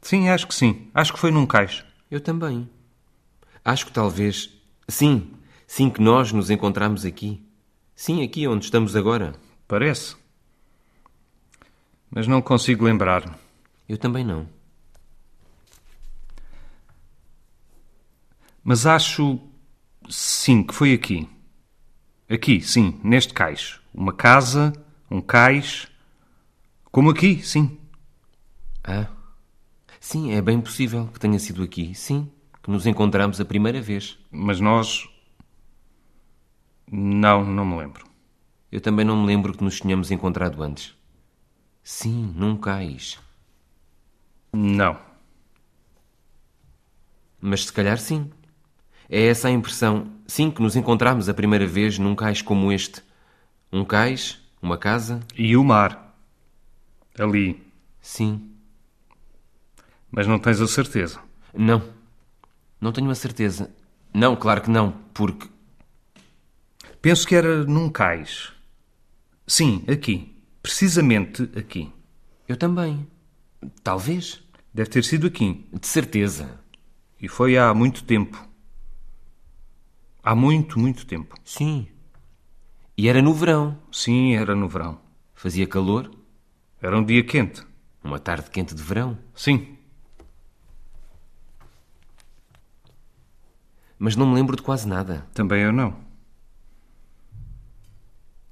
Sim, 0.02 0.30
acho 0.30 0.48
que 0.48 0.56
sim. 0.56 0.90
Acho 0.94 1.14
que 1.14 1.20
foi 1.20 1.32
num 1.32 1.46
cais. 1.46 1.84
Eu 2.10 2.22
também. 2.22 2.70
Acho 3.64 3.86
que 3.86 3.92
talvez. 3.92 4.50
Sim, 4.88 5.32
sim, 5.66 5.90
que 5.90 6.02
nós 6.02 6.32
nos 6.32 6.50
encontramos 6.50 7.06
aqui. 7.06 7.42
Sim, 7.96 8.24
aqui 8.24 8.48
onde 8.48 8.66
estamos 8.66 8.96
agora. 8.96 9.34
Parece. 9.68 10.16
Mas 12.10 12.28
não 12.28 12.42
consigo 12.42 12.86
lembrar. 12.86 13.40
Eu 13.88 13.98
também 13.98 14.24
não. 14.24 14.48
Mas 18.64 18.86
acho. 18.86 19.40
Sim, 20.10 20.64
que 20.64 20.74
foi 20.74 20.94
aqui. 20.94 21.28
Aqui, 22.34 22.62
sim, 22.62 23.00
neste 23.04 23.32
cais. 23.32 23.80
Uma 23.94 24.12
casa, 24.12 24.74
um 25.12 25.22
cais. 25.22 25.88
Como 26.92 27.12
aqui, 27.12 27.44
sim. 27.44 27.78
Ah. 28.84 29.08
Sim, 30.00 30.32
é 30.32 30.42
bem 30.42 30.60
possível 30.60 31.08
que 31.14 31.20
tenha 31.20 31.38
sido 31.38 31.62
aqui. 31.62 31.94
Sim, 31.94 32.28
que 32.64 32.72
nos 32.72 32.88
encontramos 32.88 33.40
a 33.40 33.46
primeira 33.46 33.80
vez. 33.80 34.18
Mas 34.32 34.60
nós. 34.60 35.08
Não, 36.92 37.46
não 37.46 37.66
me 37.66 37.78
lembro. 37.78 38.04
Eu 38.72 38.82
também 38.82 39.06
não 39.06 39.16
me 39.16 39.28
lembro 39.28 39.56
que 39.56 39.64
nos 39.64 39.80
tínhamos 39.80 40.10
encontrado 40.10 40.64
antes. 40.64 40.98
Sim, 41.84 42.34
num 42.36 42.58
cais. 42.58 43.20
Não. 44.52 45.00
Mas 47.40 47.66
se 47.66 47.72
calhar 47.72 48.00
sim. 48.00 48.32
É 49.08 49.28
essa 49.28 49.50
a 49.50 49.52
impressão. 49.52 50.12
Sim, 50.34 50.50
que 50.50 50.64
nos 50.64 50.76
encontramos 50.76 51.30
a 51.30 51.34
primeira 51.36 51.68
vez 51.68 52.00
num 52.00 52.16
cais 52.16 52.42
como 52.42 52.72
este. 52.72 53.04
Um 53.72 53.86
cais, 53.86 54.42
uma 54.60 54.80
casa. 54.80 55.20
E 55.38 55.56
o 55.56 55.64
mar. 55.64 56.18
Ali. 57.20 57.62
Sim. 58.02 58.50
Mas 60.10 60.26
não 60.26 60.40
tens 60.40 60.60
a 60.60 60.66
certeza? 60.66 61.20
Não. 61.54 61.84
Não 62.82 62.92
tenho 62.92 63.12
a 63.12 63.14
certeza. 63.14 63.70
Não, 64.12 64.36
claro 64.36 64.62
que 64.62 64.72
não, 64.72 64.96
porque. 65.14 65.48
Penso 67.00 67.28
que 67.28 67.36
era 67.36 67.64
num 67.66 67.88
cais. 67.88 68.52
Sim, 69.46 69.86
aqui. 69.88 70.36
Precisamente 70.64 71.44
aqui. 71.56 71.92
Eu 72.48 72.58
também. 72.58 73.08
Talvez. 73.84 74.42
Deve 74.74 74.90
ter 74.90 75.04
sido 75.04 75.28
aqui. 75.28 75.64
De 75.72 75.86
certeza. 75.86 76.60
E 77.22 77.28
foi 77.28 77.56
há 77.56 77.72
muito 77.72 78.04
tempo. 78.04 78.52
Há 80.24 80.34
muito, 80.34 80.80
muito 80.80 81.06
tempo. 81.06 81.36
Sim. 81.44 81.88
E 82.98 83.10
era 83.10 83.22
no 83.22 83.34
verão. 83.34 83.78
Sim, 83.92 84.36
era 84.36 84.56
no 84.56 84.70
verão. 84.70 84.98
Fazia 85.34 85.68
calor. 85.68 86.10
Era 86.82 86.98
um 86.98 87.04
dia 87.04 87.24
quente. 87.26 87.62
Uma 88.02 88.20
tarde 88.20 88.50
quente 88.50 88.74
de 88.74 88.82
verão. 88.82 89.18
Sim. 89.36 89.78
Mas 94.00 94.16
não 94.16 94.28
me 94.28 94.36
lembro 94.36 94.56
de 94.56 94.62
quase 94.62 94.88
nada. 94.88 95.28
Também 95.34 95.62
eu 95.62 95.74
não. 95.74 95.94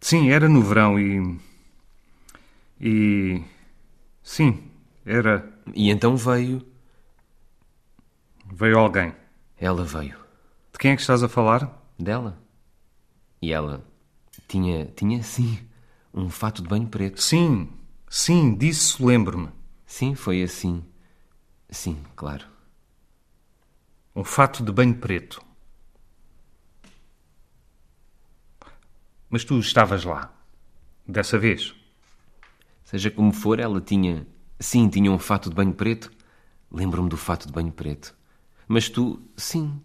Sim, 0.01 0.30
era 0.30 0.49
no 0.49 0.61
verão 0.61 0.99
e. 0.99 1.39
E. 2.82 3.43
Sim, 4.24 4.61
era. 5.05 5.49
E 5.74 5.89
então 5.89 6.17
veio. 6.17 6.65
Veio 8.51 8.78
alguém. 8.78 9.13
Ela 9.57 9.86
veio. 9.86 10.20
Quem 10.82 10.93
é 10.93 10.95
que 10.95 11.01
estás 11.01 11.21
a 11.21 11.29
falar? 11.29 11.79
Dela. 11.99 12.41
E 13.39 13.53
ela 13.53 13.86
tinha, 14.47 14.88
tinha 14.95 15.21
sim, 15.21 15.59
um 16.11 16.27
fato 16.27 16.63
de 16.63 16.67
banho 16.67 16.88
preto. 16.88 17.21
Sim, 17.21 17.69
sim, 18.09 18.55
disso 18.55 19.05
lembro-me. 19.05 19.49
Sim, 19.86 20.15
foi 20.15 20.41
assim. 20.41 20.84
Sim, 21.69 22.03
claro. 22.15 22.47
Um 24.15 24.23
fato 24.23 24.63
de 24.63 24.71
banho 24.71 24.95
preto. 24.95 25.39
Mas 29.29 29.43
tu 29.43 29.59
estavas 29.59 30.03
lá. 30.03 30.34
Dessa 31.07 31.38
vez. 31.38 31.75
Seja 32.84 33.11
como 33.11 33.32
for, 33.32 33.59
ela 33.59 33.79
tinha. 33.79 34.25
Sim, 34.59 34.89
tinha 34.89 35.11
um 35.11 35.19
fato 35.19 35.47
de 35.47 35.55
banho 35.55 35.75
preto. 35.75 36.11
Lembro-me 36.71 37.07
do 37.07 37.17
fato 37.17 37.45
de 37.45 37.53
banho 37.53 37.71
preto. 37.71 38.15
Mas 38.67 38.89
tu, 38.89 39.21
sim. 39.38 39.79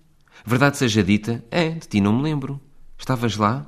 Verdade 0.45 0.77
seja 0.77 1.03
dita, 1.03 1.45
é, 1.51 1.71
de 1.71 1.89
ti 1.89 2.01
não 2.01 2.13
me 2.17 2.23
lembro. 2.23 2.61
Estavas 2.99 3.37
lá? 3.37 3.67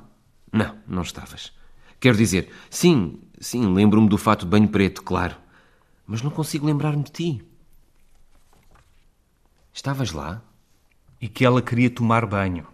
Não, 0.51 0.75
não 0.87 1.01
estavas. 1.01 1.51
Quero 1.99 2.17
dizer, 2.17 2.51
sim, 2.69 3.19
sim, 3.39 3.73
lembro-me 3.73 4.09
do 4.09 4.17
fato 4.17 4.45
de 4.45 4.51
banho 4.51 4.67
preto, 4.67 5.03
claro. 5.03 5.35
Mas 6.05 6.21
não 6.21 6.31
consigo 6.31 6.65
lembrar-me 6.65 7.03
de 7.03 7.11
ti. 7.11 7.45
Estavas 9.73 10.11
lá? 10.11 10.41
E 11.21 11.27
que 11.27 11.45
ela 11.45 11.61
queria 11.61 11.89
tomar 11.89 12.25
banho. 12.25 12.65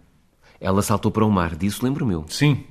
Ela 0.60 0.82
saltou 0.82 1.10
para 1.10 1.24
o 1.24 1.30
mar, 1.30 1.54
disso 1.54 1.84
lembro-me 1.84 2.14
eu. 2.14 2.24
Sim. 2.28 2.64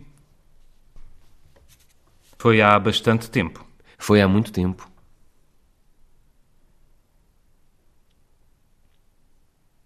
Foi 2.38 2.62
há 2.62 2.78
bastante 2.80 3.30
tempo. 3.30 3.66
Foi 3.98 4.22
há 4.22 4.28
muito 4.28 4.52
tempo. 4.52 4.90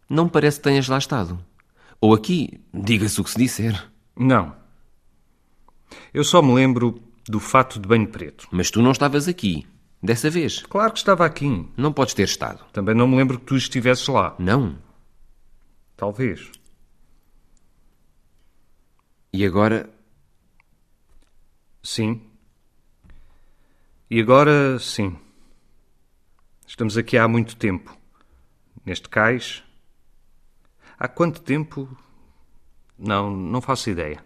Não 0.09 0.27
parece 0.27 0.57
que 0.57 0.63
tenhas 0.63 0.87
lá 0.87 0.97
estado. 0.97 1.39
Ou 2.01 2.13
aqui, 2.13 2.59
diga-se 2.73 3.21
o 3.21 3.23
que 3.23 3.29
se 3.29 3.37
disser. 3.37 3.89
Não. 4.15 4.55
Eu 6.13 6.23
só 6.23 6.41
me 6.41 6.53
lembro 6.53 7.01
do 7.27 7.39
fato 7.39 7.79
de 7.79 7.87
banho 7.87 8.07
preto. 8.07 8.47
Mas 8.51 8.71
tu 8.71 8.81
não 8.81 8.91
estavas 8.91 9.27
aqui, 9.27 9.67
dessa 10.01 10.29
vez. 10.29 10.63
Claro 10.63 10.93
que 10.93 10.99
estava 10.99 11.25
aqui. 11.25 11.67
Não 11.77 11.93
podes 11.93 12.13
ter 12.13 12.23
estado. 12.23 12.65
Também 12.73 12.95
não 12.95 13.07
me 13.07 13.15
lembro 13.17 13.39
que 13.39 13.45
tu 13.45 13.55
estivesses 13.55 14.07
lá. 14.07 14.35
Não. 14.39 14.77
Talvez. 15.95 16.49
E 19.31 19.45
agora, 19.45 19.89
Sim. 21.81 22.21
E 24.09 24.19
agora, 24.19 24.77
sim. 24.79 25.17
Estamos 26.67 26.97
aqui 26.97 27.17
há 27.17 27.27
muito 27.27 27.55
tempo. 27.55 27.97
Neste 28.85 29.07
cais. 29.07 29.63
Há 30.99 31.07
quanto 31.07 31.41
tempo? 31.41 31.87
Não, 32.97 33.31
não 33.31 33.61
faço 33.61 33.89
ideia. 33.89 34.21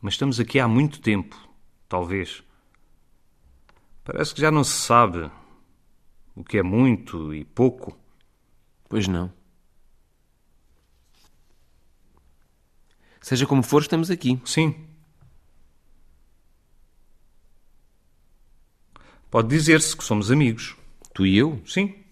Mas 0.00 0.14
estamos 0.14 0.40
aqui 0.40 0.58
há 0.58 0.66
muito 0.66 1.02
tempo, 1.02 1.36
talvez. 1.86 2.42
Parece 4.04 4.34
que 4.34 4.40
já 4.40 4.50
não 4.50 4.64
se 4.64 4.72
sabe 4.72 5.30
o 6.34 6.42
que 6.42 6.56
é 6.56 6.62
muito 6.62 7.34
e 7.34 7.44
pouco. 7.44 7.94
pois 8.88 9.06
não. 9.06 9.30
Seja 13.20 13.46
como 13.46 13.62
for, 13.62 13.82
estamos 13.82 14.10
aqui. 14.10 14.40
Sim. 14.46 14.88
Pode 19.30 19.48
dizer-se 19.48 19.94
que 19.94 20.02
somos 20.02 20.30
amigos. 20.30 20.74
Tu 21.12 21.26
e 21.26 21.36
eu? 21.36 21.62
Sim. 21.66 22.02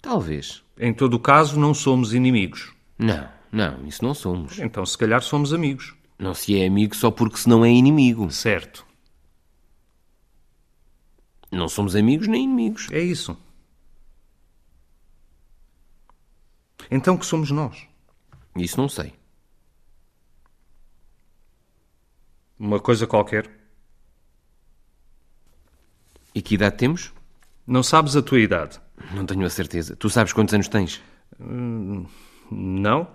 Talvez. 0.00 0.65
Em 0.78 0.92
todo 0.92 1.14
o 1.14 1.20
caso, 1.20 1.58
não 1.58 1.72
somos 1.72 2.12
inimigos. 2.12 2.74
Não, 2.98 3.28
não, 3.50 3.86
isso 3.86 4.04
não 4.04 4.14
somos. 4.14 4.58
Então, 4.58 4.84
se 4.84 4.96
calhar, 4.96 5.22
somos 5.22 5.52
amigos. 5.52 5.94
Não 6.18 6.34
se 6.34 6.58
é 6.58 6.66
amigo 6.66 6.94
só 6.94 7.10
porque 7.10 7.38
se 7.38 7.48
não 7.48 7.64
é 7.64 7.70
inimigo. 7.70 8.30
Certo. 8.30 8.86
Não 11.50 11.68
somos 11.68 11.96
amigos 11.96 12.26
nem 12.26 12.44
inimigos. 12.44 12.88
É 12.90 13.00
isso. 13.00 13.36
Então, 16.90 17.16
que 17.16 17.26
somos 17.26 17.50
nós? 17.50 17.86
Isso 18.54 18.78
não 18.78 18.88
sei. 18.88 19.14
Uma 22.58 22.80
coisa 22.80 23.06
qualquer. 23.06 23.50
E 26.34 26.40
que 26.40 26.54
idade 26.54 26.76
temos? 26.76 27.12
Não 27.66 27.82
sabes 27.82 28.16
a 28.16 28.22
tua 28.22 28.40
idade? 28.40 28.80
Não 29.14 29.24
tenho 29.24 29.46
a 29.46 29.50
certeza. 29.50 29.96
Tu 29.96 30.08
sabes 30.10 30.32
quantos 30.32 30.54
anos 30.54 30.68
tens? 30.68 31.02
Não? 32.50 33.08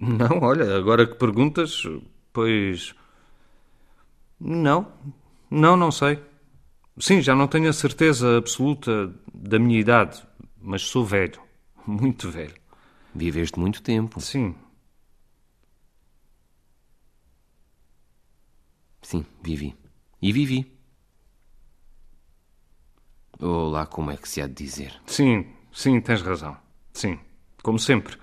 Não, 0.00 0.38
olha, 0.40 0.76
agora 0.76 1.06
que 1.06 1.14
perguntas, 1.14 1.82
pois. 2.32 2.94
Não. 4.40 4.92
Não, 5.50 5.76
não 5.76 5.90
sei. 5.92 6.20
Sim, 6.98 7.20
já 7.22 7.34
não 7.34 7.46
tenho 7.46 7.68
a 7.68 7.72
certeza 7.72 8.36
absoluta 8.36 9.12
da 9.32 9.58
minha 9.58 9.78
idade, 9.78 10.22
mas 10.60 10.82
sou 10.82 11.04
velho. 11.04 11.40
Muito 11.86 12.30
velho. 12.30 12.54
Viveste 13.14 13.58
muito 13.58 13.82
tempo. 13.82 14.20
Sim. 14.20 14.54
Sim, 19.02 19.24
vivi. 19.42 19.74
E 20.20 20.32
vivi. 20.32 20.66
Olá, 23.44 23.84
como 23.86 24.12
é 24.12 24.16
que 24.16 24.28
se 24.28 24.40
há 24.40 24.46
de 24.46 24.54
dizer? 24.54 24.94
Sim, 25.04 25.52
sim, 25.72 26.00
tens 26.00 26.22
razão. 26.22 26.56
Sim, 26.94 27.18
como 27.60 27.76
sempre. 27.76 28.16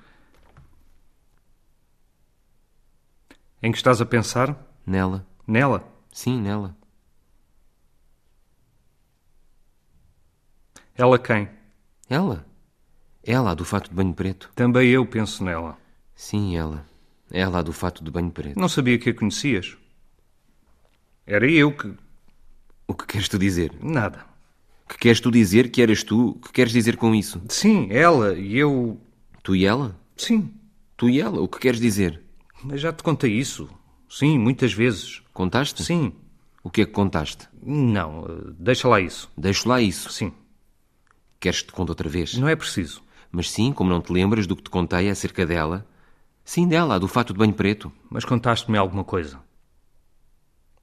Em 3.61 3.69
que 3.69 3.77
estás 3.77 3.99
a 3.99 4.05
pensar? 4.05 4.55
Nela. 4.87 5.27
Nela? 5.45 5.85
Sim, 6.09 6.39
nela. 6.39 6.73
Ela 10.95 11.19
quem? 11.19 11.49
Ela. 12.09 12.45
Ela, 13.21 13.51
a 13.51 13.55
do 13.55 13.65
fato 13.65 13.89
de 13.89 13.95
banho 13.97 14.13
preto. 14.13 14.49
Também 14.55 14.87
eu 14.87 15.05
penso 15.05 15.43
nela. 15.43 15.77
Sim, 16.15 16.55
ela. 16.55 16.85
Ela, 17.29 17.59
a 17.59 17.61
do 17.61 17.73
fato 17.73 18.01
de 18.05 18.09
banho 18.09 18.31
preto. 18.31 18.57
Não 18.57 18.69
sabia 18.69 18.97
que 18.97 19.09
a 19.09 19.13
conhecias. 19.13 19.75
Era 21.27 21.45
eu 21.51 21.75
que. 21.75 21.93
O 22.87 22.93
que 22.93 23.05
queres 23.05 23.27
tu 23.27 23.37
dizer? 23.37 23.73
Nada. 23.83 24.28
Que 24.89 24.97
queres 24.97 25.19
tu 25.21 25.29
dizer 25.31 25.69
que 25.71 25.81
eras 25.81 26.03
tu? 26.03 26.33
Que 26.43 26.51
queres 26.51 26.73
dizer 26.73 26.97
com 26.97 27.13
isso? 27.15 27.41
Sim, 27.47 27.87
ela 27.91 28.33
e 28.37 28.57
eu. 28.57 28.99
Tu 29.43 29.55
e 29.55 29.65
ela? 29.65 29.95
Sim, 30.17 30.51
Tu 30.97 31.07
e 31.09 31.21
ela? 31.21 31.39
O 31.39 31.47
que 31.47 31.59
queres 31.59 31.79
dizer? 31.79 32.21
mas 32.61 32.81
já 32.81 32.91
te 32.91 33.01
contei 33.03 33.31
isso. 33.31 33.69
Sim, 34.09 34.37
muitas 34.37 34.73
vezes. 34.73 35.21
Contaste? 35.33 35.81
Sim. 35.83 36.11
O 36.61 36.69
que 36.69 36.81
é 36.81 36.85
que 36.85 36.91
contaste? 36.91 37.47
Não, 37.63 38.25
eh, 38.25 38.51
deixa 38.59 38.87
lá 38.89 38.99
isso. 38.99 39.31
Deixo 39.37 39.69
lá 39.69 39.79
isso. 39.79 40.11
Sim, 40.11 40.33
Queres 41.39 41.61
que 41.61 41.67
te 41.67 41.73
conte 41.73 41.89
outra 41.91 42.09
vez? 42.09 42.33
não 42.33 42.49
é 42.49 42.55
preciso. 42.55 43.01
Mas 43.31 43.49
sim, 43.49 43.71
como 43.71 43.89
não 43.89 44.01
te 44.01 44.11
lembras 44.11 44.45
do 44.45 44.55
que 44.57 44.63
te 44.63 44.69
contei 44.69 45.09
acerca 45.09 45.45
dela. 45.45 45.87
Sim, 46.43 46.67
dela, 46.67 46.99
do 46.99 47.07
fato 47.07 47.31
de 47.31 47.39
banho 47.39 47.53
preto. 47.53 47.89
Mas 48.09 48.25
contaste-me 48.25 48.77
alguma 48.77 49.03
coisa. 49.05 49.39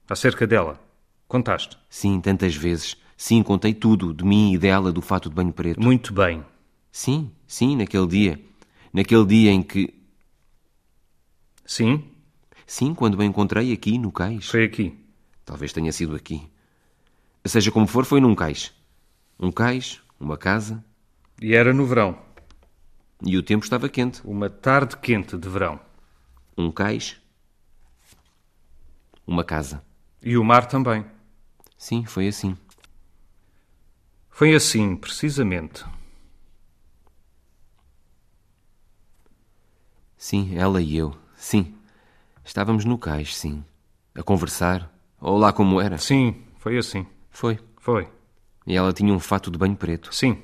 Acerca 0.09 0.47
dela. 0.47 0.79
Contaste. 1.27 1.77
Sim, 1.89 2.19
tantas 2.21 2.55
vezes. 2.55 2.95
Sim, 3.17 3.41
contei 3.41 3.73
tudo, 3.73 4.13
de 4.13 4.23
mim 4.23 4.53
e 4.53 4.57
dela, 4.59 4.91
do 4.93 5.01
fato 5.01 5.27
de 5.27 5.35
banho 5.35 5.51
preto. 5.51 5.81
Muito 5.81 6.13
bem. 6.13 6.45
Sim, 6.91 7.31
sim, 7.47 7.75
naquele 7.75 8.07
dia. 8.07 8.41
Naquele 8.93 9.25
dia 9.25 9.51
em 9.51 9.61
que. 9.63 9.93
Sim, 11.65 12.03
Sim, 12.65 12.93
quando 12.93 13.19
a 13.21 13.25
encontrei 13.25 13.71
aqui 13.73 13.97
no 13.97 14.11
cais. 14.11 14.47
foi 14.49 14.65
aqui. 14.65 14.93
Talvez 15.45 15.71
tenha 15.73 15.91
sido 15.91 16.15
aqui. 16.15 16.47
Seja 17.45 17.71
como 17.71 17.87
for, 17.87 18.03
foi 18.05 18.19
num 18.19 18.35
cais. 18.35 18.73
Um 19.39 19.51
cais, 19.51 20.01
uma 20.19 20.37
casa, 20.37 20.83
E 21.41 21.55
era 21.55 21.73
no 21.73 21.85
verão. 21.85 22.17
e 23.23 23.37
o 23.37 23.43
tempo 23.43 23.63
estava 23.63 23.87
quente. 23.87 24.21
Uma 24.25 24.49
tarde 24.49 24.97
quente 24.97 25.37
de 25.37 25.47
verão. 25.47 25.79
Um 26.57 26.69
cais, 26.71 27.15
uma 29.25 29.43
casa. 29.43 29.81
E 30.21 30.37
o 30.37 30.43
mar 30.43 30.65
também. 30.67 31.05
Sim, 31.77 32.03
foi 32.05 32.27
assim. 32.27 32.57
Foi 34.37 34.53
assim, 34.53 34.95
precisamente. 34.95 35.83
Sim, 40.15 40.55
ela 40.55 40.79
e 40.79 40.95
eu. 40.95 41.17
Sim. 41.35 41.75
Estávamos 42.45 42.85
no 42.85 42.99
cais, 42.99 43.35
sim. 43.35 43.65
A 44.13 44.21
conversar. 44.21 44.93
Ou 45.19 45.39
lá 45.39 45.51
como 45.51 45.81
era. 45.81 45.97
Sim, 45.97 46.45
foi 46.59 46.77
assim. 46.77 47.07
Foi. 47.31 47.59
Foi. 47.79 48.07
E 48.67 48.75
ela 48.75 48.93
tinha 48.93 49.11
um 49.11 49.19
fato 49.19 49.49
de 49.49 49.57
banho 49.57 49.75
preto. 49.75 50.13
Sim. 50.13 50.37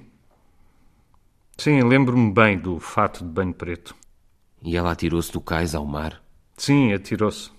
Sim, 1.56 1.84
lembro-me 1.84 2.34
bem 2.34 2.58
do 2.58 2.80
fato 2.80 3.24
de 3.24 3.30
banho 3.30 3.54
preto. 3.54 3.96
E 4.64 4.76
ela 4.76 4.92
atirou-se 4.92 5.32
do 5.32 5.40
cais 5.40 5.76
ao 5.76 5.86
mar. 5.86 6.20
Sim, 6.58 6.94
atirou-se. 6.94 7.52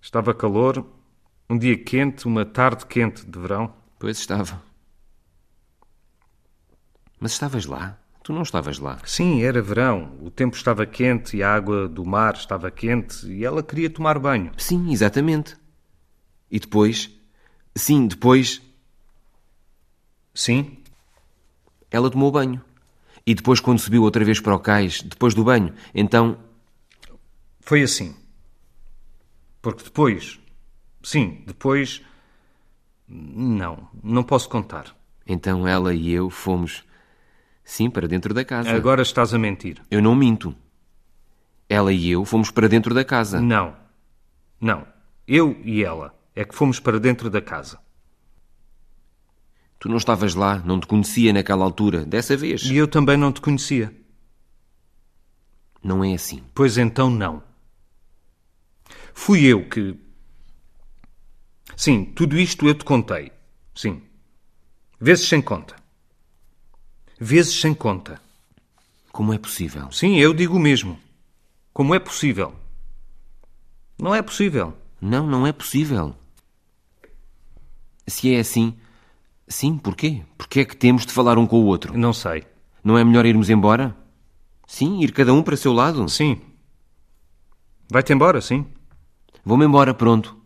Estava 0.00 0.32
calor, 0.32 0.86
um 1.46 1.58
dia 1.58 1.76
quente, 1.76 2.26
uma 2.26 2.46
tarde 2.46 2.86
quente 2.86 3.26
de 3.26 3.38
verão. 3.38 3.78
Pois 4.00 4.18
estava. 4.18 4.62
Mas 7.20 7.32
estavas 7.32 7.66
lá? 7.66 7.98
Tu 8.24 8.32
não 8.32 8.40
estavas 8.40 8.78
lá. 8.78 8.98
Sim, 9.04 9.42
era 9.42 9.60
verão. 9.60 10.16
O 10.22 10.30
tempo 10.30 10.56
estava 10.56 10.86
quente 10.86 11.36
e 11.36 11.42
a 11.42 11.54
água 11.54 11.86
do 11.86 12.02
mar 12.02 12.32
estava 12.34 12.70
quente 12.70 13.26
e 13.26 13.44
ela 13.44 13.62
queria 13.62 13.90
tomar 13.90 14.18
banho. 14.18 14.52
Sim, 14.56 14.90
exatamente. 14.90 15.54
E 16.50 16.58
depois. 16.58 17.10
Sim, 17.76 18.06
depois. 18.06 18.62
Sim, 20.34 20.78
Ela 21.90 22.10
tomou 22.10 22.32
banho. 22.32 22.64
E 23.26 23.34
depois, 23.34 23.60
quando 23.60 23.80
subiu 23.80 24.02
outra 24.02 24.24
vez 24.24 24.40
para 24.40 24.54
o 24.54 24.58
cais, 24.58 25.02
depois 25.02 25.34
do 25.34 25.44
banho, 25.44 25.74
então. 25.94 26.38
foi 27.60 27.82
assim. 27.82 28.16
Porque 29.60 29.84
depois. 29.84 30.40
Sim, 31.02 31.42
depois. 31.46 32.00
Não, 33.12 33.88
não 34.04 34.22
posso 34.22 34.48
contar. 34.48 34.94
Então 35.26 35.66
ela 35.66 35.92
e 35.92 36.12
eu 36.12 36.30
fomos. 36.30 36.84
Sim, 37.64 37.90
para 37.90 38.06
dentro 38.06 38.32
da 38.32 38.44
casa. 38.44 38.70
Agora 38.70 39.02
estás 39.02 39.34
a 39.34 39.38
mentir. 39.38 39.82
Eu 39.90 40.00
não 40.00 40.14
minto. 40.14 40.54
Ela 41.68 41.92
e 41.92 42.08
eu 42.08 42.24
fomos 42.24 42.52
para 42.52 42.68
dentro 42.68 42.94
da 42.94 43.04
casa. 43.04 43.40
Não. 43.40 43.74
Não. 44.60 44.86
Eu 45.26 45.60
e 45.64 45.82
ela 45.82 46.14
é 46.36 46.44
que 46.44 46.54
fomos 46.54 46.78
para 46.78 47.00
dentro 47.00 47.28
da 47.28 47.40
casa. 47.40 47.80
Tu 49.80 49.88
não 49.88 49.96
estavas 49.96 50.34
lá, 50.34 50.58
não 50.58 50.78
te 50.78 50.86
conhecia 50.86 51.32
naquela 51.32 51.64
altura, 51.64 52.04
dessa 52.04 52.36
vez. 52.36 52.62
E 52.62 52.76
eu 52.76 52.86
também 52.86 53.16
não 53.16 53.32
te 53.32 53.40
conhecia. 53.40 53.94
Não 55.82 56.04
é 56.04 56.14
assim. 56.14 56.42
Pois 56.54 56.76
então 56.76 57.10
não. 57.10 57.42
Fui 59.14 59.44
eu 59.44 59.68
que. 59.68 59.98
Sim, 61.80 62.04
tudo 62.04 62.38
isto 62.38 62.68
eu 62.68 62.74
te 62.74 62.84
contei. 62.84 63.32
Sim. 63.74 64.02
Vezes 65.00 65.26
sem 65.26 65.40
conta. 65.40 65.74
Vezes 67.18 67.58
sem 67.58 67.72
conta. 67.72 68.20
Como 69.10 69.32
é 69.32 69.38
possível? 69.38 69.90
Sim, 69.90 70.18
eu 70.18 70.34
digo 70.34 70.56
o 70.56 70.60
mesmo. 70.60 71.00
Como 71.72 71.94
é 71.94 71.98
possível? 71.98 72.54
Não 73.98 74.14
é 74.14 74.20
possível. 74.20 74.76
Não, 75.00 75.26
não 75.26 75.46
é 75.46 75.54
possível. 75.54 76.14
Se 78.06 78.34
é 78.34 78.40
assim, 78.40 78.76
sim, 79.48 79.78
porquê? 79.78 80.22
Porquê 80.36 80.60
é 80.60 80.64
que 80.66 80.76
temos 80.76 81.06
de 81.06 81.14
falar 81.14 81.38
um 81.38 81.46
com 81.46 81.62
o 81.62 81.64
outro? 81.64 81.96
Não 81.96 82.12
sei. 82.12 82.44
Não 82.84 82.98
é 82.98 83.02
melhor 83.02 83.24
irmos 83.24 83.48
embora? 83.48 83.96
Sim, 84.66 85.00
ir 85.00 85.12
cada 85.12 85.32
um 85.32 85.42
para 85.42 85.56
seu 85.56 85.72
lado? 85.72 86.06
Sim. 86.10 86.42
Vai-te 87.90 88.12
embora, 88.12 88.42
sim. 88.42 88.66
Vou-me 89.42 89.64
embora, 89.64 89.94
pronto. 89.94 90.39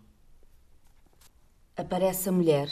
Aparece 1.77 2.29
a 2.29 2.33
mulher. 2.33 2.68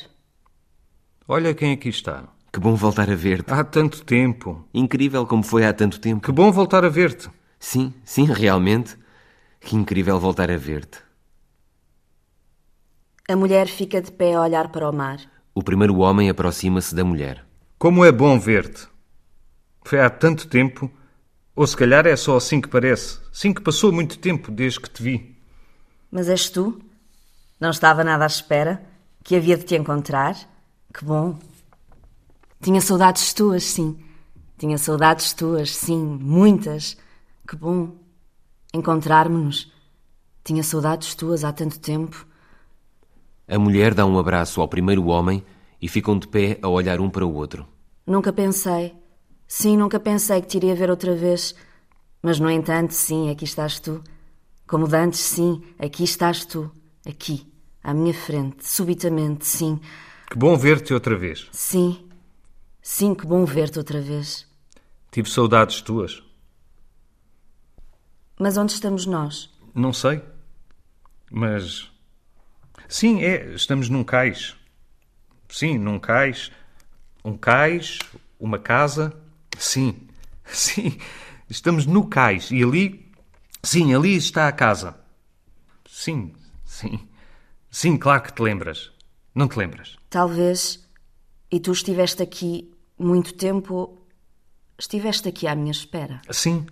Olha 1.27 1.53
quem 1.53 1.73
aqui 1.73 1.89
está. 1.89 2.29
Que 2.53 2.61
bom 2.61 2.77
voltar 2.77 3.11
a 3.11 3.17
ver-te. 3.17 3.53
Há 3.53 3.65
tanto 3.65 4.05
tempo. 4.05 4.65
Incrível 4.73 5.27
como 5.27 5.43
foi 5.43 5.65
há 5.65 5.73
tanto 5.73 5.99
tempo. 5.99 6.25
Que 6.25 6.31
bom 6.31 6.53
voltar 6.53 6.85
a 6.85 6.89
ver-te. 6.89 7.29
Sim, 7.59 7.93
sim, 8.05 8.27
realmente. 8.27 8.97
Que 9.61 9.75
incrível 9.75 10.21
voltar 10.21 10.53
a 10.53 10.57
ver-te. 10.57 10.99
A 13.29 13.35
mulher 13.35 13.67
fica 13.67 14.01
de 14.01 14.13
pé 14.13 14.35
a 14.35 14.43
olhar 14.43 14.71
para 14.71 14.89
o 14.89 14.93
mar. 14.93 15.19
O 15.53 15.65
primeiro 15.65 15.99
homem 15.99 16.31
aproxima-se 16.31 16.95
da 16.95 17.05
mulher. 17.05 17.45
Como 17.79 18.05
é 18.05 18.13
bom 18.13 18.39
ver-te. 18.39 18.87
Foi 19.85 20.01
há 20.01 20.09
tanto 20.09 20.47
tempo. 20.47 20.89
Ou 21.57 21.67
se 21.67 21.77
calhar 21.77 22.07
é 22.07 22.15
só 22.15 22.37
assim 22.37 22.61
que 22.61 22.69
parece. 22.69 23.19
Sim 23.33 23.53
que 23.53 23.63
passou 23.63 23.91
muito 23.91 24.17
tempo 24.19 24.53
desde 24.53 24.79
que 24.79 24.91
te 24.91 25.03
vi. 25.03 25.37
Mas 26.09 26.29
és 26.29 26.49
tu? 26.49 26.81
Não 27.59 27.71
estava 27.71 28.05
nada 28.05 28.23
à 28.23 28.27
espera 28.29 28.92
que 29.23 29.37
havia 29.37 29.57
de 29.57 29.65
te 29.65 29.77
encontrar. 29.77 30.37
Que 30.93 31.05
bom. 31.05 31.39
Tinha 32.61 32.81
saudades 32.81 33.33
tuas, 33.33 33.65
sim. 33.65 33.99
Tinha 34.59 34.79
saudades 34.79 35.33
tuas, 35.33 35.75
sim, 35.75 35.99
muitas. 35.99 36.97
Que 37.49 37.57
bom. 37.57 37.97
Encontrar-me-nos. 38.73 39.73
Tinha 40.45 40.63
saudades 40.63 41.15
tuas 41.15 41.45
há 41.45 41.53
tanto 41.53 41.79
tempo. 41.79 42.27
A 43.49 43.59
mulher 43.59 43.95
dá 43.95 44.07
um 44.07 44.19
abraço 44.19 44.61
ao 44.61 44.69
primeiro 44.69 45.07
homem 45.07 45.45
e 45.81 45.89
ficam 45.89 46.19
de 46.19 46.29
pé 46.29 46.59
a 46.63 46.69
olhar 46.69 47.01
um 47.01 47.11
para 47.11 47.27
o 47.27 47.35
outro. 47.35 47.67
Nunca 48.07 48.33
pensei. 48.33 48.95
Sim, 49.47 49.77
nunca 49.77 50.01
pensei 50.01 50.41
que 50.41 50.49
te 50.49 50.57
iria 50.57 50.75
ver 50.75 50.91
outra 50.91 51.15
vez. 51.15 51.55
Mas, 52.23 52.39
no 52.39 52.49
entanto, 52.49 52.93
sim, 52.93 53.31
aqui 53.31 53.45
estás 53.45 53.81
tu. 53.81 54.03
Como 54.67 54.89
dantes, 54.89 55.21
sim, 55.21 55.63
aqui 55.79 56.05
estás 56.05 56.45
tu. 56.45 56.71
Aqui, 57.07 57.52
à 57.83 57.93
minha 57.93 58.15
frente, 58.15 58.67
subitamente, 58.67 59.47
sim. 59.47 59.81
Que 60.31 60.37
bom 60.37 60.57
ver-te 60.57 60.95
outra 60.95 61.17
vez. 61.17 61.49
Sim. 61.53 62.09
Sim, 62.81 63.15
que 63.15 63.27
bom 63.27 63.45
ver-te 63.45 63.79
outra 63.79 64.01
vez. 64.01 64.47
Tive 65.11 65.29
saudades 65.29 65.81
tuas. 65.83 66.23
Mas 68.39 68.57
onde 68.57 68.73
estamos 68.73 69.07
nós? 69.07 69.51
Não 69.75 69.93
sei. 69.93 70.23
Mas. 71.31 71.91
Sim, 72.89 73.23
é. 73.23 73.53
Estamos 73.55 73.89
num 73.89 74.03
cais. 74.03 74.57
Sim, 75.49 75.79
num 75.79 75.99
cais. 75.99 76.51
Um 77.25 77.37
cais, 77.37 77.99
uma 78.41 78.59
casa. 78.59 79.15
Sim. 79.59 80.09
Sim. 80.45 80.99
Estamos 81.49 81.87
no 81.87 82.09
cais. 82.09 82.51
E 82.51 82.63
ali. 82.63 83.13
Sim, 83.63 83.95
ali 83.95 84.17
está 84.17 84.49
a 84.49 84.53
casa. 84.53 84.99
Sim, 85.87 86.33
sim. 86.65 86.99
Sim, 87.73 87.97
claro 87.97 88.23
que 88.23 88.33
te 88.35 88.43
lembras. 88.43 88.93
Não 89.35 89.49
te 89.49 89.59
lembras? 89.59 89.97
Talvez. 90.11 90.87
E 91.51 91.59
tu 91.59 91.73
estiveste 91.73 92.23
aqui 92.23 92.71
muito 92.99 93.33
tempo. 93.33 93.99
Estiveste 94.79 95.27
aqui 95.27 95.47
à 95.47 95.55
minha 95.57 95.71
espera. 95.71 96.21
Sim. 96.31 96.67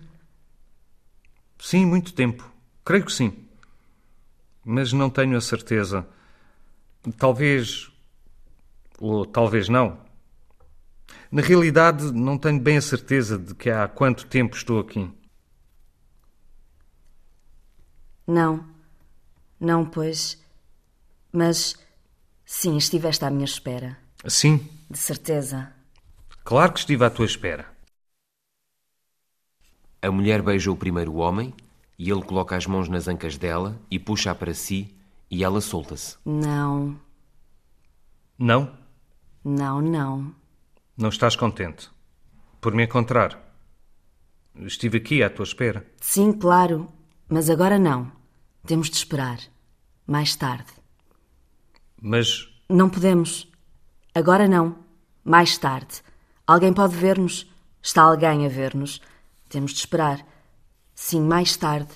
Sim, 1.59 1.87
muito 1.87 2.13
tempo. 2.13 2.47
Creio 2.85 3.03
que 3.03 3.11
sim. 3.11 3.47
Mas 4.63 4.93
não 4.93 5.09
tenho 5.09 5.35
a 5.35 5.41
certeza. 5.41 6.07
Talvez. 7.17 7.91
Ou 8.99 9.25
talvez 9.25 9.67
não. 9.69 9.99
Na 11.31 11.41
realidade, 11.41 12.11
não 12.11 12.37
tenho 12.37 12.59
bem 12.59 12.77
a 12.77 12.81
certeza 12.81 13.39
de 13.39 13.55
que 13.55 13.71
há 13.71 13.87
quanto 13.87 14.27
tempo 14.27 14.55
estou 14.55 14.79
aqui. 14.79 15.11
Não. 18.27 18.63
Não, 19.59 19.83
pois. 19.83 20.40
Mas. 21.31 21.75
Sim, 22.45 22.75
estiveste 22.77 23.23
à 23.23 23.29
minha 23.29 23.45
espera. 23.45 23.97
Sim, 24.27 24.67
De 24.89 24.97
certeza. 24.97 25.73
claro 26.43 26.73
que 26.73 26.79
estive 26.79 27.05
à 27.05 27.09
tua 27.09 27.25
espera. 27.25 27.65
A 30.01 30.11
mulher 30.11 30.41
beija 30.41 30.71
o 30.71 30.75
primeiro 30.75 31.15
homem 31.15 31.53
e 31.97 32.09
ele 32.09 32.23
coloca 32.23 32.55
as 32.55 32.65
mãos 32.65 32.89
nas 32.89 33.07
ancas 33.07 33.37
dela 33.37 33.79
e 33.89 33.97
puxa-a 33.99 34.35
para 34.35 34.53
si 34.53 34.93
e 35.29 35.43
ela 35.43 35.61
solta-se. 35.61 36.17
Não. 36.25 36.99
Não? 38.37 38.75
Não, 39.43 39.81
não. 39.81 40.35
Não 40.97 41.09
estás 41.09 41.35
contente? 41.35 41.89
Por 42.59 42.73
me 42.73 42.83
encontrar? 42.83 43.39
Estive 44.55 44.97
aqui 44.97 45.23
à 45.23 45.29
tua 45.29 45.43
espera. 45.43 45.85
Sim, 46.01 46.33
claro. 46.33 46.91
Mas 47.29 47.49
agora 47.49 47.79
não. 47.79 48.11
Temos 48.65 48.89
de 48.89 48.97
esperar. 48.97 49.39
Mais 50.05 50.35
tarde. 50.35 50.71
Mas 52.01 52.49
Não 52.69 52.89
podemos. 52.89 53.47
Agora 54.13 54.47
não. 54.47 54.75
Mais 55.23 55.57
tarde. 55.57 56.01
Alguém 56.47 56.73
pode 56.73 56.95
ver-nos. 56.95 57.45
Está 57.81 58.01
alguém 58.01 58.45
a 58.45 58.49
ver-nos. 58.49 58.99
Temos 59.47 59.71
de 59.71 59.79
esperar. 59.79 60.25
Sim, 60.95 61.21
mais 61.21 61.55
tarde. 61.55 61.91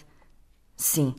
Sim. 0.77 1.15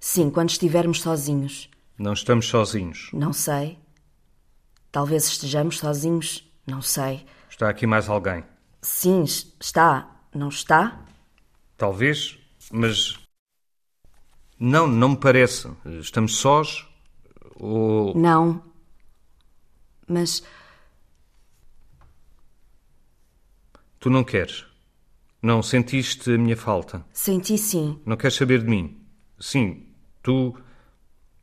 Sim, 0.00 0.30
quando 0.30 0.50
estivermos 0.50 1.00
sozinhos. 1.00 1.68
não 1.98 2.12
estamos 2.14 2.46
sozinhos. 2.46 3.10
Não 3.12 3.32
sei. 3.32 3.78
Talvez 4.90 5.26
estejamos 5.26 5.78
sozinhos. 5.78 6.44
Não 6.66 6.80
sei. 6.82 7.24
Está 7.50 7.68
aqui 7.68 7.86
mais 7.86 8.08
alguém. 8.08 8.42
Sim, 8.80 9.22
es- 9.22 9.54
está. 9.60 10.10
Não 10.34 10.48
está? 10.48 10.98
Talvez, 11.76 12.38
mas. 12.70 13.18
Não, 14.58 14.86
não 14.86 15.10
me 15.10 15.16
parece. 15.16 15.68
Estamos 16.00 16.36
sós? 16.38 16.86
Ou. 17.62 18.12
Não. 18.18 18.60
Mas 20.08 20.42
Tu 24.00 24.10
não 24.10 24.24
queres? 24.24 24.66
Não 25.40 25.62
sentiste 25.62 26.32
a 26.32 26.38
minha 26.38 26.56
falta? 26.56 27.04
senti 27.12 27.56
sim. 27.56 28.00
Não 28.04 28.16
queres 28.16 28.36
saber 28.36 28.60
de 28.60 28.68
mim? 28.68 29.00
Sim, 29.38 29.86
tu. 30.20 30.56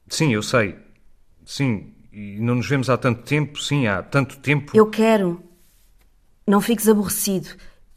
Sim, 0.09 0.33
eu 0.33 0.43
sei. 0.43 0.77
Sim, 1.45 1.95
e 2.11 2.37
não 2.41 2.55
nos 2.55 2.67
vemos 2.67 2.89
há 2.89 2.97
tanto 2.97 3.23
tempo? 3.23 3.57
Sim, 3.57 3.87
há 3.87 4.03
tanto 4.03 4.39
tempo. 4.39 4.73
Eu 4.75 4.89
quero. 4.89 5.41
Não 6.45 6.59
fiques 6.59 6.89
aborrecido. 6.89 7.49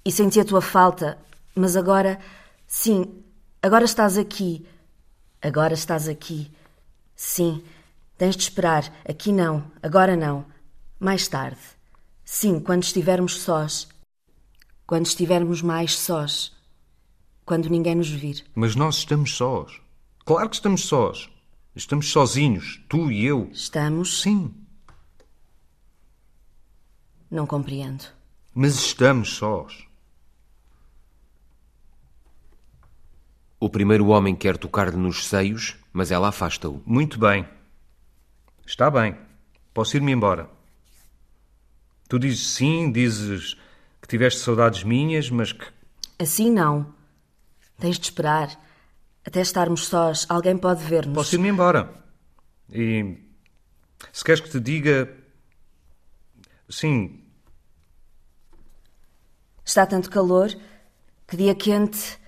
E 0.05 0.13
senti 0.13 0.39
a 0.39 0.45
tua 0.45 0.61
falta. 0.61 1.19
Mas 1.57 1.75
agora. 1.75 2.21
Sim, 2.69 3.25
agora 3.61 3.85
estás 3.85 4.17
aqui. 4.17 4.65
Agora 5.41 5.75
estás 5.75 6.07
aqui. 6.07 6.53
Sim, 7.17 7.65
tens 8.23 8.37
de 8.37 8.45
esperar. 8.45 8.85
Aqui 9.05 9.33
não. 9.33 9.69
Agora 9.83 10.15
não. 10.15 10.47
Mais 11.01 11.27
tarde. 11.27 11.59
Sim, 12.25 12.61
quando 12.61 12.85
estivermos 12.85 13.41
sós. 13.41 13.89
Quando 14.87 15.07
estivermos 15.07 15.61
mais 15.61 15.99
sós. 15.99 16.55
Quando 17.45 17.69
ninguém 17.69 17.97
nos 17.97 18.09
vir. 18.09 18.45
Mas 18.55 18.77
nós 18.77 18.99
estamos 18.99 19.35
sós. 19.35 19.81
Claro 20.25 20.49
que 20.49 20.55
estamos 20.55 20.83
sós. 20.85 21.29
Estamos 21.75 22.13
sozinhos, 22.13 22.81
tu 22.89 23.11
e 23.11 23.25
eu. 23.25 23.51
Estamos. 23.53 24.21
Sim, 24.21 24.55
Não 27.29 27.45
compreendo. 27.45 28.05
mas 28.55 28.77
estamos 28.77 29.31
sós. 29.35 29.85
O 33.59 33.69
primeiro 33.69 34.07
homem 34.09 34.37
quer 34.37 34.57
tocar-lhe 34.57 34.97
nos 34.97 35.27
seios 35.27 35.77
mas 35.93 36.11
ela 36.13 36.29
afasta-o. 36.29 36.81
Muito 36.87 37.19
bem. 37.19 37.47
Está 38.67 38.91
bem. 38.91 39.17
Posso 39.75 39.97
ir-me 39.97 40.13
embora. 40.13 40.49
Tu 42.09 42.19
dizes 42.19 42.47
sim, 42.47 42.93
dizes 42.93 43.57
que 44.01 44.09
tiveste 44.09 44.41
saudades 44.41 44.85
minhas, 44.85 45.31
mas 45.31 45.53
que. 45.53 45.65
Assim 46.19 46.51
não. 46.51 46.95
Tens 47.79 47.99
de 47.99 48.07
esperar. 48.07 48.51
Até 49.25 49.41
estarmos 49.41 49.87
sós, 49.87 50.27
alguém 50.29 50.57
pode 50.57 50.85
ver-nos. 50.85 51.15
Posso 51.15 51.35
ir-me 51.37 51.49
embora. 51.49 51.93
E. 52.71 53.17
Se 54.13 54.25
queres 54.25 54.41
que 54.41 54.51
te 54.51 54.61
diga. 54.61 55.13
Sim. 56.69 57.23
Está 59.65 59.87
tanto 59.87 60.11
calor 60.11 60.55
que 61.27 61.37
dia 61.37 61.55
quente 61.55 62.19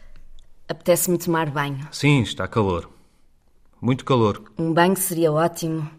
apetece-me 0.68 1.18
tomar 1.18 1.50
banho. 1.50 1.86
Sim, 1.92 2.22
está 2.22 2.46
calor. 2.48 2.90
Muito 3.80 4.04
calor. 4.04 4.50
Um 4.56 4.72
banho 4.72 4.96
seria 4.96 5.30
ótimo. 5.30 5.90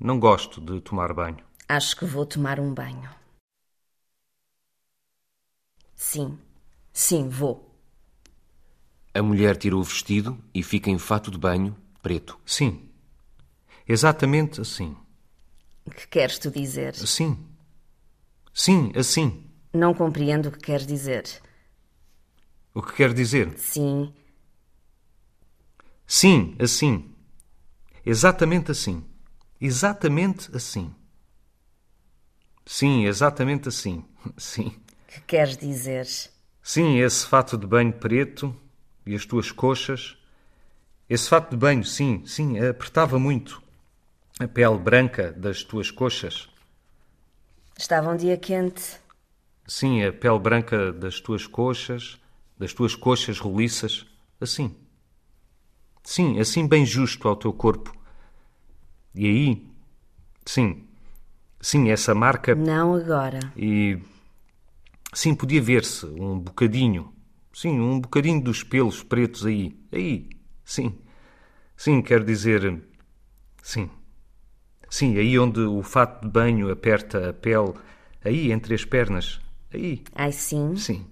Não 0.00 0.18
gosto 0.18 0.60
de 0.60 0.80
tomar 0.80 1.12
banho. 1.14 1.44
Acho 1.66 1.96
que 1.96 2.04
vou 2.04 2.26
tomar 2.26 2.60
um 2.60 2.74
banho. 2.74 3.08
Sim, 5.94 6.36
sim, 6.92 7.28
vou. 7.28 7.70
A 9.14 9.22
mulher 9.22 9.56
tira 9.56 9.76
o 9.76 9.82
vestido 9.84 10.36
e 10.52 10.64
fica 10.64 10.90
em 10.90 10.98
fato 10.98 11.30
de 11.30 11.38
banho 11.38 11.76
preto. 12.02 12.36
Sim. 12.44 12.88
Exatamente 13.86 14.60
assim. 14.60 14.96
Que 15.96 16.06
queres 16.08 16.38
tu 16.38 16.50
dizer? 16.50 16.94
Assim. 16.94 17.36
Sim, 18.54 18.92
assim. 18.96 19.44
Não 19.74 19.92
compreendo 19.92 20.48
o 20.48 20.52
que 20.52 20.60
queres 20.60 20.86
dizer. 20.86 21.24
O 22.74 22.82
que 22.82 22.94
quer 22.94 23.12
dizer? 23.14 23.48
Sim, 23.54 24.12
Sim, 26.06 26.54
assim. 26.58 27.14
Exatamente 28.04 28.70
assim. 28.72 29.04
Exatamente 29.60 30.54
assim. 30.56 30.94
Sim, 32.64 33.04
exatamente 33.04 33.68
assim. 33.68 34.04
Sim. 34.38 34.74
que 35.08 35.20
queres 35.22 35.56
dizer? 35.56 36.06
Sim, 36.62 36.98
esse 36.98 37.26
fato 37.26 37.58
de 37.58 37.66
banho 37.66 37.92
preto 37.92 38.54
e 39.04 39.14
as 39.14 39.26
tuas 39.26 39.50
coxas. 39.50 40.16
Esse 41.08 41.28
fato 41.28 41.50
de 41.50 41.56
banho, 41.56 41.84
sim, 41.84 42.24
sim, 42.24 42.58
apertava 42.60 43.18
muito 43.18 43.60
a 44.38 44.46
pele 44.46 44.78
branca 44.78 45.32
das 45.32 45.62
tuas 45.64 45.90
coxas. 45.90 46.48
Estava 47.76 48.10
um 48.10 48.16
dia 48.16 48.36
quente. 48.36 48.98
Sim, 49.66 50.02
a 50.04 50.12
pele 50.12 50.38
branca 50.38 50.92
das 50.92 51.20
tuas 51.20 51.46
coxas, 51.46 52.18
das 52.56 52.72
tuas 52.72 52.94
coxas 52.94 53.38
roliças, 53.38 54.06
assim. 54.40 54.76
Sim, 56.02 56.38
assim 56.38 56.66
bem 56.66 56.86
justo 56.86 57.28
ao 57.28 57.36
teu 57.36 57.52
corpo. 57.52 57.92
E 59.14 59.26
aí, 59.26 59.66
sim, 60.46 60.84
sim, 61.60 61.90
essa 61.90 62.14
marca 62.14 62.54
Não 62.54 62.94
agora. 62.94 63.40
e 63.56 63.98
sim, 65.12 65.34
podia 65.34 65.60
ver-se 65.60 66.06
um 66.06 66.38
bocadinho, 66.38 67.12
sim, 67.52 67.78
um 67.80 68.00
bocadinho 68.00 68.40
dos 68.42 68.62
pelos 68.62 69.02
pretos 69.02 69.44
aí, 69.44 69.76
aí, 69.92 70.28
sim, 70.64 70.96
sim, 71.76 72.00
quero 72.02 72.24
dizer, 72.24 72.80
sim, 73.62 73.90
sim, 74.88 75.16
aí 75.18 75.38
onde 75.38 75.60
o 75.60 75.82
fato 75.82 76.22
de 76.24 76.28
banho 76.30 76.70
aperta 76.70 77.30
a 77.30 77.32
pele, 77.32 77.74
aí 78.24 78.52
entre 78.52 78.74
as 78.74 78.84
pernas, 78.84 79.40
aí, 79.72 80.04
Ai, 80.14 80.32
sim. 80.32 80.76
sim, 80.76 81.06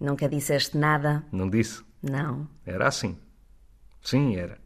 Nunca 0.00 0.28
disseste 0.28 0.76
nada. 0.76 1.24
não 1.32 1.48
disse, 1.50 1.82
Não. 2.02 2.46
era 2.64 2.86
assim, 2.88 3.18
sim, 4.02 4.36
era. 4.36 4.62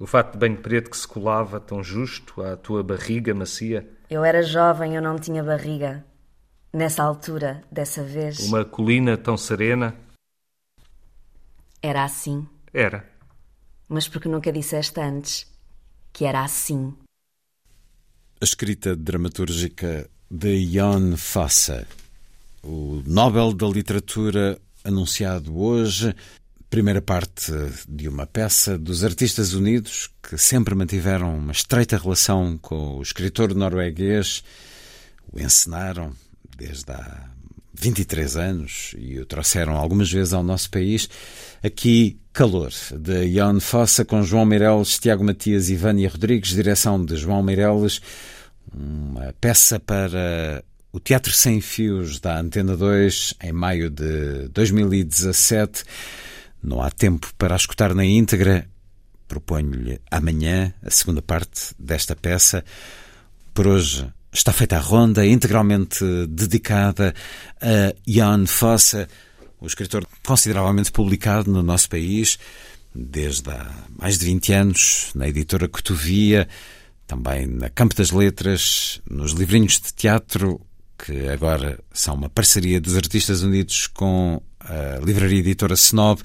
O 0.00 0.06
fato 0.06 0.32
de 0.32 0.38
banho 0.38 0.56
preto 0.56 0.90
que 0.90 0.96
se 0.96 1.06
colava 1.06 1.60
tão 1.60 1.84
justo 1.84 2.40
à 2.42 2.56
tua 2.56 2.82
barriga 2.82 3.34
macia, 3.34 3.86
Eu 4.08 4.24
era 4.24 4.42
jovem, 4.42 4.96
eu 4.96 5.02
não 5.02 5.18
tinha 5.18 5.44
barriga. 5.44 6.02
Nessa 6.72 7.02
altura, 7.02 7.62
dessa 7.70 8.02
vez, 8.02 8.38
uma 8.40 8.64
colina 8.64 9.18
tão 9.18 9.36
serena, 9.36 9.94
era 11.82 12.02
assim. 12.04 12.48
era. 12.72 13.04
Mas 13.88 14.08
porque 14.08 14.28
nunca 14.28 14.50
disseste 14.50 14.98
antes 15.00 15.46
que 16.12 16.24
era 16.24 16.42
assim. 16.44 16.94
A 18.40 18.44
escrita 18.44 18.96
dramatúrgica 18.96 20.08
de 20.30 20.64
Jon 20.66 21.16
Fosse, 21.16 21.86
o 22.62 23.02
Nobel 23.06 23.52
da 23.52 23.66
Literatura 23.66 24.58
anunciado 24.82 25.58
hoje, 25.58 26.14
primeira 26.70 27.02
parte 27.02 27.52
de 27.88 28.08
uma 28.08 28.26
peça 28.26 28.78
dos 28.78 29.02
Artistas 29.02 29.54
Unidos 29.54 30.08
que 30.22 30.38
sempre 30.38 30.72
mantiveram 30.72 31.36
uma 31.36 31.50
estreita 31.50 31.98
relação 31.98 32.56
com 32.62 32.98
o 32.98 33.02
escritor 33.02 33.52
norueguês, 33.56 34.44
o 35.32 35.40
encenaram 35.40 36.12
desde 36.56 36.92
há 36.92 37.28
23 37.74 38.36
anos 38.36 38.94
e 38.96 39.18
o 39.18 39.26
trouxeram 39.26 39.74
algumas 39.74 40.12
vezes 40.12 40.32
ao 40.32 40.44
nosso 40.44 40.70
país. 40.70 41.08
Aqui, 41.60 42.20
Calor, 42.32 42.72
de 42.96 43.34
Jon 43.34 43.58
Fossa, 43.58 44.04
com 44.04 44.22
João 44.22 44.44
Meireles, 44.44 44.96
Tiago 44.96 45.24
Matias 45.24 45.70
e 45.70 45.76
Vânia 45.76 46.08
Rodrigues, 46.08 46.50
direção 46.50 47.04
de 47.04 47.16
João 47.16 47.42
Meireles, 47.42 48.00
uma 48.72 49.34
peça 49.40 49.80
para 49.80 50.62
o 50.92 51.00
Teatro 51.00 51.32
Sem 51.32 51.60
Fios 51.60 52.20
da 52.20 52.38
Antena 52.38 52.76
2 52.76 53.34
em 53.42 53.52
maio 53.52 53.90
de 53.90 54.48
2017. 54.48 55.82
Não 56.62 56.82
há 56.82 56.90
tempo 56.90 57.32
para 57.38 57.54
a 57.54 57.56
escutar 57.56 57.94
na 57.94 58.04
íntegra. 58.04 58.68
Proponho-lhe 59.26 60.00
amanhã 60.10 60.74
a 60.82 60.90
segunda 60.90 61.22
parte 61.22 61.74
desta 61.78 62.14
peça. 62.14 62.64
Por 63.54 63.66
hoje 63.66 64.06
está 64.32 64.52
feita 64.52 64.76
a 64.76 64.80
ronda, 64.80 65.26
integralmente 65.26 66.04
dedicada 66.28 67.14
a 67.60 67.94
Jan 68.06 68.46
Fosse, 68.46 69.06
o 69.60 69.66
escritor 69.66 70.06
consideravelmente 70.24 70.92
publicado 70.92 71.50
no 71.50 71.62
nosso 71.62 71.88
país, 71.88 72.38
desde 72.94 73.50
há 73.50 73.70
mais 73.98 74.18
de 74.18 74.26
20 74.26 74.52
anos, 74.52 75.10
na 75.14 75.28
editora 75.28 75.68
Cotovia, 75.68 76.48
também 77.06 77.46
na 77.46 77.68
Campo 77.68 77.94
das 77.94 78.10
Letras, 78.10 79.00
nos 79.08 79.32
livrinhos 79.32 79.80
de 79.80 79.92
teatro, 79.92 80.60
que 80.96 81.28
agora 81.28 81.78
são 81.92 82.14
uma 82.14 82.28
parceria 82.28 82.80
dos 82.80 82.96
Artistas 82.96 83.42
Unidos 83.42 83.86
com 83.86 84.40
a 84.60 85.04
livraria 85.04 85.40
editora 85.40 85.74
Snob, 85.74 86.20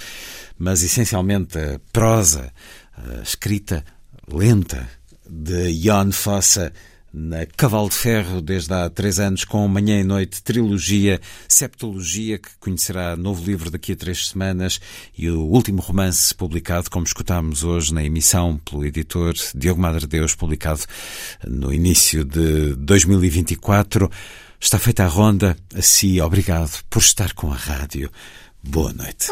mas 0.58 0.84
essencialmente 0.84 1.58
a 1.58 1.80
prosa, 1.92 2.52
a 2.98 3.22
escrita 3.22 3.84
lenta 4.28 4.88
de 5.28 5.72
Jan 5.82 6.12
Fosse, 6.12 6.72
na 7.18 7.46
Cavalo 7.46 7.88
de 7.88 7.96
Ferro 7.96 8.42
desde 8.42 8.74
há 8.74 8.90
três 8.90 9.20
anos 9.20 9.46
com 9.46 9.66
Manhã 9.70 10.02
e 10.02 10.04
Noite, 10.04 10.44
trilogia, 10.44 11.22
septologia, 11.48 12.38
que 12.38 12.50
conhecerá 12.60 13.16
novo 13.16 13.46
livro 13.46 13.72
daqui 13.72 13.94
a 13.94 13.96
três 13.96 14.28
semanas 14.28 14.82
e 15.18 15.30
o 15.30 15.46
último 15.46 15.82
romance 15.82 16.36
publicado, 16.36 16.90
como 16.90 17.06
escutámos 17.06 17.64
hoje 17.64 17.94
na 17.94 18.04
emissão 18.04 18.58
pelo 18.58 18.86
editor 18.86 19.34
Diogo 19.56 19.80
Madre 19.80 20.06
Deus, 20.06 20.36
publicado 20.36 20.82
no 21.48 21.74
início 21.74 22.26
de 22.26 22.76
2024. 22.76 24.12
Está 24.60 24.80
feita 24.80 25.06
a 25.06 25.08
ronda. 25.08 25.56
A 25.76 25.82
obrigado 26.22 26.84
por 26.90 27.00
estar 27.00 27.34
com 27.34 27.52
a 27.52 27.56
rádio. 27.56 28.12
Boa 28.64 28.94
noite. 28.94 29.28